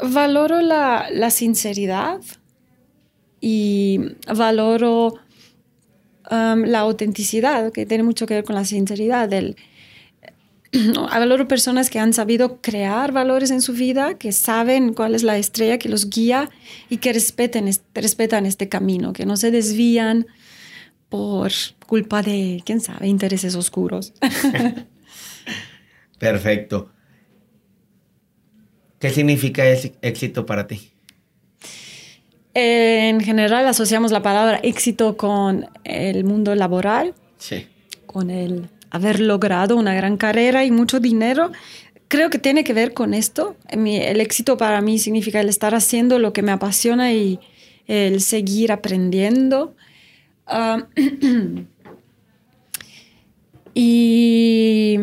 Valoro 0.00 0.60
la, 0.60 1.08
la 1.12 1.30
sinceridad 1.30 2.20
y 3.40 4.00
valoro 4.34 5.14
um, 6.30 6.62
la 6.64 6.80
autenticidad, 6.80 7.72
que 7.72 7.86
tiene 7.86 8.04
mucho 8.04 8.26
que 8.26 8.34
ver 8.34 8.44
con 8.44 8.54
la 8.54 8.64
sinceridad, 8.64 9.28
del 9.28 9.56
valoro 11.10 11.48
personas 11.48 11.90
que 11.90 11.98
han 11.98 12.12
sabido 12.12 12.60
crear 12.60 13.12
valores 13.12 13.50
en 13.50 13.62
su 13.62 13.72
vida, 13.72 14.18
que 14.18 14.32
saben 14.32 14.94
cuál 14.94 15.14
es 15.14 15.22
la 15.22 15.38
estrella 15.38 15.78
que 15.78 15.88
los 15.88 16.10
guía 16.10 16.50
y 16.88 16.98
que 16.98 17.12
respeten, 17.12 17.70
respetan 17.94 18.46
este 18.46 18.68
camino, 18.68 19.12
que 19.12 19.26
no 19.26 19.36
se 19.36 19.50
desvían 19.50 20.26
por 21.08 21.52
culpa 21.86 22.22
de, 22.22 22.62
quién 22.66 22.80
sabe, 22.80 23.08
intereses 23.08 23.54
oscuros. 23.54 24.12
Perfecto. 26.18 26.90
¿Qué 28.98 29.10
significa 29.10 29.66
ese 29.66 29.94
éxito 30.02 30.44
para 30.44 30.66
ti? 30.66 30.90
En 32.54 33.20
general 33.20 33.66
asociamos 33.68 34.10
la 34.10 34.22
palabra 34.22 34.58
éxito 34.62 35.16
con 35.16 35.68
el 35.84 36.24
mundo 36.24 36.54
laboral, 36.54 37.14
sí. 37.38 37.66
con 38.06 38.30
el 38.30 38.68
haber 38.90 39.20
logrado 39.20 39.76
una 39.76 39.94
gran 39.94 40.16
carrera 40.16 40.64
y 40.64 40.72
mucho 40.72 40.98
dinero, 40.98 41.52
creo 42.08 42.30
que 42.30 42.38
tiene 42.38 42.64
que 42.64 42.72
ver 42.72 42.94
con 42.94 43.14
esto. 43.14 43.56
el 43.68 44.20
éxito 44.20 44.56
para 44.56 44.80
mí 44.80 44.98
significa 44.98 45.40
el 45.40 45.48
estar 45.48 45.74
haciendo 45.74 46.18
lo 46.18 46.32
que 46.32 46.42
me 46.42 46.52
apasiona 46.52 47.12
y 47.12 47.38
el 47.86 48.20
seguir 48.20 48.72
aprendiendo. 48.72 49.74
Ah, 50.46 50.86
y 53.74 54.98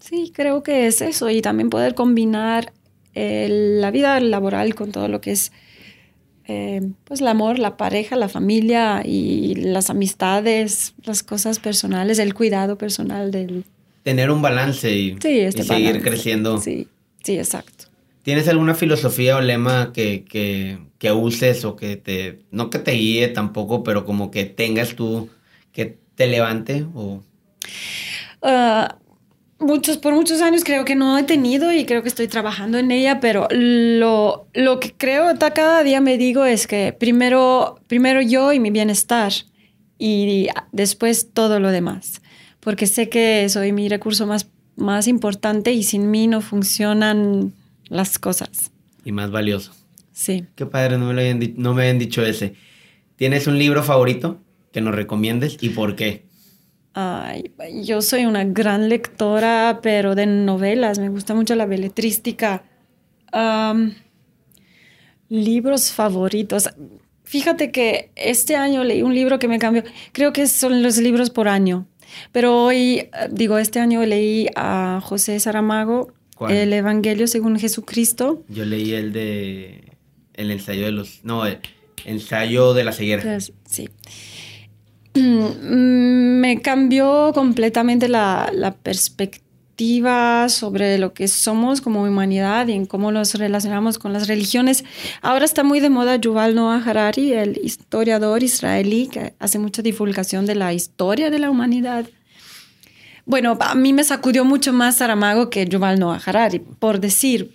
sí, 0.00 0.32
creo 0.34 0.62
que 0.62 0.86
es 0.86 1.02
eso. 1.02 1.30
Y 1.30 1.42
también 1.42 1.70
poder 1.70 1.94
combinar 1.94 2.72
eh, 3.16 3.48
la 3.80 3.90
vida 3.90 4.20
laboral 4.20 4.74
con 4.74 4.92
todo 4.92 5.08
lo 5.08 5.22
que 5.22 5.32
es 5.32 5.50
eh, 6.48 6.82
pues 7.04 7.22
el 7.22 7.28
amor, 7.28 7.58
la 7.58 7.78
pareja, 7.78 8.14
la 8.14 8.28
familia 8.28 9.02
y 9.04 9.54
las 9.54 9.88
amistades, 9.88 10.94
las 11.02 11.22
cosas 11.22 11.58
personales, 11.58 12.18
el 12.18 12.34
cuidado 12.34 12.76
personal 12.78 13.30
del... 13.30 13.64
Tener 14.02 14.30
un 14.30 14.42
balance 14.42 14.94
y, 14.94 15.16
este 15.22 15.64
seguir 15.64 16.02
creciendo. 16.02 16.60
Sí, 16.60 16.88
sí, 17.24 17.38
exacto. 17.38 17.86
¿Tienes 18.22 18.48
alguna 18.48 18.74
filosofía 18.74 19.36
o 19.36 19.40
lema 19.40 19.92
que, 19.94 20.24
que, 20.28 21.12
uses 21.12 21.64
o 21.64 21.74
que 21.74 21.96
te, 21.96 22.40
no 22.50 22.68
que 22.68 22.78
te 22.78 22.92
guíe 22.92 23.28
tampoco, 23.28 23.82
pero 23.82 24.04
como 24.04 24.30
que 24.30 24.44
tengas 24.44 24.94
tú, 24.94 25.30
que 25.72 25.98
te 26.14 26.26
levante 26.26 26.84
o... 26.94 27.22
Ah, 28.42 28.98
muchos, 29.58 29.96
por 29.96 30.14
muchos 30.14 30.40
años 30.42 30.64
creo 30.64 30.84
que 30.84 30.94
no 30.94 31.16
he 31.18 31.22
tenido 31.22 31.72
y 31.72 31.84
creo 31.84 32.02
que 32.02 32.08
estoy 32.08 32.28
trabajando 32.28 32.78
en 32.78 32.90
ella, 32.90 33.20
pero 33.20 33.48
lo, 33.50 34.46
lo 34.54 34.80
que 34.80 34.92
creo 34.92 35.26
cada 35.38 35.82
día 35.82 36.00
me 36.00 36.18
digo 36.18 36.44
es 36.44 36.66
que 36.66 36.92
primero, 36.92 37.80
primero 37.86 38.20
yo 38.20 38.52
y 38.52 38.60
mi 38.60 38.70
bienestar 38.70 39.32
y 39.98 40.48
después 40.72 41.30
todo 41.32 41.60
lo 41.60 41.70
demás, 41.70 42.20
porque 42.60 42.86
sé 42.86 43.08
que 43.08 43.48
soy 43.48 43.72
mi 43.72 43.88
recurso 43.88 44.26
más, 44.26 44.48
más 44.76 45.08
importante 45.08 45.72
y 45.72 45.82
sin 45.82 46.10
mí 46.10 46.26
no 46.26 46.40
funcionan 46.40 47.52
las 47.88 48.18
cosas. 48.18 48.70
Y 49.04 49.12
más 49.12 49.30
valioso. 49.30 49.72
Sí. 50.12 50.46
Qué 50.54 50.66
padre, 50.66 50.98
no 50.98 51.12
me, 51.12 51.34
lo 51.34 51.46
no 51.56 51.74
me 51.74 51.82
habían 51.82 51.98
dicho 51.98 52.24
ese. 52.24 52.54
¿Tienes 53.16 53.46
un 53.46 53.58
libro 53.58 53.82
favorito 53.82 54.40
que 54.72 54.80
nos 54.80 54.94
recomiendes 54.94 55.56
y 55.60 55.70
por 55.70 55.96
qué? 55.96 56.25
Ay, 56.98 57.52
yo 57.84 58.00
soy 58.00 58.24
una 58.24 58.42
gran 58.44 58.88
lectora, 58.88 59.80
pero 59.82 60.14
de 60.14 60.24
novelas. 60.24 60.98
Me 60.98 61.10
gusta 61.10 61.34
mucho 61.34 61.54
la 61.54 61.66
beletrística. 61.66 62.64
libros 65.28 65.92
favoritos. 65.92 66.70
Fíjate 67.22 67.70
que 67.70 68.12
este 68.16 68.56
año 68.56 68.82
leí 68.82 69.02
un 69.02 69.14
libro 69.14 69.38
que 69.38 69.46
me 69.46 69.58
cambió. 69.58 69.82
Creo 70.12 70.32
que 70.32 70.46
son 70.46 70.82
los 70.82 70.96
libros 70.96 71.28
por 71.28 71.48
año. 71.48 71.86
Pero 72.32 72.64
hoy, 72.64 73.10
digo, 73.30 73.58
este 73.58 73.78
año 73.78 74.02
leí 74.06 74.48
a 74.56 75.02
José 75.04 75.38
Saramago, 75.38 76.14
El 76.48 76.72
Evangelio 76.72 77.26
según 77.26 77.58
Jesucristo. 77.58 78.42
Yo 78.48 78.64
leí 78.64 78.94
el 78.94 79.12
de. 79.12 79.92
El 80.32 80.50
ensayo 80.50 80.86
de 80.86 80.92
los. 80.92 81.24
No, 81.24 81.44
el 81.44 81.58
ensayo 82.06 82.72
de 82.72 82.84
la 82.84 82.92
ceguera. 82.92 83.38
Sí. 83.66 83.90
Mm, 85.16 86.40
me 86.40 86.60
cambió 86.60 87.32
completamente 87.34 88.08
la, 88.08 88.76
perspectiva 88.82 90.48
sobre 90.48 90.98
lo 90.98 91.12
que 91.12 91.28
somos 91.28 91.80
como 91.80 92.02
humanidad 92.02 92.68
y 92.68 92.72
en 92.72 92.86
cómo 92.86 93.12
nos 93.12 93.34
relacionamos 93.34 93.98
con 93.98 94.12
las 94.12 94.28
religiones. 94.28 94.84
Ahora 95.22 95.44
está 95.44 95.64
muy 95.64 95.80
de 95.80 95.90
moda 95.90 96.16
Yuval 96.16 96.54
Noah 96.54 96.82
Harari, 96.84 97.32
el 97.32 97.58
historiador 97.62 98.42
israelí 98.42 99.08
que 99.08 99.34
hace 99.38 99.58
mucha 99.58 99.82
divulgación 99.82 100.46
de 100.46 100.54
la 100.54 100.72
historia 100.72 101.30
de 101.30 101.38
la 101.38 101.50
humanidad. 101.50 102.06
Bueno, 103.24 103.58
a 103.60 103.74
mí 103.74 103.92
me 103.92 104.04
sacudió 104.04 104.44
mucho 104.44 104.72
más 104.72 104.98
Saramago 104.98 105.50
que 105.50 105.66
Yuval 105.66 105.98
Noah 105.98 106.20
Harari, 106.24 106.58
por 106.58 107.00
decir. 107.00 107.52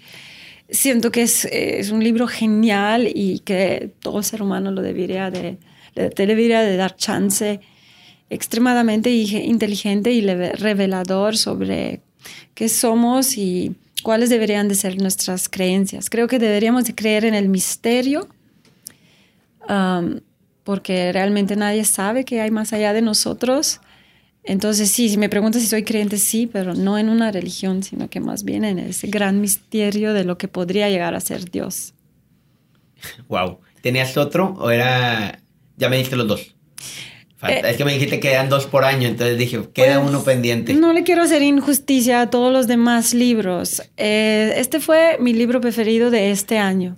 Siento 0.69 1.11
que 1.11 1.23
es, 1.23 1.43
es 1.51 1.91
un 1.91 2.01
libro 2.01 2.27
genial 2.27 3.05
y 3.13 3.39
que 3.39 3.91
todo 3.99 4.23
ser 4.23 4.41
humano 4.41 4.71
lo 4.71 4.81
debería 4.81 5.29
de, 5.29 5.57
debería 5.95 6.61
de 6.61 6.77
dar 6.77 6.95
chance 6.95 7.59
extremadamente 8.29 9.09
inteligente 9.11 10.11
y 10.11 10.21
revelador 10.21 11.35
sobre 11.35 12.01
qué 12.53 12.69
somos 12.69 13.37
y 13.37 13.75
cuáles 14.03 14.29
deberían 14.29 14.67
de 14.67 14.75
ser 14.75 14.99
nuestras 15.01 15.49
creencias. 15.49 16.09
Creo 16.09 16.27
que 16.27 16.39
deberíamos 16.39 16.85
de 16.85 16.95
creer 16.95 17.25
en 17.25 17.35
el 17.35 17.49
misterio, 17.49 18.27
porque 20.63 21.11
realmente 21.11 21.55
nadie 21.55 21.83
sabe 21.83 22.23
qué 22.23 22.41
hay 22.41 22.51
más 22.51 22.73
allá 22.73 22.93
de 22.93 23.01
nosotros. 23.01 23.81
Entonces 24.43 24.89
sí, 24.89 25.09
si 25.09 25.17
me 25.17 25.29
preguntas 25.29 25.61
si 25.61 25.67
soy 25.67 25.83
creyente, 25.83 26.17
sí, 26.17 26.47
pero 26.47 26.73
no 26.73 26.97
en 26.97 27.09
una 27.09 27.31
religión, 27.31 27.83
sino 27.83 28.09
que 28.09 28.19
más 28.19 28.43
bien 28.43 28.63
en 28.63 28.79
ese 28.79 29.07
gran 29.07 29.39
misterio 29.39 30.13
de 30.13 30.23
lo 30.23 30.37
que 30.37 30.47
podría 30.47 30.89
llegar 30.89 31.15
a 31.15 31.19
ser 31.19 31.49
Dios. 31.49 31.93
Wow. 33.27 33.59
¿Tenías 33.81 34.15
otro 34.15 34.55
o 34.59 34.69
era 34.69 35.40
ya 35.77 35.89
me 35.89 35.97
dijiste 35.97 36.15
los 36.15 36.27
dos. 36.27 36.55
Eh, 37.47 37.61
es 37.65 37.77
que 37.77 37.85
me 37.85 37.93
dijiste 37.93 38.19
que 38.19 38.31
eran 38.31 38.49
dos 38.49 38.67
por 38.67 38.85
año, 38.85 39.07
entonces 39.07 39.37
dije, 39.37 39.59
queda 39.73 39.99
pues, 39.99 40.09
uno 40.09 40.23
pendiente. 40.23 40.73
No 40.75 40.93
le 40.93 41.03
quiero 41.03 41.23
hacer 41.23 41.41
injusticia 41.41 42.21
a 42.21 42.29
todos 42.29 42.53
los 42.53 42.67
demás 42.67 43.13
libros. 43.13 43.81
Eh, 43.97 44.53
este 44.57 44.79
fue 44.79 45.17
mi 45.19 45.33
libro 45.33 45.59
preferido 45.59 46.11
de 46.11 46.31
este 46.31 46.59
año. 46.59 46.97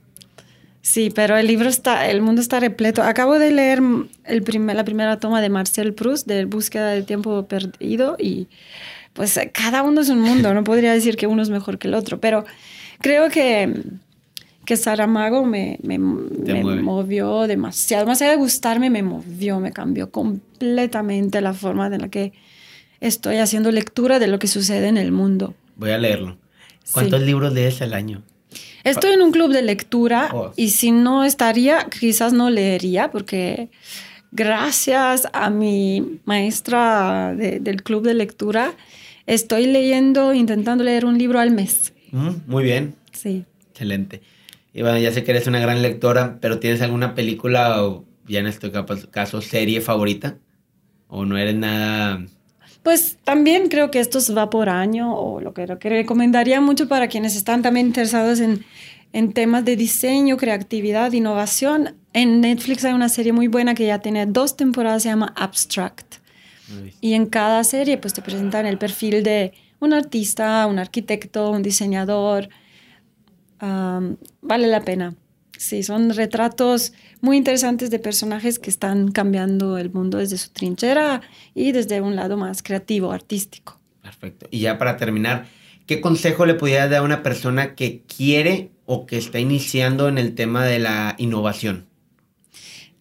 Sí, 0.82 1.12
pero 1.16 1.38
el 1.38 1.48
libro 1.48 1.70
está, 1.70 2.10
el 2.10 2.22
mundo 2.22 2.42
está 2.42 2.60
repleto. 2.60 3.04
Acabo 3.04 3.40
de 3.40 3.52
leer 3.52 3.82
el 4.26 4.44
primer, 4.44 4.76
la 4.76 4.84
primera 4.84 5.18
toma 5.18 5.42
de 5.42 5.48
Marcel 5.48 5.94
Proust, 5.94 6.28
de 6.28 6.44
Búsqueda 6.44 6.90
del 6.90 7.06
Tiempo 7.06 7.48
Perdido, 7.48 8.18
y 8.20 8.48
pues 9.14 9.40
cada 9.54 9.82
uno 9.82 10.02
es 10.02 10.10
un 10.10 10.20
mundo, 10.20 10.54
no 10.54 10.66
podría 10.66 10.92
decir 10.92 11.16
que 11.16 11.26
uno 11.26 11.42
es 11.42 11.50
mejor 11.50 11.78
que 11.78 11.88
el 11.88 11.94
otro, 11.94 12.20
pero 12.20 12.46
creo 13.00 13.30
que 13.30 13.74
que 14.66 14.78
Saramago 14.78 15.46
me, 15.46 15.80
me, 15.84 15.98
movió 15.98 17.48
demasiado. 17.48 18.06
Más 18.06 18.22
allá 18.22 18.32
de 18.32 18.38
gustarme, 18.38 18.90
me 18.90 19.04
movió, 19.04 19.60
me 19.60 19.72
cambió 19.72 20.10
completamente 20.10 21.42
la 21.42 21.54
forma 21.54 21.88
en 21.88 22.02
la 22.02 22.08
que 22.10 22.34
estoy 23.02 23.38
haciendo 23.38 23.72
lectura 23.72 24.20
de 24.20 24.28
lo 24.28 24.40
que 24.40 24.48
sucede 24.48 24.88
en 24.88 24.98
el 24.98 25.12
mundo. 25.12 25.54
Voy 25.76 25.92
a 25.92 25.98
leerlo. 25.98 26.38
¿Cuántos 26.92 27.22
libros 27.22 27.54
lees 27.54 27.82
al 27.82 27.94
año? 27.94 28.24
Estoy 28.84 29.14
en 29.14 29.22
un 29.22 29.32
club 29.32 29.52
de 29.52 29.62
lectura 29.62 30.30
oh. 30.34 30.52
y 30.56 30.70
si 30.72 30.92
no 30.92 31.24
estaría, 31.24 31.88
quizás 31.88 32.34
no 32.34 32.50
leería 32.50 33.12
porque 33.12 33.70
gracias 34.32 35.28
a 35.32 35.50
mi 35.50 36.20
maestra 36.26 37.34
del 37.36 37.84
club 37.84 38.04
de 38.04 38.14
lectura, 38.14 38.74
estoy 39.26 39.68
leyendo, 39.68 40.34
intentando 40.34 40.84
leer 40.84 41.06
un 41.06 41.18
libro 41.18 41.40
al 41.40 41.52
mes. 41.52 41.94
Mm, 42.12 42.30
muy 42.48 42.64
bien. 42.64 42.96
Sí. 43.12 43.46
Excelente. 43.72 44.22
Y 44.74 44.82
bueno, 44.82 44.98
ya 44.98 45.12
sé 45.12 45.24
que 45.24 45.32
eres 45.32 45.46
una 45.48 45.60
gran 45.60 45.82
lectora, 45.82 46.40
pero 46.42 46.60
¿tienes 46.60 46.82
alguna 46.82 47.14
película 47.14 47.84
o 47.84 48.06
ya 48.28 48.40
en 48.40 48.48
este 48.48 48.72
caso 49.12 49.42
serie 49.42 49.82
favorita? 49.82 50.38
¿O 51.08 51.26
no 51.26 51.38
eres 51.38 51.56
nada...? 51.56 52.26
Pues 52.82 53.18
también 53.24 53.70
creo 53.70 53.92
que 53.92 54.02
esto 54.02 54.20
va 54.36 54.50
por 54.50 54.68
año 54.68 55.16
o 55.16 55.40
lo 55.40 55.54
que, 55.54 55.66
recomendaría 55.66 56.60
mucho 56.60 56.90
para 56.90 57.08
quienes 57.08 57.38
están 57.38 57.62
también 57.62 57.88
interesados 57.88 58.42
en, 58.42 58.66
en 59.14 59.32
temas 59.32 59.64
de 59.64 59.78
diseño, 59.78 60.36
creatividad, 60.36 61.14
innovación. 61.14 61.96
En 62.12 62.42
Netflix 62.42 62.84
hay 62.84 62.94
una 62.94 63.08
serie 63.08 63.32
muy 63.32 63.48
buena 63.48 63.74
que 63.74 63.86
ya 63.86 64.00
tiene 64.00 64.26
dos 64.26 64.58
temporadas, 64.58 65.04
se 65.04 65.10
llama 65.10 65.34
Abstract. 65.38 66.16
Y 67.00 67.14
en 67.14 67.28
cada 67.28 67.64
serie 67.64 67.98
pues 67.98 68.14
te 68.14 68.22
presentan 68.22 68.66
el 68.66 68.78
perfil 68.78 69.24
de 69.24 69.54
un 69.80 69.94
artista, 69.94 70.66
un 70.66 70.80
arquitecto, 70.80 71.52
un 71.52 71.62
diseñador, 71.62 72.50
vale 74.42 74.68
la 74.68 74.82
pena. 74.82 75.16
Sí, 75.58 75.84
son 75.84 76.10
retratos 76.10 76.94
muy 77.22 77.38
interesantes 77.38 77.90
de 77.90 78.00
personajes 78.00 78.60
que 78.60 78.70
están 78.70 79.12
cambiando 79.12 79.78
el 79.78 79.92
mundo 79.92 80.18
desde 80.18 80.38
su 80.38 80.50
trinchera 80.50 81.22
y 81.54 81.72
desde 81.72 82.02
un 82.02 82.16
lado 82.16 82.38
más 82.38 82.64
creativo, 82.64 83.12
artístico. 83.12 83.80
Perfecto. 84.02 84.48
Y 84.52 84.60
ya 84.60 84.78
para 84.78 84.98
terminar, 84.98 85.46
¿qué 85.86 86.02
consejo 86.02 86.46
le 86.46 86.56
pudiera 86.56 86.90
dar 86.90 87.00
a 87.00 87.04
una 87.04 87.24
persona 87.24 87.76
que 87.76 88.02
quiere 88.02 88.72
o 88.86 89.06
que 89.06 89.18
está 89.18 89.40
iniciando 89.40 90.10
en 90.10 90.18
el 90.18 90.36
tema 90.36 90.66
de 90.66 90.80
la 90.80 91.16
innovación? 91.18 91.88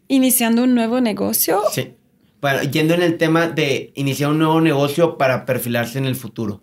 ¿Iniciando 0.06 0.62
un 0.62 0.74
nuevo 0.74 1.00
negocio? 1.00 1.62
Sí. 1.72 1.96
Bueno, 2.40 2.62
yendo 2.62 2.94
en 2.94 3.02
el 3.02 3.18
tema 3.18 3.48
de 3.48 3.92
iniciar 3.94 4.30
un 4.30 4.38
nuevo 4.38 4.60
negocio 4.60 5.16
para 5.16 5.46
perfilarse 5.46 5.98
en 5.98 6.04
el 6.04 6.16
futuro. 6.16 6.62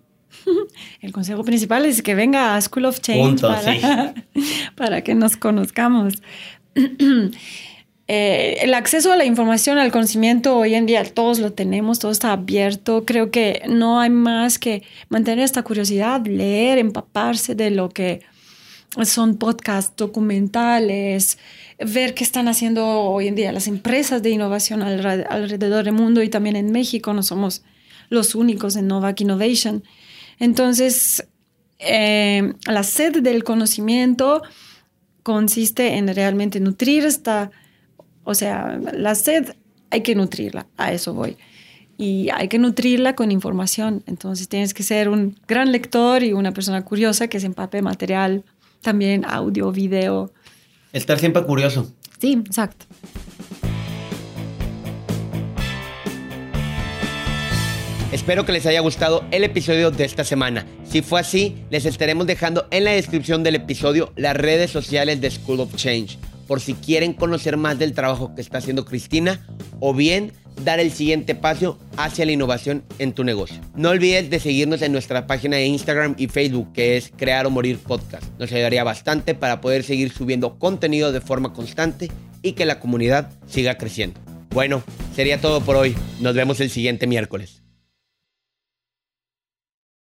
El 1.01 1.13
consejo 1.13 1.43
principal 1.43 1.85
es 1.85 2.01
que 2.01 2.13
venga 2.13 2.55
a 2.55 2.61
School 2.61 2.85
of 2.85 2.99
Change 2.99 3.41
para, 4.75 5.01
que 5.01 5.15
nos 5.15 5.37
conozcamos. 5.37 6.15
Eh, 8.11 8.63
el 8.63 8.73
acceso 8.73 9.13
a 9.13 9.17
la 9.17 9.23
información, 9.23 9.77
al 9.77 9.91
conocimiento, 9.91 10.57
hoy 10.57 10.73
en 10.73 10.87
día 10.87 11.03
todos 11.03 11.37
lo 11.37 11.53
tenemos, 11.53 11.99
todo 11.99 12.09
está 12.09 12.31
abierto. 12.31 13.05
Creo 13.05 13.29
que 13.29 13.61
no 13.69 13.99
hay 13.99 14.09
más 14.09 14.57
que 14.57 14.81
mantener 15.09 15.45
esta 15.45 15.61
curiosidad, 15.61 16.25
leer, 16.25 16.79
empaparse 16.79 17.53
de 17.53 17.69
lo 17.69 17.89
que 17.89 18.23
son 19.03 19.37
podcasts, 19.37 19.93
documentales, 19.95 21.37
ver 21.77 22.15
qué 22.15 22.23
están 22.23 22.47
haciendo 22.47 22.83
hoy 22.87 23.27
en 23.27 23.35
día 23.35 23.51
las 23.51 23.67
empresas 23.67 24.23
de 24.23 24.31
innovación 24.31 24.81
alrededor 24.81 25.85
del 25.85 25.93
mundo 25.93 26.23
y 26.23 26.29
también 26.29 26.55
en 26.55 26.71
México. 26.71 27.13
No 27.13 27.21
somos 27.21 27.61
los 28.09 28.33
únicos 28.33 28.75
en 28.75 28.87
Novak 28.87 29.21
Innovation. 29.21 29.83
Entonces, 30.39 31.27
eh, 31.79 32.53
la 32.65 32.83
sed 32.83 33.21
del 33.21 33.43
conocimiento 33.43 34.41
consiste 35.23 35.95
en 35.97 36.13
realmente 36.13 36.59
nutrir 36.59 37.05
esta, 37.05 37.51
o 38.23 38.33
sea, 38.33 38.79
la 38.93 39.15
sed 39.15 39.55
hay 39.91 40.01
que 40.01 40.15
nutrirla, 40.15 40.67
a 40.77 40.93
eso 40.93 41.13
voy. 41.13 41.37
Y 41.97 42.29
hay 42.33 42.47
que 42.47 42.59
nutrirla 42.59 43.15
con 43.15 43.31
información. 43.31 44.03
Entonces 44.05 44.47
tienes 44.47 44.73
que 44.73 44.83
ser 44.83 45.09
un 45.09 45.37
gran 45.47 45.71
lector 45.71 46.23
y 46.23 46.31
una 46.31 46.53
persona 46.53 46.85
curiosa 46.85 47.27
que 47.27 47.39
se 47.39 47.47
empape 47.47 47.81
material 47.81 48.45
también 48.81 49.25
audio, 49.25 49.71
video. 49.71 50.31
Estar 50.93 51.19
siempre 51.19 51.43
curioso. 51.43 51.93
Sí, 52.19 52.33
exacto. 52.33 52.85
Espero 58.11 58.43
que 58.43 58.51
les 58.51 58.65
haya 58.65 58.79
gustado 58.79 59.23
el 59.29 59.43
episodio 59.43 59.91
de 59.91 60.03
esta 60.03 60.23
semana. 60.23 60.65
Si 60.83 61.03
fue 61.03 61.19
así, 61.19 61.57
les 61.69 61.85
estaremos 61.85 62.25
dejando 62.25 62.67
en 62.71 62.85
la 62.85 62.91
descripción 62.91 63.43
del 63.43 63.53
episodio 63.53 64.11
las 64.15 64.35
redes 64.35 64.71
sociales 64.71 65.21
de 65.21 65.29
School 65.29 65.59
of 65.59 65.75
Change, 65.75 66.17
por 66.47 66.59
si 66.59 66.73
quieren 66.73 67.13
conocer 67.13 67.55
más 67.55 67.77
del 67.77 67.93
trabajo 67.93 68.33
que 68.33 68.41
está 68.41 68.57
haciendo 68.57 68.83
Cristina 68.83 69.45
o 69.79 69.93
bien 69.93 70.31
dar 70.63 70.79
el 70.79 70.91
siguiente 70.91 71.35
paso 71.35 71.77
hacia 71.97 72.25
la 72.25 72.31
innovación 72.31 72.83
en 72.97 73.13
tu 73.13 73.23
negocio. 73.23 73.61
No 73.75 73.89
olvides 73.89 74.31
de 74.31 74.39
seguirnos 74.39 74.81
en 74.81 74.91
nuestra 74.91 75.27
página 75.27 75.57
de 75.57 75.67
Instagram 75.67 76.15
y 76.17 76.29
Facebook 76.29 76.73
que 76.73 76.97
es 76.97 77.11
Crear 77.15 77.45
o 77.45 77.51
Morir 77.51 77.77
Podcast. 77.77 78.25
Nos 78.39 78.51
ayudaría 78.51 78.83
bastante 78.83 79.35
para 79.35 79.61
poder 79.61 79.83
seguir 79.83 80.11
subiendo 80.11 80.57
contenido 80.57 81.11
de 81.11 81.21
forma 81.21 81.53
constante 81.53 82.09
y 82.41 82.53
que 82.53 82.65
la 82.65 82.79
comunidad 82.79 83.29
siga 83.45 83.77
creciendo. 83.77 84.19
Bueno, 84.49 84.81
sería 85.15 85.39
todo 85.39 85.61
por 85.61 85.75
hoy. 85.75 85.95
Nos 86.19 86.33
vemos 86.33 86.59
el 86.59 86.71
siguiente 86.71 87.05
miércoles. 87.05 87.58